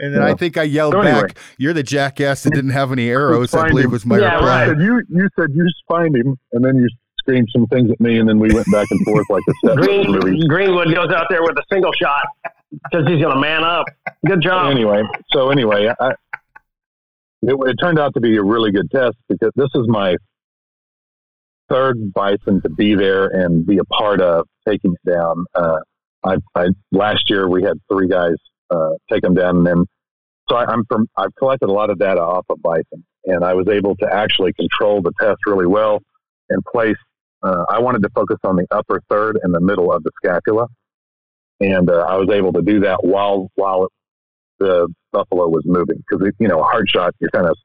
[0.00, 1.22] And then I think I yelled So anyway.
[1.28, 3.90] back, "You're the jackass that didn't have any arrows." I believe him.
[3.90, 4.48] was my Yeah, reply.
[4.48, 4.68] right.
[4.68, 6.88] said you you said you spined him, and then you
[7.18, 9.76] screamed some things at me, and then we went back and forth like a Step
[9.76, 10.46] Green, movie.
[10.48, 12.24] Greenwood goes out there with a single shot
[12.70, 13.86] because he's going to man up.
[14.26, 14.70] Good job.
[14.70, 15.02] Anyway,
[15.32, 16.10] so anyway, I,
[17.42, 20.16] it, it turned out to be a really good test because this is my
[21.68, 25.44] third bison to be there and be a part of taking it down.
[25.54, 25.78] Uh,
[26.24, 28.34] I, I last year we had three guys
[28.72, 29.84] uh, take them down, and then
[30.48, 31.06] so I, I'm from.
[31.16, 34.52] I've collected a lot of data off of bison, and I was able to actually
[34.54, 36.00] control the test really well
[36.50, 36.96] and place.
[37.42, 40.66] Uh, I wanted to focus on the upper third and the middle of the scapula,
[41.60, 43.88] and uh, I was able to do that while while
[44.58, 47.56] the buffalo was moving because you know a hard shot you're kind of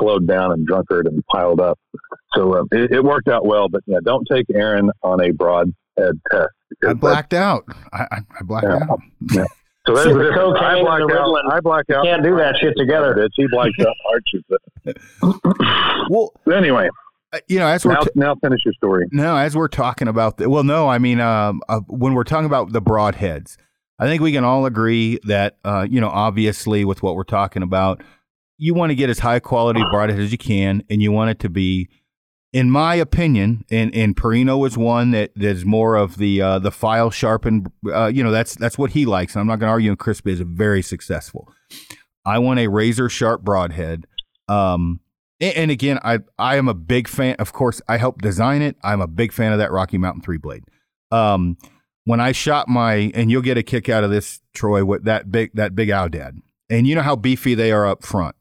[0.00, 1.78] slowed down and drunkard and piled up.
[2.34, 5.72] So um, it, it worked out well, but yeah, don't take Aaron on a broad
[5.98, 6.48] head test.
[6.86, 7.64] I blacked out.
[7.92, 9.40] I, I, blacked Yeah.
[9.42, 9.48] out.
[9.88, 10.58] So that's See, the the difference.
[10.60, 11.26] I cocaine black and the out.
[11.26, 12.04] Ritalin, I black out.
[12.04, 13.14] can't do that shit together.
[13.14, 14.44] Bitch, he blacks out hard shit.
[16.10, 16.88] Well, anyway,
[17.34, 19.06] uh, you know, as we're now, t- now finish your story.
[19.12, 22.46] no, as we're talking about, the, well, no, I mean, um, uh, when we're talking
[22.46, 23.56] about the broadheads,
[23.98, 27.62] I think we can all agree that, uh, you know, obviously with what we're talking
[27.62, 28.02] about,
[28.56, 31.40] you want to get as high quality broadhead as you can, and you want it
[31.40, 31.88] to be,
[32.52, 36.70] in my opinion, and and Perino is one that that's more of the uh, the
[36.70, 37.70] file sharpened.
[37.86, 39.36] Uh, you know, that's that's what he likes.
[39.36, 39.90] I'm not going to argue.
[39.90, 41.52] And Crispy is very successful.
[42.24, 44.06] I want a razor sharp broadhead.
[44.48, 45.00] Um,
[45.40, 47.36] and, and again, I I am a big fan.
[47.38, 48.76] Of course, I helped design it.
[48.82, 50.64] I'm a big fan of that Rocky Mountain three blade.
[51.10, 51.56] Um,
[52.04, 55.30] when I shot my, and you'll get a kick out of this, Troy, with that
[55.30, 58.34] big that big Aoudad, and you know how beefy they are up front.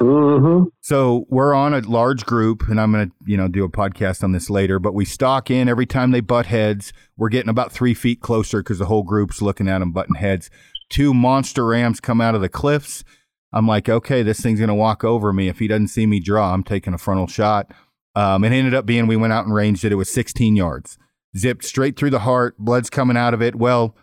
[0.00, 0.68] Mm-hmm.
[0.80, 4.32] So we're on a large group, and I'm to, you know, do a podcast on
[4.32, 4.78] this later.
[4.78, 6.92] But we stalk in every time they butt heads.
[7.16, 10.50] We're getting about three feet closer because the whole group's looking at them butting heads.
[10.88, 13.04] Two monster rams come out of the cliffs.
[13.52, 15.48] I'm like, okay, this thing's to walk over me.
[15.48, 17.72] If he doesn't see me draw, I'm taking a frontal shot.
[18.16, 19.92] Um, it ended up being we went out and ranged it.
[19.92, 20.98] It was 16 yards,
[21.36, 22.58] zipped straight through the heart.
[22.58, 23.54] Blood's coming out of it.
[23.54, 23.96] Well,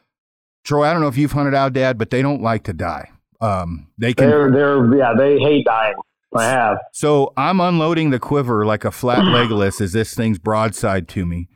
[0.64, 3.10] Troy, I don't know if you've hunted aoudad, but they don't like to die.
[3.42, 4.30] Um, they can.
[4.30, 5.96] They're, they're, yeah, they hate dying.
[6.36, 6.78] I have.
[6.94, 11.50] So I'm unloading the quiver like a flat legless as this thing's broadside to me,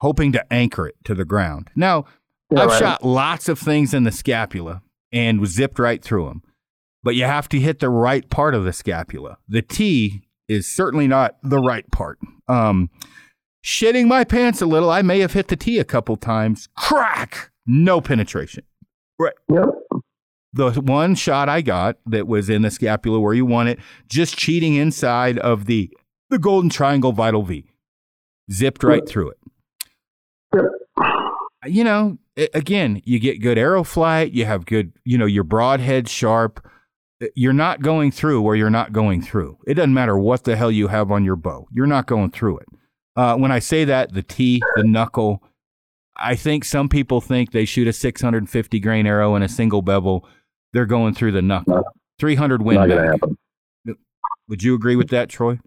[0.00, 1.68] hoping to anchor it to the ground.
[1.76, 2.06] Now,
[2.50, 2.78] Yeah, I've right.
[2.78, 4.80] shot lots of things in the scapula
[5.12, 6.42] and was zipped right through them,
[7.02, 9.38] but you have to hit the right part of the scapula.
[9.48, 12.18] The T is certainly not the right part.
[12.48, 12.88] Um,
[13.62, 16.68] shitting my pants a little, I may have hit the T a couple times.
[16.76, 17.50] Crack!
[17.66, 18.64] no penetration.
[19.18, 19.34] Right.
[19.52, 19.64] Yep.
[20.52, 24.36] The one shot I got that was in the scapula where you want it, just
[24.36, 25.90] cheating inside of the
[26.30, 27.70] the golden triangle vital V,
[28.50, 29.38] zipped right through it.
[30.54, 30.64] Yep.
[31.66, 32.18] You know,
[32.54, 36.66] again, you get good arrow flight, you have good, you know, your broadhead sharp.
[37.34, 39.58] You're not going through where you're not going through.
[39.66, 41.66] It doesn't matter what the hell you have on your bow.
[41.72, 42.66] You're not going through it.
[43.16, 45.42] Uh, when I say that, the T, the knuckle,
[46.16, 50.28] I think some people think they shoot a 650 grain arrow in a single bevel.
[50.72, 51.74] They're going through the knuckle.
[51.76, 51.84] No.
[52.18, 53.06] 300 Not win going to back.
[53.12, 53.36] happen.
[54.48, 55.58] Would you agree with that, Troy?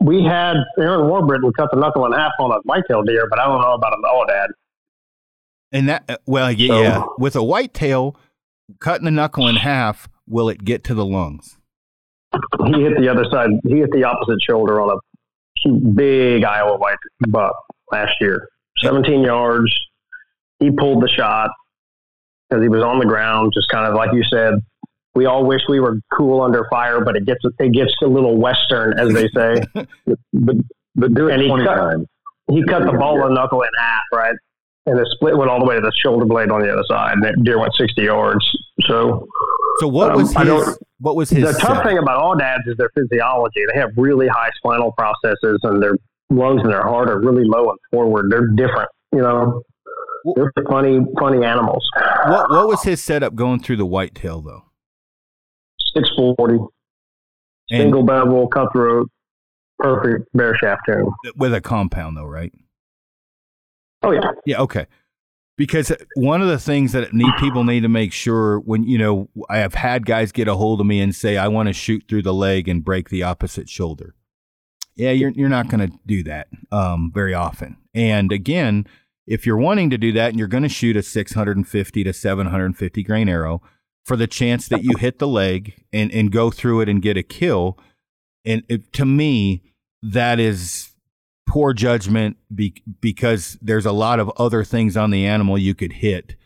[0.00, 3.46] We had Aaron Warbritton cut the knuckle in half on a whitetail deer, but I
[3.46, 4.46] don't know about an aoudad.
[5.72, 7.02] And that, uh, well, yeah, So- yeah.
[7.18, 8.16] With a whitetail,
[8.80, 11.58] cutting the knuckle in half, will it get to the lungs?
[12.66, 13.50] He hit the other side.
[13.64, 16.96] He hit the opposite shoulder on a big Iowa white
[17.28, 17.54] buck
[17.92, 18.48] last year.
[18.82, 19.72] 17 yards.
[20.58, 21.50] He pulled the shot
[22.48, 24.54] because he was on the ground, just kind of like you said.
[25.14, 28.36] We all wish we were cool under fire, but it gets it gets a little
[28.36, 29.62] western, as they say.
[30.32, 30.56] But,
[30.96, 32.06] but do it And he 20 cut- times.
[32.50, 34.34] he cut the ball of the knuckle in half, right?
[34.86, 37.12] And the split went all the way to the shoulder blade on the other side.
[37.14, 38.44] And that deer went 60 yards.
[38.82, 39.26] So
[39.80, 40.78] So what Um, was his?
[40.98, 41.44] What was his?
[41.44, 41.84] the tough setup?
[41.86, 43.60] thing about aoudads is their physiology.
[43.72, 45.96] They have really high spinal processes, and their
[46.30, 48.26] lungs and their heart are really low and forward.
[48.30, 49.62] They're different, you know.
[50.36, 51.88] They're funny, funny animals.
[52.26, 54.64] What What was his setup going through the whitetail though?
[55.94, 56.58] Six forty,
[57.70, 59.10] single bevel, cutthroat,
[59.78, 61.10] perfect bare shaft tune.
[61.36, 62.52] with a compound though, right?
[64.02, 64.86] Oh yeah, Yeah, okay.
[65.56, 69.28] Because one of the things that need people need to make sure when you know
[69.48, 72.04] I have had guys get a hold of me and say I want to shoot
[72.08, 74.14] through the leg and break the opposite shoulder.
[74.96, 77.76] Yeah, you're you're not going to do that um, very often.
[77.94, 78.86] And again,
[79.26, 83.02] if you're wanting to do that and you're going to shoot a 650 to 750
[83.02, 83.62] grain arrow
[84.04, 87.16] for the chance that you hit the leg and and go through it and get
[87.16, 87.78] a kill,
[88.44, 89.62] and it, to me
[90.02, 90.90] that is
[91.46, 95.92] poor judgment be, because there's a lot of other things on the animal you could
[95.92, 96.36] hit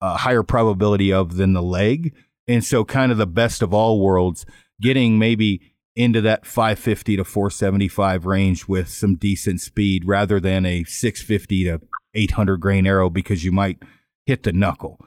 [0.00, 2.14] a higher probability of than the leg.
[2.46, 4.46] And so, kind of the best of all worlds,
[4.80, 10.84] getting maybe into that 550 to 475 range with some decent speed rather than a
[10.84, 11.80] 650 to
[12.14, 13.78] 800 grain arrow because you might
[14.26, 14.98] hit the knuckle.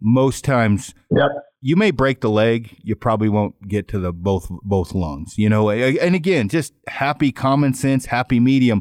[0.00, 1.28] Most times, yep.
[1.60, 5.48] you may break the leg you probably won't get to the both both lungs you
[5.48, 8.80] know and again just happy common sense happy medium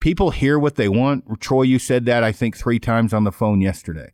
[0.00, 3.32] people hear what they want troy you said that i think three times on the
[3.32, 4.12] phone yesterday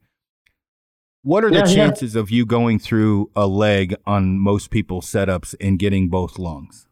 [1.23, 1.75] what are the Yeah, yeah.
[1.75, 6.87] chances of you going through a leg on most people's setups and getting both lungs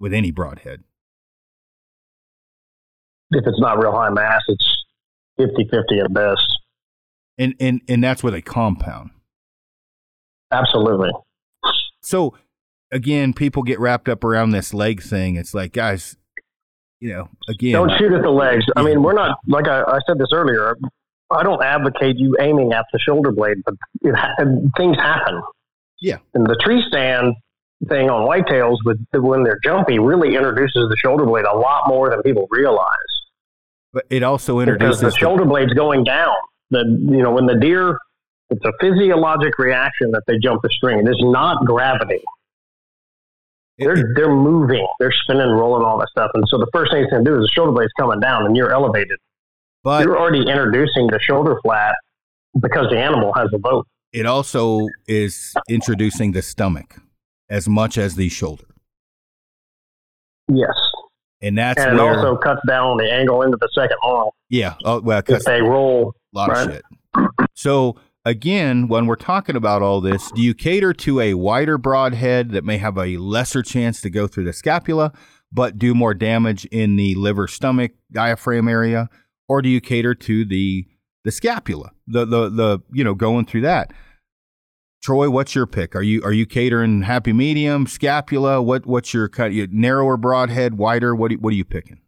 [0.00, 0.84] with any broadhead
[3.30, 4.83] If it's not real high mass, it's
[5.38, 6.58] 50-50 at best.
[7.38, 9.10] and and and that's with a compound
[10.54, 11.10] Absolutely.
[12.00, 12.34] So
[12.92, 15.36] again, people get wrapped up around this leg thing.
[15.36, 16.16] It's like, guys,
[17.00, 18.64] you know, again, Don't shoot at the legs.
[18.76, 20.76] I mean, we're not like I, I said this earlier.
[21.30, 24.14] I don't advocate you aiming at the shoulder blade, but it,
[24.76, 25.42] things happen.
[26.00, 26.18] Yeah.
[26.34, 27.34] And the tree stand
[27.88, 32.08] thing on whitetails with when they're jumpy really introduces the shoulder blade a lot more
[32.10, 32.86] than people realize
[33.94, 36.34] but it also because introduces the the- shoulder blade's going down.
[36.70, 36.80] The
[37.10, 37.96] you know when the deer,
[38.50, 40.98] it's a physiologic reaction that they jump the string.
[40.98, 42.16] It is not gravity.
[43.78, 46.30] it- They're they're moving, they're spinning, rolling, all that stuff.
[46.34, 48.44] And so the first thing it's going to do is the shoulder blade's coming down,
[48.46, 49.18] and you're elevated.
[49.82, 51.94] but you're already introducing the shoulder flat
[52.60, 53.86] because the animal has a vote.
[54.12, 56.96] it also is introducing the stomach
[57.50, 58.64] as much as the shoulder,
[60.48, 60.74] Yes,
[61.42, 64.74] and that's and it also cuts down on the angle into the second long yeah,
[64.84, 66.14] oh, well, if they roll.
[66.34, 66.82] a lot of shit.
[67.54, 72.50] So again, when we're talking about all this, do you cater to a wider broadhead
[72.50, 75.12] that may have a lesser chance to go through the scapula,
[75.50, 79.08] but do more damage in the liver, stomach, diaphragm area,
[79.48, 80.86] or do you cater to the
[81.24, 83.92] the scapula, the the the you know going through that?
[85.04, 85.94] Troy, what's your pick?
[85.94, 88.62] Are you are you catering happy medium, scapula?
[88.62, 89.52] What what's your cut?
[89.52, 91.14] You, narrower broadhead, wider?
[91.14, 92.00] What do what are you picking?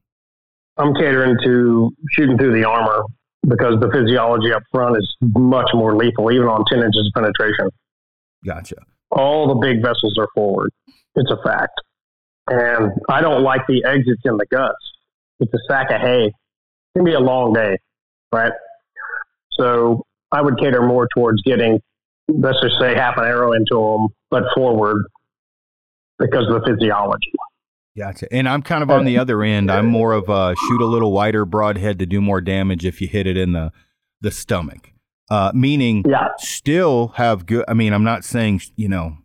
[0.79, 3.03] I'm catering to shooting through the armor
[3.47, 7.69] because the physiology up front is much more lethal, even on 10 inches of penetration.
[8.47, 8.77] Gotcha.
[9.11, 10.71] All the big vessels are forward.
[11.17, 11.79] It's a fact.
[12.49, 14.75] And I don't like the exits in the guts.
[15.41, 16.25] It's a sack of hay.
[16.29, 16.33] It
[16.97, 17.77] can be a long day,
[18.33, 18.53] right?
[19.53, 20.03] So
[20.33, 21.79] I would cater more towards getting,
[22.29, 25.05] let's just say, half an arrow into them, but forward
[26.19, 27.33] because of the physiology.
[27.97, 28.27] Gotcha.
[28.31, 29.71] And I'm kind of on the other end.
[29.71, 33.09] I'm more of a shoot a little wider broadhead to do more damage if you
[33.09, 33.73] hit it in the
[34.21, 34.93] the stomach.
[35.31, 36.29] Uh, meaning, Yeah.
[36.39, 37.65] still have good.
[37.69, 39.17] I mean, I'm not saying you know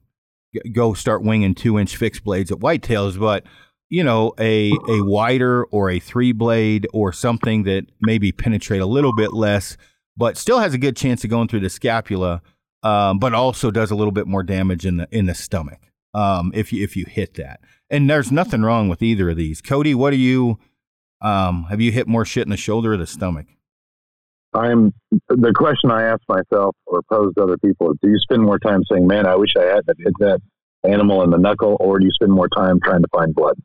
[0.74, 3.44] go start winging two inch fixed blades at whitetails, but
[3.90, 8.86] you know a a wider or a three blade or something that maybe penetrate a
[8.86, 9.76] little bit less,
[10.16, 12.42] but still has a good chance of going through the scapula,
[12.84, 15.80] um, but also does a little bit more damage in the in the stomach
[16.14, 17.60] um, if you if you hit that.
[17.90, 19.62] And there's nothing wrong with either of these.
[19.62, 20.58] Cody, what do you
[21.22, 23.48] um, have you hit more shit in the shoulder or the stomach?
[24.54, 24.94] I'm
[25.30, 28.60] the question I ask myself or pose to other people is: Do you spend more
[28.60, 30.40] time saying, "Man, I wish I hadn't hit that
[30.84, 33.56] animal in the knuckle," or do you spend more time trying to find blood?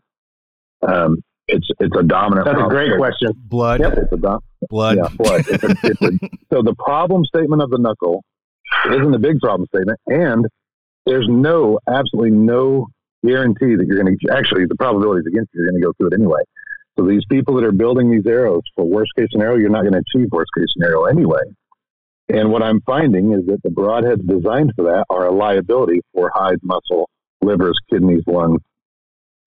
[0.86, 1.16] Um,
[1.48, 2.44] it's it's a dominant.
[2.46, 2.98] That's a great problem.
[2.98, 3.32] question.
[3.36, 3.92] Blood, Yep.
[3.98, 4.96] It's a dom- blood.
[4.98, 5.44] yeah, blood.
[5.48, 8.22] It's a, it's a, so the problem statement of the knuckle
[8.86, 10.46] isn't a big problem statement, and
[11.06, 12.88] there's no absolutely no
[13.24, 15.92] guarantee that you're going to actually the probability is against you, you're going to go
[15.96, 16.40] through it anyway.
[16.98, 19.92] So these people that are building these arrows for worst case scenario, you're not going
[19.92, 21.42] to achieve worst case scenario anyway.
[22.28, 26.30] And what I'm finding is that the broadheads designed for that are a liability for
[26.34, 27.08] hide, muscle,
[27.42, 28.60] livers, kidneys, lungs.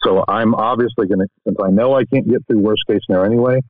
[0.04, 3.26] So I'm obviously going to, since I know I can't get through worst case scenario
[3.26, 3.62] anyway,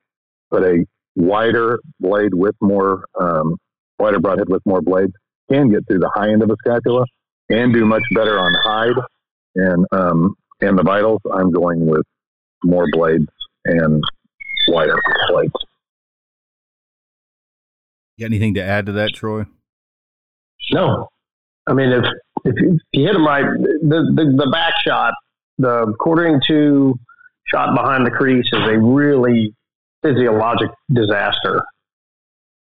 [0.52, 0.86] but a
[1.16, 3.56] wider blade with more, um,
[3.98, 5.14] wider broadhead with more blades
[5.52, 7.06] can get through the high end of a scapula
[7.50, 9.04] and do much better on hide
[9.56, 11.22] and um, and the vitals.
[11.34, 12.06] I'm going with
[12.64, 13.28] more blades
[13.66, 14.04] and
[14.68, 15.00] wider
[15.30, 15.54] blades.
[18.18, 19.46] You got anything to add to that, Troy?
[20.72, 21.08] No,
[21.68, 22.06] I mean if
[22.46, 25.14] if you, hit them right, the, the the back shot,
[25.58, 27.00] the quartering two
[27.52, 29.54] shot behind the crease is a really
[30.04, 31.62] physiologic disaster.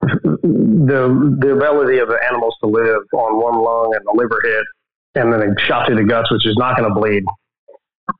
[0.00, 4.64] The the ability of the animals to live on one lung and the liver hit,
[5.22, 7.24] and then a shot through the guts, which is not going to bleed,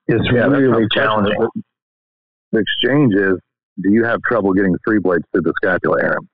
[0.08, 1.38] is Yeah, really my challenging.
[1.38, 1.62] The,
[2.52, 3.38] the exchange is:
[3.80, 6.28] Do you have trouble getting three blades through the scapula, Aaron?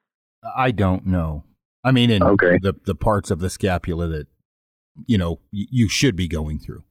[0.56, 1.44] I don't know.
[1.84, 2.58] I mean, in Okay.
[2.62, 4.26] the the parts of the scapula that
[5.06, 6.84] you know y- you should be going through.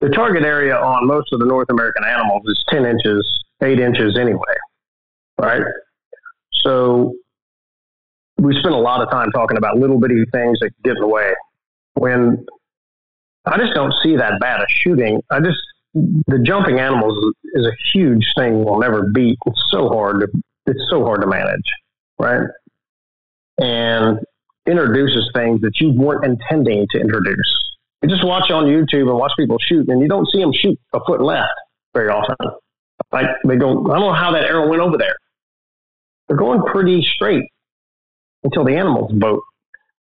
[0.00, 3.24] the target area on most of the North American animals is 10 inches,
[3.62, 4.40] 8 inches anyway,
[5.40, 5.62] right?
[6.62, 7.14] So
[8.38, 11.06] we spend a lot of time talking about little bitty things that get in the
[11.06, 11.32] way.
[11.94, 12.44] When
[13.44, 15.20] I just don't see that bad a shooting.
[15.30, 15.58] I just,
[15.94, 19.38] the jumping animals is a huge thing we'll never beat.
[19.46, 20.28] It's so hard to,
[20.66, 21.60] it's so hard to manage,
[22.18, 22.46] right?
[23.58, 24.18] And
[24.66, 27.74] introduces things that you weren't intending to introduce.
[28.02, 30.78] You just watch on YouTube and watch people shoot, and you don't see them shoot
[30.94, 31.52] a foot left
[31.94, 32.36] very often.
[33.10, 35.16] Like they go, I don't know how that arrow went over there.
[36.32, 37.44] They're going pretty straight
[38.42, 39.42] until the animals boat.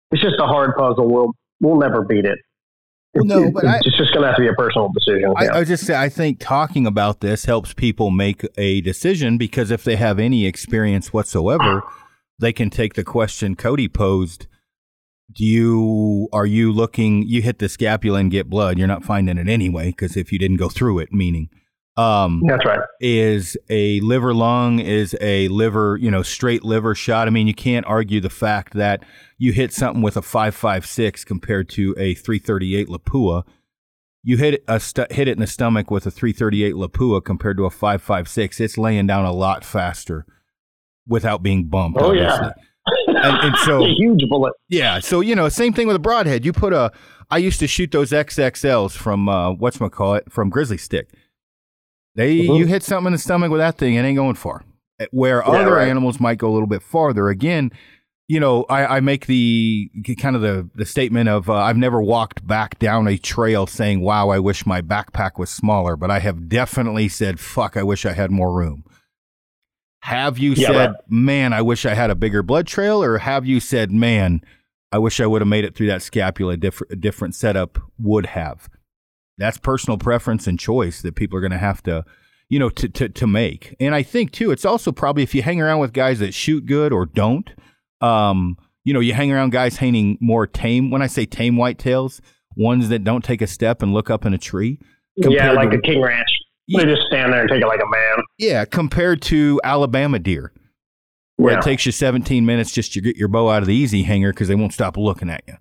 [0.10, 1.07] It's just a hard puzzle.
[1.07, 2.39] We'll we'll never beat it.
[3.14, 5.35] Well, no, but it's just going to have to be a personal decision.
[5.38, 5.56] I, yeah.
[5.56, 9.84] I just say I think talking about this helps people make a decision because if
[9.84, 11.84] they have any experience whatsoever,
[12.39, 14.47] they can take the question Cody posed.
[15.31, 17.22] Do you are you looking?
[17.22, 18.80] You hit the scapula and get blood.
[18.80, 21.52] You're not finding it anyway because if you didn't go through it, meaning.
[21.97, 22.81] Um, That's right.
[22.99, 27.53] is a liver lung is a liver you know straight liver shot i mean you
[27.53, 29.01] can't argue the fact that
[29.38, 33.43] you hit something with a 556 compared to a 338 lapua
[34.23, 37.63] you hit a stu- hit it in the stomach with a 338 lapua compared to
[37.63, 40.26] a 556 it's laying down a lot faster
[41.07, 42.51] without being bumped Oh, yeah.
[43.07, 44.51] and, and so a huge bullet.
[44.67, 46.43] yeah, so you know, same thing with a broadhead.
[46.45, 46.91] You put a,
[47.31, 51.09] I used to shoot those XXLs from uh, what's call it from Grizzly Stik.
[52.15, 52.59] They Mhm.
[52.59, 54.63] you hit something in the stomach with that thing, it ain't going far.
[55.11, 55.89] Where Yeah, other right.
[55.89, 57.27] animals might go a little bit farther.
[57.29, 57.71] Again,
[58.29, 59.89] you know, I, I make the
[60.19, 63.99] kind of the the statement of uh, I've never walked back down a trail saying,
[64.01, 68.05] "Wow, I wish my backpack was smaller," but I have definitely said, "Fuck, I wish
[68.05, 68.83] I had more room."
[70.01, 70.95] Have you Yeah, said, right.
[71.09, 74.41] "Man, I wish I had a bigger blood trail," or have you said, "Man,
[74.91, 76.53] I wish I would have made it through that scapula.
[76.53, 78.69] A different setup would have."
[79.37, 82.05] That's personal preference and choice that people are going to have to,
[82.49, 83.75] you know, to, to to make.
[83.79, 86.65] And I think too, it's also probably if you hang around with guys that shoot
[86.65, 87.49] good or don't,
[88.01, 90.89] um, you know, you hang around guys hanging more tame.
[90.91, 92.21] When I say tame whitetails,
[92.55, 94.79] ones that don't take a step and look up in a tree.
[95.17, 96.29] Yeah, like to- a king ranch.
[96.67, 96.83] Yeah.
[96.83, 98.23] They just stand there and take it like a man.
[98.39, 100.51] Yeah, compared to Alabama deer,
[101.35, 101.59] where Yeah.
[101.59, 104.31] it takes you 17 minutes just to get your bow out of the easy hanger
[104.33, 105.53] because they won't stop looking at you.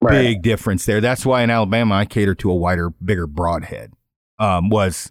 [0.00, 0.22] Right.
[0.22, 1.00] Big difference there.
[1.00, 3.92] That's why in Alabama I cater to a wider, bigger broadhead.
[4.38, 5.10] Um, was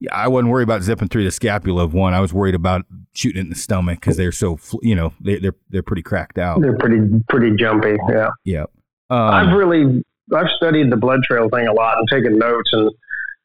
[0.00, 2.14] yeah, I wasn't worried about zipping through the scapula of one.
[2.14, 2.84] I was worried about
[3.14, 6.38] shooting it in the stomach because they're so you know they, they're they're pretty cracked
[6.38, 6.60] out.
[6.60, 7.96] They're pretty pretty jumpy.
[8.10, 8.28] Yeah.
[8.44, 8.64] Yeah.
[9.10, 10.04] I've Um, really
[10.34, 12.90] I've studied the blood trail thing a lot and taken notes and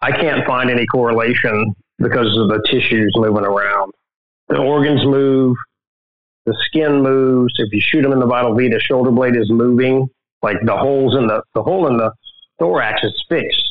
[0.02, 3.92] I can't find any correlation because of the tissues moving around.
[4.50, 5.56] The organs move,
[6.46, 7.54] the skin moves.
[7.58, 10.10] If you shoot them in the vital V, the shoulder blade is moving.
[10.44, 12.12] Like the holes in the the hole in the
[12.60, 13.64] thorax is fixed,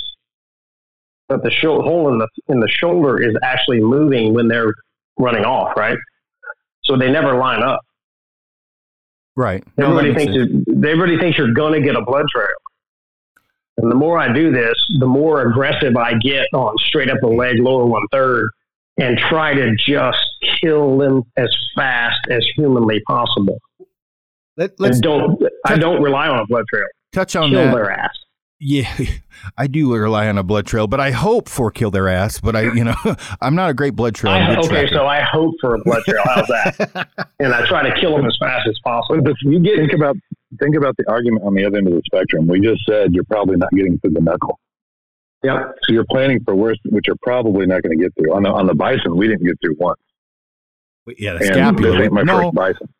[1.28, 4.72] but the hole in the in the shoulder is actually moving when they're
[5.18, 5.76] running off.
[5.76, 5.98] Right,
[6.84, 7.80] so they never line up.
[9.36, 9.62] Right.
[9.78, 10.32] Everybody no, thinks
[10.84, 12.48] everybody thinks you're going to get a blood trail.
[13.78, 17.28] And the more I do this, the more aggressive I get on straight up the
[17.28, 18.48] leg, lower one third,
[18.98, 20.18] and try to just
[20.60, 23.58] kill them as fast as humanly possible.
[24.56, 26.84] Let, us don't touch, I don't rely on a blood trail.
[27.12, 27.74] Touch on kill that.
[27.74, 28.16] their ass.
[28.64, 28.96] Yeah,
[29.58, 32.40] I do rely on a blood trail, but I hope for kill their ass.
[32.40, 32.94] But I, you know,
[33.40, 34.34] I'm not a great blood trail.
[34.34, 34.94] I, okay, tracker.
[34.94, 36.22] so I hope for a blood trail.
[36.24, 37.08] How's that?
[37.40, 39.20] and I try to kill them as fast as possible.
[39.22, 40.16] But you get think about
[40.60, 42.46] think about the argument on the other end of the spectrum.
[42.46, 44.60] We just said you're probably not getting through the knuckle.
[45.42, 45.64] Yeah.
[45.82, 48.32] So you're planning for worse, which you're probably not going to get through.
[48.32, 49.98] On the on the bison, we didn't get through once.
[51.18, 52.24] Yeah, the scapula.
[52.24, 52.52] no,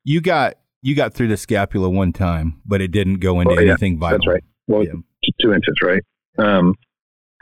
[0.03, 3.61] you got you got through the scapula one time, but it didn't go into oh,
[3.61, 4.19] yeah, anything vital.
[4.19, 4.45] That's right.
[4.67, 4.93] Well, yeah.
[5.41, 6.03] two inches, right?
[6.39, 6.75] Um,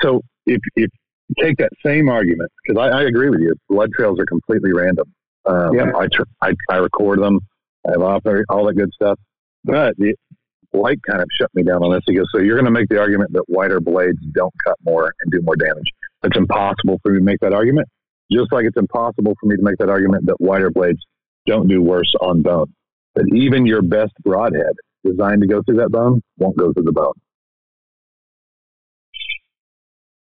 [0.02, 0.90] so if if
[1.28, 4.72] you take that same argument, because I, I, agree with you, blood trails are completely
[4.72, 5.12] random.
[5.46, 5.90] Um, yeah.
[5.96, 7.40] I, tr- I I record them.
[7.88, 9.18] I have all, all that good stuff.
[9.64, 10.14] But the,
[10.72, 12.02] Blake kind of shut me down on this.
[12.06, 15.12] He goes, "So you're going to make the argument that wider blades don't cut more
[15.20, 15.90] and do more damage?
[16.22, 17.88] It's impossible for me to make that argument.
[18.30, 21.00] Just like it's impossible for me to make that argument that wider blades
[21.46, 22.72] don't do worse on bone.
[23.14, 24.74] But even your best broadhead
[25.04, 27.14] designed to go through that bone won't go through the bone.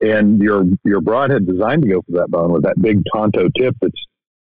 [0.01, 3.77] And your your broadhead designed to go through that bone with that big tanto tip
[3.83, 3.93] that's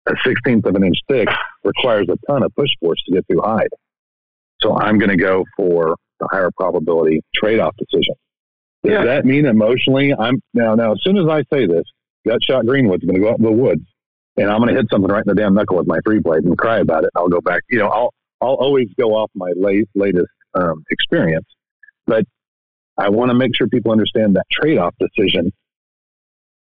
[0.09, 1.29] a sixteenth of an inch thick
[1.65, 3.69] requires a ton of push force to get through hide.
[4.61, 8.15] So I'm going to go for the higher probability trade off decision.
[8.85, 9.05] Does yeah.
[9.05, 11.85] that mean emotionally I'm now now as soon as I say this,
[12.25, 13.83] gut shot Greenwood's going to go out in the woods
[14.37, 16.45] and I'm going to hit something right in the damn knuckle with my three blade
[16.45, 17.11] and cry about it.
[17.15, 17.63] I'll go back.
[17.71, 21.47] You know, I'll I'll always go off my late, latest um, experience,
[22.07, 22.25] but
[22.99, 25.53] I want to make sure people understand that trade off decision.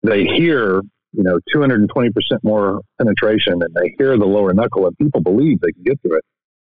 [0.03, 0.81] They hear
[1.13, 2.11] you know 220%
[2.43, 6.19] more penetration, and they hear the lower knuckle, and people believe they can get through
[6.19, 6.25] it.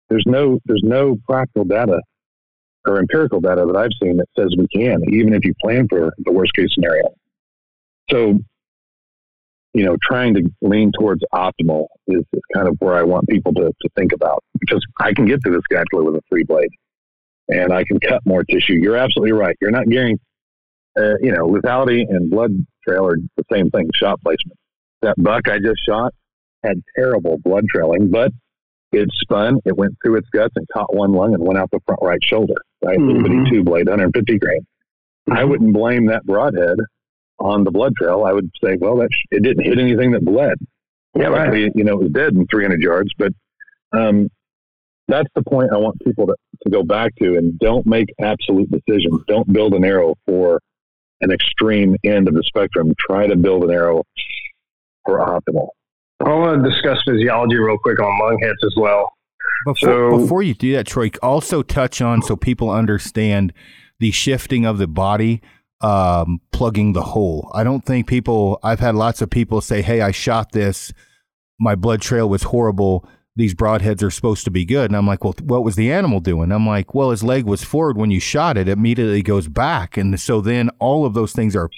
[0.09, 2.01] There's no there's no practical data
[2.85, 6.11] or empirical data that I've seen that says we can, even if you plan for
[6.17, 7.13] the worst case scenario.
[8.09, 8.39] So,
[9.73, 13.53] you know, trying to lean towards optimal is, is kind of where I want people
[13.53, 16.69] to, to think about because I can get to this scapula with a three blade
[17.49, 18.73] and I can cut more tissue.
[18.73, 19.55] You're absolutely right.
[19.59, 20.19] You're not getting,
[20.97, 22.51] uh, you know, lethality and blood
[22.87, 24.57] trail are the same thing, shot placement.
[25.01, 26.13] That buck I just shot
[26.63, 28.31] had terrible blood trailing, but
[28.91, 31.79] it spun, it went through its guts and caught one lung and went out the
[31.85, 32.97] front right shoulder, right?
[32.97, 33.25] Mm-hmm.
[33.25, 33.53] Mm-hmm.
[33.53, 34.59] two blade, 150 grain.
[35.27, 35.33] Mm-hmm.
[35.33, 36.77] I wouldn't blame that broadhead
[37.39, 38.23] on the blood trail.
[38.25, 40.57] I would say, well, that sh- it didn't hit anything that bled.
[41.15, 41.71] Yeah, right.
[41.75, 43.31] You know, it was dead in 300 yards, but
[43.91, 44.29] um,
[45.07, 48.69] that's the point I want people to, to go back to and don't make absolute
[48.71, 49.21] decisions.
[49.27, 50.59] Don't build an arrow for
[51.21, 52.93] an extreme end of the spectrum.
[52.99, 54.03] Try to build an arrow
[55.05, 55.69] for optimal.
[56.19, 59.11] I want to discuss physiology real quick on lung hits as well.
[59.65, 63.53] Before, so, before you do that, Troy, also touch on so people understand
[63.99, 65.41] the shifting of the body,
[65.83, 67.51] um, plugging the hole.
[67.53, 70.93] I don't think people, I've had lots of people say, hey, I shot this.
[71.59, 73.07] My blood trail was horrible.
[73.35, 74.89] These broadheads are supposed to be good.
[74.89, 76.51] And I'm like, well, what was the animal doing?
[76.51, 78.69] I'm like, well, his leg was forward when you shot it.
[78.69, 79.97] It immediately goes back.
[79.97, 81.69] And so then all of those things are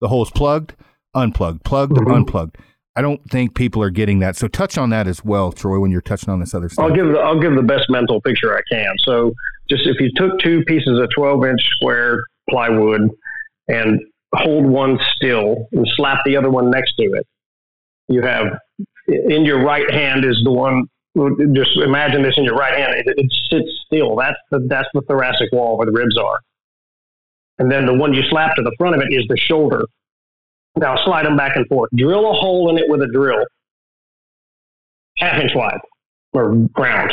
[0.00, 0.74] the hole's plugged,
[1.14, 2.10] unplugged, plugged, mm-hmm.
[2.10, 2.58] unplugged.
[2.96, 4.36] I don't think people are getting that.
[4.36, 6.84] So touch on that as well, Troy, when you're touching on this other stuff.
[6.84, 8.94] I'll give the, I'll give the best mental picture I can.
[9.04, 9.32] So
[9.68, 13.10] just if you took two pieces of 12 inch square plywood
[13.68, 14.00] and
[14.34, 17.26] hold one still and slap the other one next to it,
[18.08, 18.46] you have
[19.06, 20.84] in your right hand is the one.
[21.52, 22.94] Just imagine this in your right hand.
[22.96, 24.16] It, it sits still.
[24.16, 26.40] That's the that's the thoracic wall where the ribs are.
[27.58, 29.84] And then the one you slap to the front of it is the shoulder
[30.76, 31.90] now slide them back and forth.
[31.94, 33.44] Drill a hole in it with a drill,
[35.18, 35.78] half inch wide
[36.32, 37.12] or ground,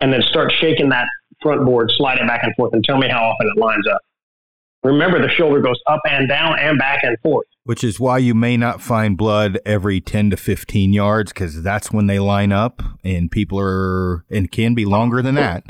[0.00, 1.06] and then start shaking that
[1.42, 4.00] front board, slide it back and forth, and tell me how often it lines up.
[4.84, 7.46] Remember, the shoulder goes up and down and back and forth.
[7.64, 11.92] Which is why you may not find blood every 10 to 15 yards because that's
[11.92, 15.64] when they line up, and people are, and can be longer than that.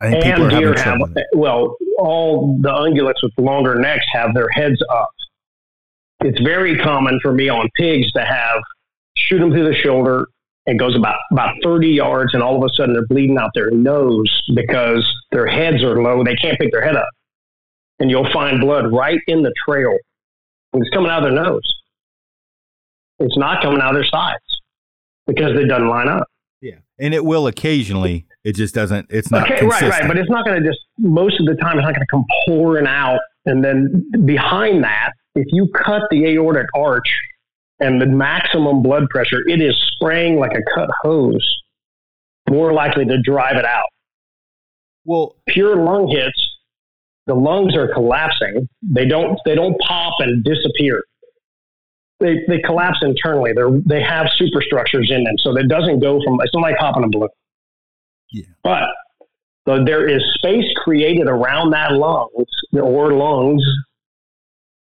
[0.00, 1.06] I think and people are having trouble.
[1.08, 5.10] Have, well, all the ungulates with longer necks have their heads up
[6.24, 8.60] it's very common for me on pigs to have
[9.16, 10.26] shoot them through the shoulder.
[10.66, 13.70] It goes about about 30 yards, and all of a sudden they're bleeding out their
[13.70, 16.22] nose because their heads are low.
[16.22, 17.08] They can't pick their head up,
[18.02, 19.96] and you'll find blood right in the trail
[20.74, 21.62] It's coming out of their nose.
[23.20, 24.42] It's not coming out of their sides
[25.28, 26.26] because it doesn't line up.
[26.60, 28.26] Yeah, and it will occasionally.
[28.42, 29.06] It just doesn't.
[29.08, 29.90] It's not okay, consistent.
[29.92, 30.08] right, right.
[30.08, 31.78] But it's not going to just most of the time.
[31.78, 33.20] It's not going to come pouring out.
[33.46, 37.08] And then behind that, if you cut the aortic arch
[37.78, 41.60] and the maximum blood pressure, it is spraying like a cut hose.
[42.50, 43.86] More likely to drive it out.
[45.04, 46.51] well, Pure lung hits,
[47.26, 48.68] the lungs are collapsing.
[48.82, 49.38] They don't.
[49.44, 51.02] They don't pop and disappear.
[52.20, 53.52] They, they collapse internally.
[53.52, 56.38] They're, they have superstructures in them, so that doesn't go from.
[56.42, 57.28] It's not like popping a balloon.
[58.30, 58.44] Yeah.
[58.62, 58.88] But
[59.66, 63.64] so there is space created around that lungs or lungs,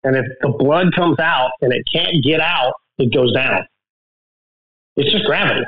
[0.03, 3.65] and if the blood comes out and it can't get out, it goes down.
[4.95, 5.65] It's just gravity.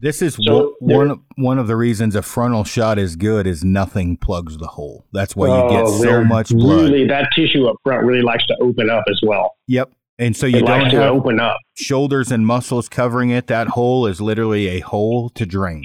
[0.00, 3.64] This is So one, one one of the reasons a frontal shot is good is
[3.64, 5.06] nothing plugs the hole.
[5.12, 6.90] That's why you get Oh, so much blood.
[6.90, 9.56] Really, that tissue up front really likes to open up as well.
[9.68, 9.90] Yep.
[10.18, 11.56] And so you It don't have open up.
[11.74, 13.48] shoulders and muscles covering it.
[13.48, 15.82] That hole is literally a hole to drain.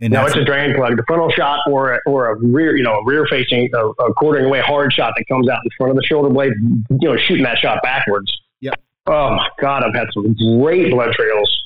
[0.00, 0.96] And No, it's a drain plug.
[0.96, 4.14] The frontal shot or a, or a rear, you know, a rear facing, a, a
[4.14, 6.52] quartering away hard shot that comes out in front of the shoulder blade,
[6.90, 8.32] you know, shooting that shot backwards.
[8.60, 8.80] Yep.
[9.06, 11.58] Oh my God, I've had some great blood trails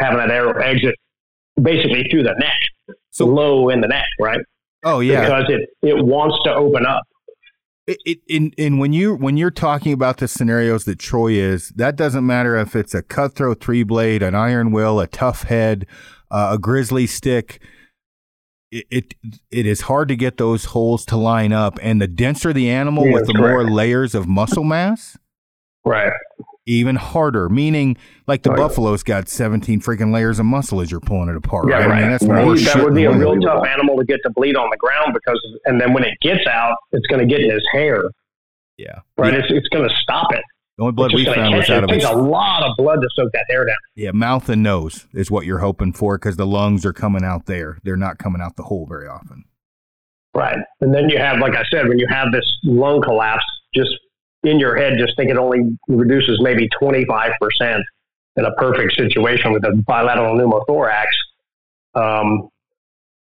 [0.00, 0.94] having that arrow exit
[1.60, 4.40] basically through the neck, So- low in the neck, right?
[4.84, 5.22] oh yeah.
[5.22, 7.04] Because it, it wants to open up.
[7.86, 11.70] It, it, in, in when you when you're talking about the scenarios that Troy is,
[11.70, 15.86] that doesn't matter if it's a cutthroat three blade, an Iron Will, a tough head,
[16.30, 17.60] uh, a Grizzly Stik.
[18.70, 19.14] It, it
[19.50, 23.04] it is hard to get those holes to line up, and the denser the animal
[23.06, 25.18] Yeah, with the that's more layers of muscle mass,
[25.84, 26.12] Right.
[26.66, 27.48] Even harder.
[27.48, 28.62] Meaning, like the Oh, yeah.
[28.68, 31.66] buffalo's got 17 freaking layers of muscle as you're pulling it apart.
[31.68, 31.86] Yeah, right?
[31.88, 31.98] right.
[31.98, 32.44] I mean, that's Right.
[32.44, 35.12] more that would be a real tough animal to get to bleed on the ground
[35.14, 38.04] because, and then when it gets out, it's going to get in his hair,
[38.78, 39.00] Yeah.
[39.18, 39.32] right?
[39.32, 40.42] The, It's, it's going to stop it.
[40.78, 43.08] the only blood we found was out of It takes a lot of blood to
[43.14, 43.76] soak that hair down.
[43.94, 47.46] Yeah, mouth and nose is what you're hoping for because the lungs are coming out
[47.46, 47.78] there.
[47.82, 49.44] They're not coming out the hole very often.
[50.34, 50.56] Right.
[50.80, 53.44] And then you have, like I said, when you have this lung collapse,
[53.74, 53.90] just
[54.44, 57.80] in your head, just think it only reduces maybe 25%
[58.36, 61.06] in a perfect situation with a bilateral pneumothorax.
[61.94, 62.48] Um,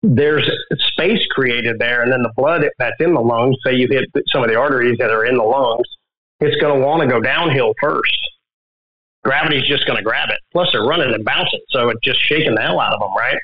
[0.02, 0.48] there's
[0.92, 4.42] space created there, and then the blood that's in the lungs, say you hit some
[4.42, 5.86] of the arteries that are in the lungs,
[6.40, 8.16] it's going to want to go downhill first.
[9.24, 10.38] Gravity's just going to grab it.
[10.52, 13.38] Plus, they're running and bouncing, so it's just shaking the hell out of them, right?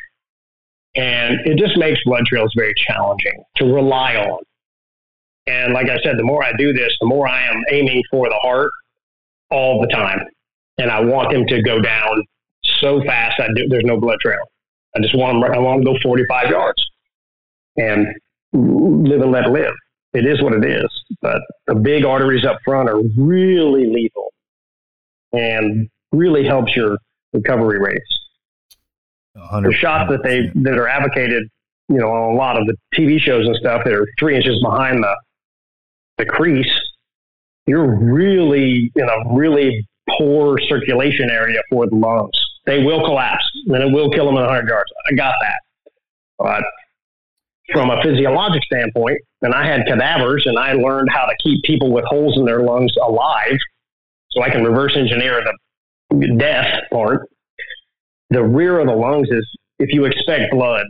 [0.94, 4.38] And it just makes blood trails very challenging to rely on.
[5.46, 8.28] And like I said, the more I do this, the more I am aiming for
[8.28, 8.70] the heart
[9.50, 10.20] all the time.
[10.78, 12.24] And I want them to go down
[12.80, 14.42] so fast I do, there's no blood trail.
[14.96, 16.84] I just want them, I want him to go 45 yards
[17.76, 18.06] and
[18.52, 19.74] live and let live.
[20.14, 20.88] It is what it is.
[21.20, 24.32] But the big arteries up front are really lethal
[25.32, 26.96] and really helps your
[27.32, 28.24] recovery rates
[29.34, 31.48] the shots that they that are advocated,
[31.88, 34.60] you know, on a lot of the TV shows and stuff that are three inches
[34.62, 35.16] behind the
[36.18, 36.72] the crease,
[37.66, 39.86] you're really in a really
[40.18, 42.32] poor circulation area for the lungs.
[42.66, 44.90] They will collapse, and it will kill them in 100 yards.
[45.10, 45.92] I got that,
[46.38, 46.62] but
[47.72, 51.92] from a physiologic standpoint, and I had cadavers, and I learned how to keep people
[51.92, 53.58] with holes in their lungs alive,
[54.30, 55.42] so I can reverse engineer
[56.10, 57.28] the death part
[58.34, 59.46] the rear of the lungs is
[59.78, 60.84] if you expect blood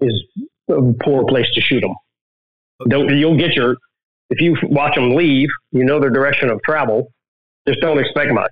[0.00, 0.22] is
[0.70, 1.94] a poor place to shoot them.
[2.88, 3.76] Don't you'll get your
[4.30, 7.12] if you watch them leave, you know their direction of travel.
[7.66, 8.50] Just don't expect much.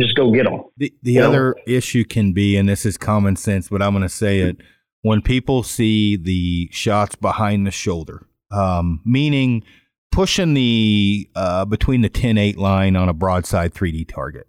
[0.00, 0.62] Just go get them.
[0.76, 1.28] The, the You know?
[1.28, 4.56] other issue can be, and this is common sense, but I'm going to say it
[5.02, 9.64] when people see the shots behind the shoulder, um, meaning
[10.10, 14.46] pushing the uh, between the 10 8 line on a broadside 3D target.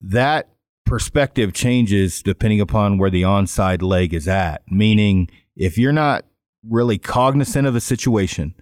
[0.00, 0.48] That
[0.86, 6.24] perspective changes depending upon where the onside leg is at, meaning if you're not
[6.68, 8.54] really cognizant of the situation,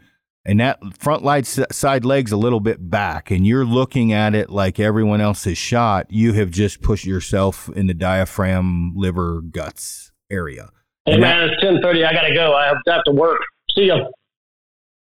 [0.48, 4.34] and that front light s- side leg's a little bit back and you're looking at
[4.34, 9.40] it like everyone else has shot you have just pushed yourself in the diaphragm liver
[9.50, 10.70] guts area
[11.06, 12.04] Hey And man, it's ten thirty.
[12.04, 12.54] I gotta go.
[12.54, 13.40] I have to, have to work.
[13.74, 13.96] See ya.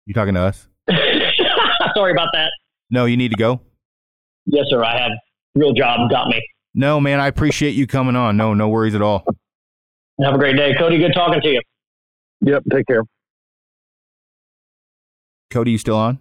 [0.07, 0.67] you talking to us
[1.95, 2.51] Sorry about that.
[2.91, 3.61] no you need to go
[4.47, 4.83] Yes, sir.
[4.83, 5.13] I have
[5.55, 6.11] real job.
[6.11, 6.41] Got me.
[6.75, 9.25] no man i appreciate you coming on no no worries at all
[10.23, 10.99] Have a great day, Cody.
[10.99, 11.61] Good talking to you.
[12.45, 12.63] Yep.
[12.73, 13.03] Take care.
[15.53, 16.19] Cody you still on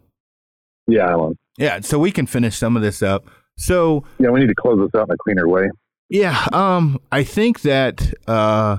[0.87, 1.37] Yeah, I'm on.
[1.57, 3.25] yeah so we can finish some of this up
[3.57, 5.69] so Yeah, we need to close this out in a cleaner way.
[6.09, 8.77] Yeah, um, I think that uh,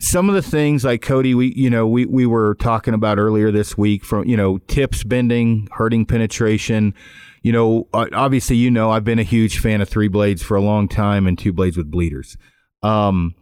[0.00, 3.50] some of the things like Cody, we you know we we were talking about earlier
[3.50, 6.94] this week from you know tips bending, hurting penetration.
[7.42, 10.60] You know, obviously, you know I've been a huge fan of three blades for a
[10.62, 12.36] long time and two blades with bleeders.
[12.82, 13.34] Um,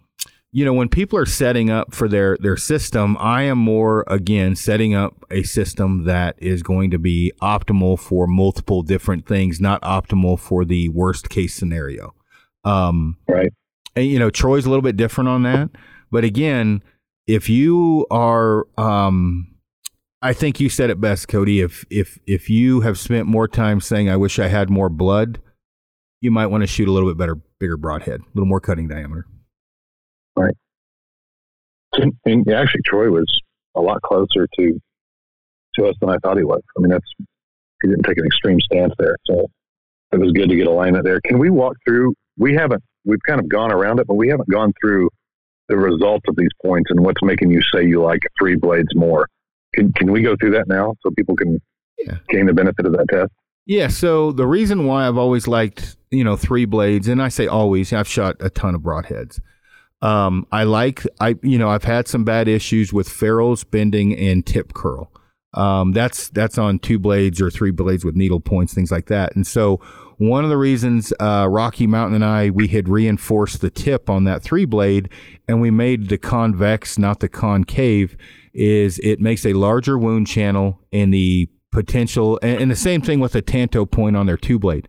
[0.52, 4.56] you know, when people are setting up for their their system, I am more again
[4.56, 9.80] setting up a system that is going to be optimal for multiple different things, not
[9.82, 12.14] optimal for the worst case scenario.
[12.64, 13.52] Um, right.
[13.94, 15.70] And you know, Troy's a little bit different on that,
[16.10, 16.82] but again,
[17.28, 19.54] if you are, um,
[20.20, 21.60] I think you said it best, Cody.
[21.60, 25.40] If if if you have spent more time saying, "I wish I had more blood,"
[26.20, 28.88] you might want to shoot a little bit better, bigger broadhead, a little more cutting
[28.88, 29.26] diameter.
[30.36, 30.54] Right.
[32.24, 33.26] And actually, Troy was
[33.74, 34.80] a lot closer to
[35.76, 36.62] to us than I thought he was.
[36.76, 37.06] I mean, that's
[37.82, 39.46] he didn't take an extreme stance there, so
[40.12, 41.20] it was good to get alignment there.
[41.24, 42.14] Can we walk through?
[42.36, 42.82] We haven't.
[43.04, 45.08] We've kind of gone around it, but we haven't gone through
[45.68, 49.28] the results of these points and what's making you say you like three blades more.
[49.74, 51.60] Can Can we go through that now so people can
[51.98, 52.18] yeah.
[52.28, 53.32] gain the benefit of that test?
[53.66, 53.88] Yeah.
[53.88, 57.92] So the reason why I've always liked you know three blades, and I say always,
[57.92, 59.40] I've shot a ton of broadheads.
[60.02, 64.46] Um, I like I you know I've had some bad issues with ferrules, bending, and
[64.46, 65.12] tip curl.
[65.54, 69.34] Um, that's that's on two blades or three blades with needle points, things like that.
[69.34, 69.80] And so
[70.18, 74.24] one of the reasons uh, Rocky Mountain and I we had reinforced the tip on
[74.24, 75.08] that three blade,
[75.48, 78.16] and we made the convex, not the concave,
[78.54, 83.20] is it makes a larger wound channel and the potential, and, and the same thing
[83.20, 84.88] with the Tanto point on their two blade.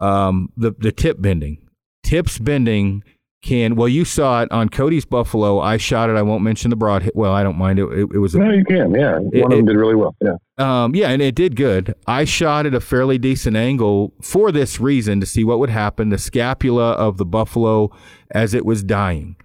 [0.00, 1.68] Um, the the tip bending,
[2.02, 3.02] tips bending
[3.40, 5.60] can well you saw it on Cody's Buffalo.
[5.60, 6.16] I shot it.
[6.16, 7.02] I won't mention the broad.
[7.02, 7.14] Hit.
[7.14, 7.84] Well, I don't mind it.
[7.84, 8.34] It, it was.
[8.34, 8.92] A, no, you can.
[8.94, 10.16] Yeah, one it, of them did really well.
[10.20, 10.36] Yeah.
[10.58, 11.94] Um, yeah, and it did good.
[12.06, 16.08] I shot at a fairly decent angle for this reason to see what would happen.
[16.08, 17.90] The scapula of the buffalo
[18.32, 19.36] as it was dying,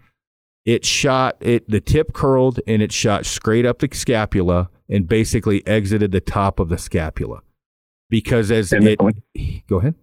[0.65, 1.69] it shot it.
[1.69, 6.59] The tip curled and it shot straight up the scapula and basically exited the top
[6.59, 7.41] of the scapula
[8.09, 8.99] because as and it.
[9.67, 9.95] Go ahead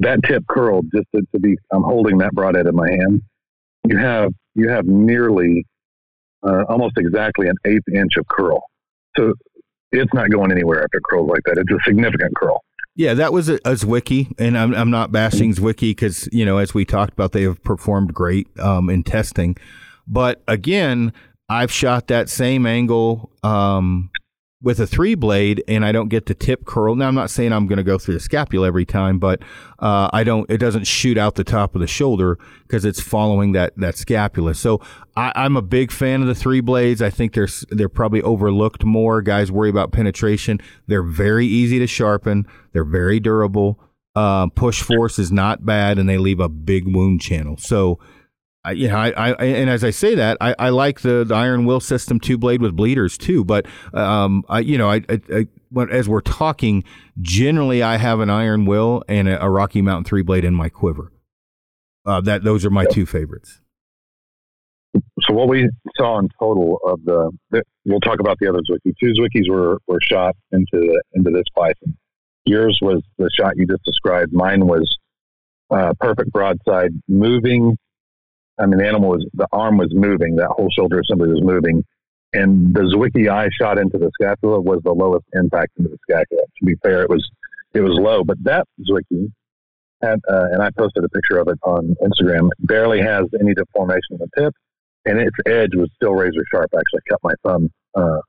[0.00, 3.22] that tip curled just to, to, be i'm holding that broadhead in my hand.
[3.88, 5.64] You have you have nearly
[6.46, 8.62] uh, almost exactly an eighth inch of curl.
[9.16, 9.32] So
[9.92, 11.58] it's not going anywhere after curls like that.
[11.58, 12.62] It's a significant curl.
[12.94, 16.56] Yeah, that was a, a Zwickey, and I'm, I'm not bashing Zwickey because, you know,
[16.56, 19.56] as we talked about, they have performed great um, in testing.
[20.06, 21.12] But again,
[21.48, 24.10] I've shot that same angle um,
[24.62, 26.94] with a three blade and I don't get the tip curl.
[26.94, 29.42] Now I'm not saying I'm going to go through the scapula every time, but
[29.78, 30.50] uh, I don't.
[30.50, 34.54] It doesn't shoot out the top of the shoulder because it's following that that scapula.
[34.54, 34.80] So
[35.16, 37.02] I, am a big fan of the three blades.
[37.02, 39.20] I think they're they're probably overlooked more.
[39.22, 40.60] Guys worry about penetration.
[40.86, 42.46] They're very easy to sharpen.
[42.72, 43.80] They're very durable.
[44.14, 47.58] Uh, push force is not bad, and they leave a big wound channel.
[47.58, 47.98] So
[48.66, 51.36] I, you know, I, I, and as I say that, I, I like the, the
[51.36, 53.44] Iron Will system two blade with bleeders too.
[53.44, 55.46] But, um, I, you know, I, I, I
[55.88, 56.82] as we're talking,
[57.22, 60.68] generally I have an Iron Will and a, a Rocky Mountain three blade in my
[60.68, 61.12] quiver.
[62.04, 62.90] Uh, that those are my yep.
[62.90, 63.60] two favorites.
[65.20, 68.94] So what we saw in total of the, the we'll talk about the other Zwickey.
[68.98, 71.96] Two Zwickeys were, were shot into the, into this bison.
[72.46, 74.32] Yours was the shot you just described.
[74.32, 74.92] Mine was
[75.70, 77.76] uh, perfect broadside, moving
[78.58, 81.84] I mean, the animal was, the arm was moving, that whole shoulder assembly was moving.
[82.32, 86.42] And the Zwickey eye shot into the scapula was the lowest impact into the scapula.
[86.42, 87.26] To be fair, it was,
[87.74, 89.30] it was low, but that Zwickey
[90.02, 94.12] had, uh, and I posted a picture of it on Instagram, barely has any deformation
[94.12, 94.54] in the tip
[95.06, 96.70] and its edge was still razor sharp.
[96.74, 98.20] I actually cut my thumb, uh,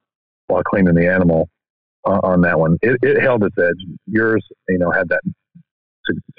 [0.48, 1.50] while cleaning the animal
[2.06, 2.78] uh, on that one.
[2.82, 3.98] It, it held its edge.
[4.06, 5.22] Yours, you know, had that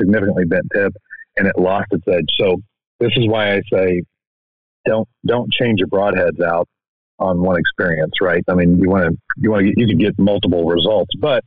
[0.01, 0.95] significantly bent tip
[1.37, 2.29] and it lost its edge.
[2.41, 2.57] So
[3.01, 4.03] this is why I say
[4.87, 6.69] don't don't change your broadheads out
[7.19, 8.43] on one experience, right?
[8.49, 11.45] I mean, you want to you want to you can get multiple results, but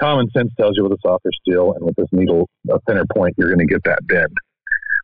[0.00, 3.34] common sense tells you with a softer steel and with this needle a thinner point,
[3.36, 4.32] you're going to get that bend.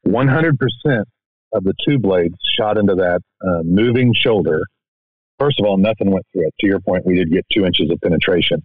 [0.06, 1.05] 100%
[1.52, 4.62] of the two blades shot into that uh, moving shoulder.
[5.38, 6.55] First of all, nothing went through it.
[6.60, 8.62] To your point, we did get two inches of penetration,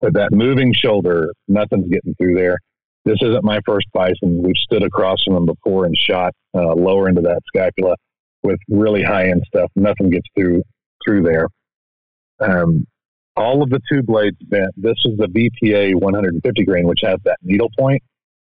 [0.00, 2.58] but that moving shoulder, nothing's getting through there.
[3.04, 4.42] This isn't my first bison.
[4.42, 7.96] We've stood across from them before and shot uh, lower into that scapula
[8.42, 9.70] with really high end stuff.
[9.76, 10.62] Nothing gets through
[11.04, 11.48] through there.
[12.40, 12.86] Um,
[13.36, 14.70] all of the two blades bent.
[14.76, 18.02] This is the VPA 150 grain, which has that needle point.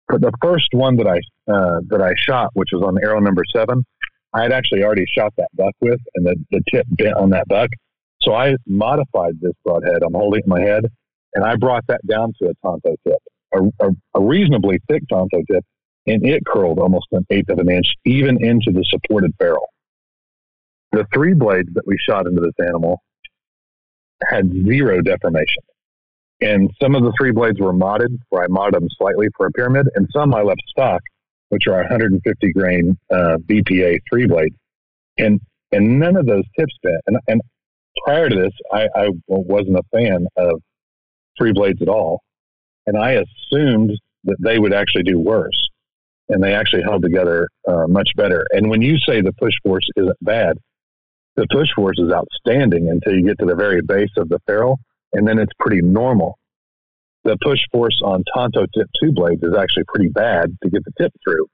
[0.07, 1.17] For the first one that I
[1.51, 3.84] uh, that I shot, which was on arrow number seven,
[4.34, 7.47] I had actually already shot that buck with, and the, the tip bent on that
[7.47, 7.69] buck.
[8.22, 10.03] So I modified this broadhead.
[10.05, 10.85] I'm holding my head,
[11.34, 13.17] and I brought that down to a Tanto tip
[13.57, 15.64] a, a, reasonably thick tanto tip,
[16.07, 19.69] and it curled almost an eighth of an inch, even into the supported barrel.
[20.91, 23.02] the three blades that we shot into this animal
[24.30, 25.64] had zero deformation.
[26.41, 29.52] And some of the three blades were modded, where I modded them slightly for a
[29.52, 31.02] pyramid, and some I left stock,
[31.49, 34.56] which are 150 grain uh, VPA three blades.
[35.18, 35.40] And
[35.72, 37.02] and none of those tips bent.
[37.07, 37.41] And, and
[38.06, 40.61] prior to this, I, I wasn't a fan of
[41.38, 42.22] three blades at all,
[42.86, 43.91] and I assumed
[44.26, 45.70] that they would actually do worse,
[46.30, 48.45] and they actually held together uh, much better.
[48.52, 50.57] And when you say the push force isn't bad,
[51.36, 54.80] the push force is outstanding until you get to the very base of the ferrule,
[55.14, 56.38] and then it's pretty normal.
[57.24, 60.91] The push force on Tanto tip two blades is actually pretty bad to get the
[60.99, 61.48] tip through,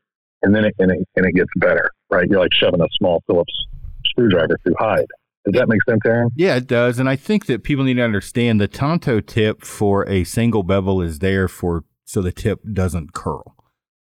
[0.43, 2.27] and then it, and it, and it gets better, right?
[2.29, 3.53] You're like shoving a small Phillips
[4.05, 5.07] screwdriver through hide.
[5.45, 6.29] Does that make sense, Aaron?
[6.35, 6.99] Yeah, it does.
[6.99, 11.01] And I think that people need to understand the Tanto tip for a single bevel
[11.01, 13.55] is there for so the tip doesn't curl.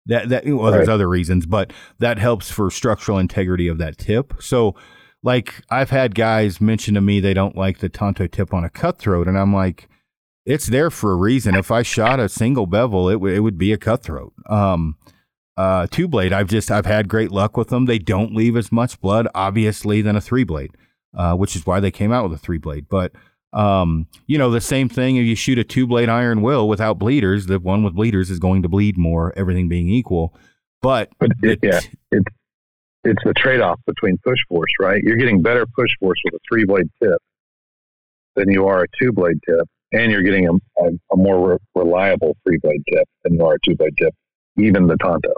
[0.08, 0.72] That that well, right.
[0.72, 4.34] there's other reasons, but that helps for structural integrity of that tip.
[4.42, 4.76] So
[5.24, 8.70] like I've had guys mention to me they don't like the Tanto tip on a
[8.70, 9.88] cutthroat, and I'm like,
[10.46, 11.56] it's there for a reason.
[11.56, 14.34] If I shot a single bevel, it, w- it would be a cutthroat.
[14.50, 14.98] Um,
[15.56, 17.86] uh, two blade, I've just I've had great luck with them.
[17.86, 20.72] They don't leave as much blood, obviously, than a three blade,
[21.16, 22.88] uh, which is why they came out with a three blade.
[22.90, 23.12] But
[23.54, 27.00] um, you know, the same thing if you shoot a two blade Iron Will without
[27.00, 30.34] bleeders, the one with bleeders is going to bleed more, everything being equal.
[30.82, 31.80] But, but it, yeah,
[32.12, 32.26] it's
[33.04, 35.02] it's the trade off between push force, right?
[35.04, 37.18] You're getting better push force with a three blade tip
[38.36, 41.58] than you are a two blade tip, and you're getting a, a, a more re-
[41.76, 44.14] reliable three blade tip than you are a two blade tip,
[44.58, 45.34] even the Tanto.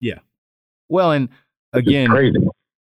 [0.00, 0.18] Yeah.
[0.88, 1.28] Well, and
[1.72, 2.08] again,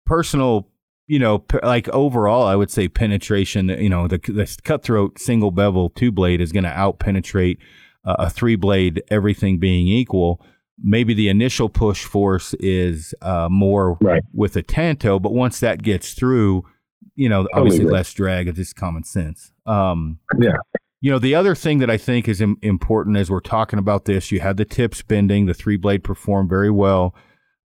[0.06, 0.68] personal,
[1.08, 5.90] you know, like overall, I would say penetration, you know, the, the cutthroat single bevel
[5.90, 7.60] two blade is going to out penetrate
[8.06, 10.44] uh, a three blade, everything being equal
[10.82, 14.24] maybe the initial push force is uh, more right.
[14.34, 16.64] with a Tanto, but once that gets through,
[17.16, 18.48] you know, obviously less drag.
[18.48, 19.52] It's just common sense.
[19.66, 20.58] Um, yeah.
[21.02, 24.06] You know, the other thing that I think is Im- important as we're talking about
[24.06, 27.14] this, you had the tips bending, the three blade performed very well.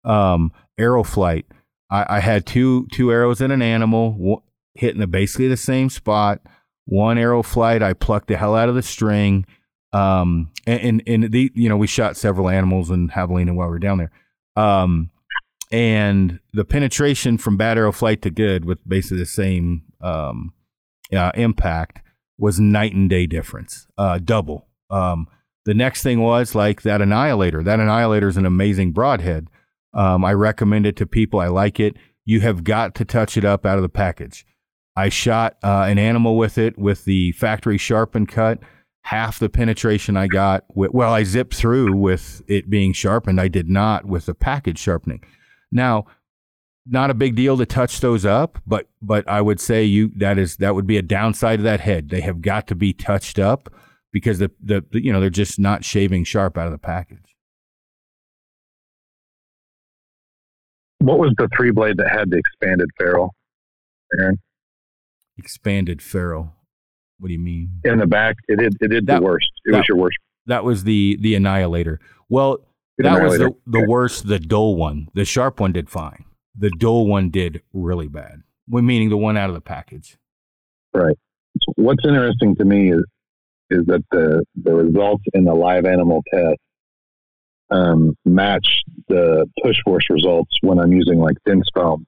[0.04, 1.46] Um, arrow flight.
[1.90, 4.44] I, I, had two two arrows in an animal
[4.74, 6.40] hitting the, basically the same spot.
[6.84, 9.46] One arrow flight, I plucked the hell out of the string
[9.92, 13.78] um, and, and, the, you know, we shot several animals in Javelina while we were
[13.78, 14.12] down there.
[14.56, 15.10] Um,
[15.70, 20.52] and the penetration from bad arrow flight to good with basically the same, um,
[21.14, 22.02] uh, impact
[22.38, 24.68] was night and day difference, uh, double.
[24.90, 25.26] Um,
[25.64, 27.62] the next thing was like that annihilator.
[27.62, 29.48] That annihilator is an amazing broadhead.
[29.98, 31.40] Um, I recommend it to people.
[31.40, 31.96] I like it.
[32.24, 34.46] You have got to touch it up out of the package.
[34.96, 38.60] I shot uh, an animal with it with the factory sharpened cut
[39.02, 40.64] half the penetration I got.
[40.74, 43.40] With, well, I zipped through with it being sharpened.
[43.40, 45.24] I did not with the package sharpening.
[45.72, 46.06] Now,
[46.86, 50.38] not a big deal to touch those up, but but I would say you that
[50.38, 52.08] is that would be a downside of that head.
[52.08, 53.72] They have got to be touched up
[54.12, 57.27] because the, the, the you know they're just not shaving sharp out of the package.
[60.98, 63.34] What was the three blade that had the expanded ferrule,
[64.18, 64.38] Aaron?
[65.36, 66.54] Expanded ferrule.
[67.18, 67.80] What do you mean?
[67.84, 68.76] In the back, it did.
[68.80, 69.50] It did that, the worst.
[69.64, 70.18] It that, was your worst.
[70.46, 72.00] That was the the annihilator.
[72.28, 72.58] Well,
[72.96, 73.48] the that annihilator.
[73.50, 73.86] was the the okay.
[73.86, 74.26] worst.
[74.26, 75.08] The dull one.
[75.14, 76.24] The sharp one did fine.
[76.56, 78.42] The dull one did really bad.
[78.68, 80.18] Meaning the one out of the package.
[80.92, 81.16] Right.
[81.76, 83.04] What's interesting to me is
[83.70, 86.58] is that the the results in the live animal test
[87.70, 88.66] um, match
[89.08, 92.06] the push force results when I'm using like thin foam.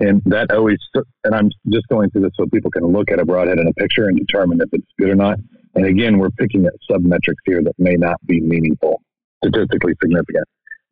[0.00, 0.78] And that always,
[1.24, 3.72] and I'm just going through this so people can look at a broadhead in a
[3.74, 5.38] picture and determine if it's good or not.
[5.74, 9.02] And again, we're picking at submetrics here that may not be meaningful,
[9.44, 10.44] statistically significant.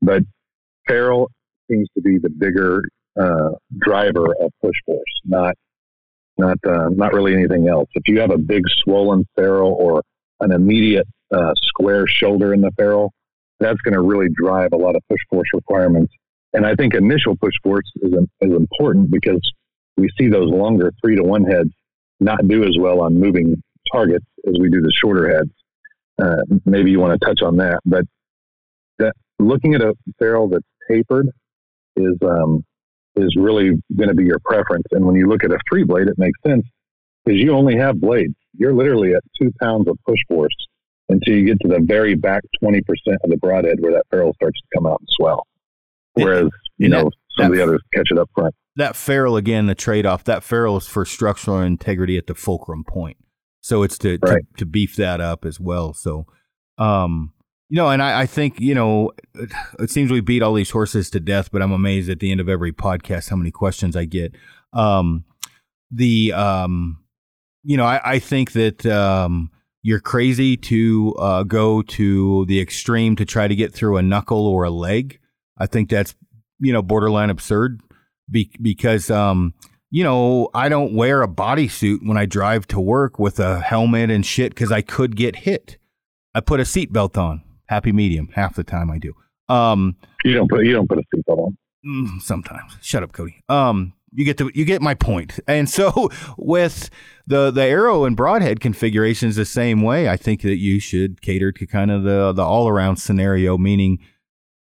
[0.03, 0.23] But
[0.89, 1.31] ferrule
[1.71, 2.83] seems to be the bigger
[3.19, 5.55] uh, driver of push force, not
[6.39, 7.89] not uh, not really anything else.
[7.95, 10.03] If you have a big swollen ferrule or
[10.41, 13.13] an immediate uh, square shoulder in the ferrule,
[13.61, 16.13] that's going to really drive a lot of push force requirements
[16.57, 19.41] and I think initial push force is, is important because
[19.99, 21.71] we see those longer three to one heads
[22.19, 23.63] not do as well on moving
[23.93, 25.51] targets as we do the shorter heads.
[26.19, 28.05] Uh, maybe you want to touch on that, but
[28.99, 31.29] that, looking at a ferrule that's tapered
[31.97, 32.65] is um,
[33.17, 34.87] is really going to be your preference.
[34.93, 36.65] And when you look at a three blade, it makes sense
[37.25, 38.35] because you only have blades.
[38.57, 40.55] You're literally at two pounds of push force
[41.09, 42.81] until you get to the very back 20%
[43.23, 45.47] of the broadhead where that ferrule starts to come out and swell.
[46.15, 48.55] Whereas, you know, some of the others catch it up front.
[48.77, 52.85] That ferrule, again, the trade off, that ferrule is for structural integrity at the fulcrum
[52.85, 53.17] point.
[53.61, 54.43] So it's to, right.
[54.43, 55.93] to, to, beef that up as well.
[55.93, 56.27] So,
[56.79, 57.33] um,
[57.69, 59.51] you know, and I, I think, you know, it,
[59.81, 62.41] it, seems we beat all these horses to death, but I'm amazed at the end
[62.41, 64.35] of every podcast how many questions I get.
[64.73, 65.25] Um,
[65.91, 67.03] the um,
[67.65, 69.51] you know, I, I think that um,
[69.87, 74.45] you're crazy to uh, go to the extreme to try to get through a knuckle
[74.45, 75.21] or a leg.
[75.59, 76.13] I think that's
[76.59, 77.81] you know borderline absurd
[78.29, 79.55] be- because um,
[79.91, 84.11] you know I don't wear a bodysuit when I drive to work with a helmet
[84.11, 85.79] and shit because I could get hit.
[86.35, 88.31] I put a seatbelt on, happy medium.
[88.35, 89.15] Half the time I do.
[89.49, 89.95] Um,
[90.25, 91.57] You don't put you don't put a seatbelt on.
[91.87, 92.77] Mm, sometimes.
[92.83, 93.37] Shut up, Cody.
[93.49, 95.39] Um, you get the you get my point.
[95.47, 96.91] And so with
[97.27, 101.23] the the arrow and broadhead configuration is the same way, I think that you should
[101.23, 103.99] cater to kind of the the all around scenario, meaning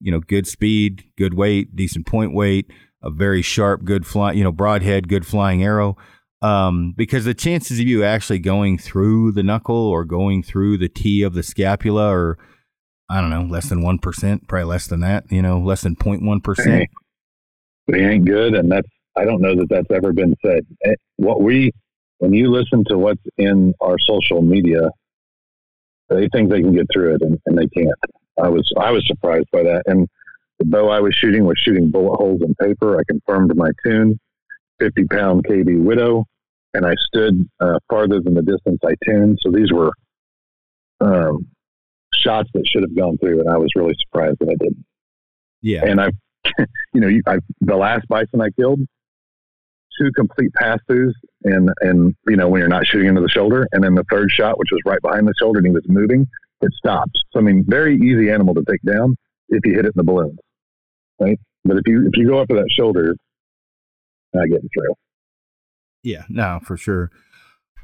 [0.01, 2.71] you know good speed, good weight, decent point weight,
[3.03, 5.97] a very sharp, good fly, you know broadhead, good flying arrow.
[6.43, 10.89] Um, because the chances of you actually going through the knuckle or going through the
[10.89, 12.39] T of the scapula or
[13.09, 16.87] I don't know, less than 1%, probably less than that, you know, less than 0.1%.
[17.87, 20.67] They ain't good, and that's I don't know that that's ever been said.
[20.85, 21.73] Eh, What we
[22.19, 24.91] when you listen to what's in our social media,
[26.09, 27.95] they think they can get through it, and, and they can't.
[28.43, 30.09] I was I was surprised by that, and
[30.59, 32.99] the bow I was shooting was shooting bullet holes in paper.
[32.99, 34.19] I confirmed my tune,
[34.79, 36.25] fifty pound KB Widow,
[36.75, 39.39] and I stood uh, farther than the distance I tuned.
[39.43, 39.91] So these were
[41.01, 41.47] um,
[42.15, 44.85] shots that should have gone through, and I was really surprised that I didn't.
[45.63, 45.85] Yeah.
[45.85, 46.11] And I,
[46.93, 48.81] you know, you, I, the last bison I killed,
[49.99, 51.13] two complete pass throughs,
[51.45, 54.31] and and you know when you're not shooting into the shoulder, and then the third
[54.31, 56.27] shot, which was right behind the shoulder, and he was moving,
[56.61, 57.23] it stops.
[57.33, 59.17] So I mean, very easy animal to take down
[59.49, 60.39] if you hit it in the balloons,
[61.21, 61.39] right?
[61.65, 63.15] But if you if you go up to that shoulder,
[64.33, 64.95] not getting through.
[66.03, 67.11] Yeah, no, for sure.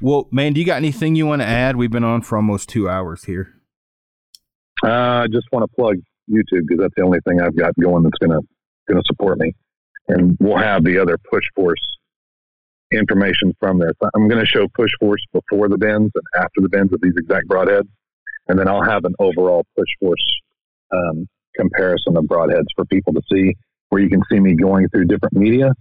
[0.01, 1.75] Well, man, do you got anything you want to add?
[1.75, 3.53] We've been on for almost two hours here.
[4.83, 5.95] Uh, I just want to plug
[6.29, 8.41] YouTube because that's the only thing I've got going that's gonna
[8.87, 9.53] gonna support me,
[10.09, 11.79] and we'll have the other push force
[12.93, 13.93] information from this.
[14.15, 17.13] I'm going to show push force before the bends and after the bends of these
[17.17, 17.89] exact broadheads,
[18.47, 20.41] and then I'll have an overall push force
[20.91, 23.53] um, comparison of broadheads for people to see,
[23.89, 25.71] where you can see me going through different media,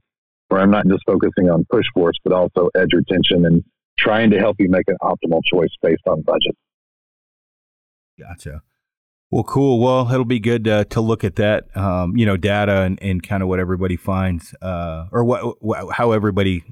[0.49, 3.65] where I'm not just focusing on push force, but also edge retention and
[3.99, 6.57] trying to help you make an optimal choice based on budget.
[8.19, 8.63] Gotcha.
[9.31, 9.81] Well, cool.
[9.81, 13.23] Well, it'll be good uh, to look at that, um, you know, data and, and
[13.23, 16.63] kind of what everybody finds, uh, or what, what, how everybody,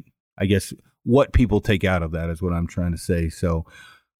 [0.41, 0.73] I guess,
[1.05, 3.29] what people take out of that is what I'm trying to say.
[3.29, 3.65] So,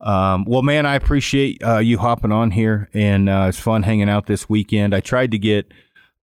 [0.01, 4.09] um, well, man, I appreciate uh, you hopping on here, and uh, it's fun hanging
[4.09, 4.95] out this weekend.
[4.95, 5.73] I tried to get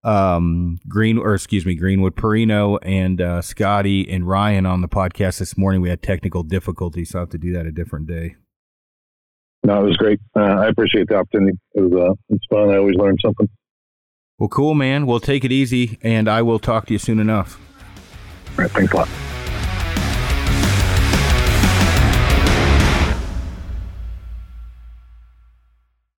[0.04, 5.38] um, Green, or excuse me, Greenwood, Perino, and uh, Scotty and Ryan on the podcast
[5.38, 5.80] this morning.
[5.80, 8.36] We had technical difficulties, so I have to do that a different day.
[9.64, 10.20] No, it was great.
[10.36, 11.58] Uh, I appreciate the opportunity.
[11.74, 12.70] It was uh, it's fun.
[12.70, 13.48] I always learn something.
[14.38, 15.04] Well, cool, man.
[15.06, 17.60] Well, take it easy, and I will talk to you soon enough.
[18.50, 19.08] All right, thanks a lot.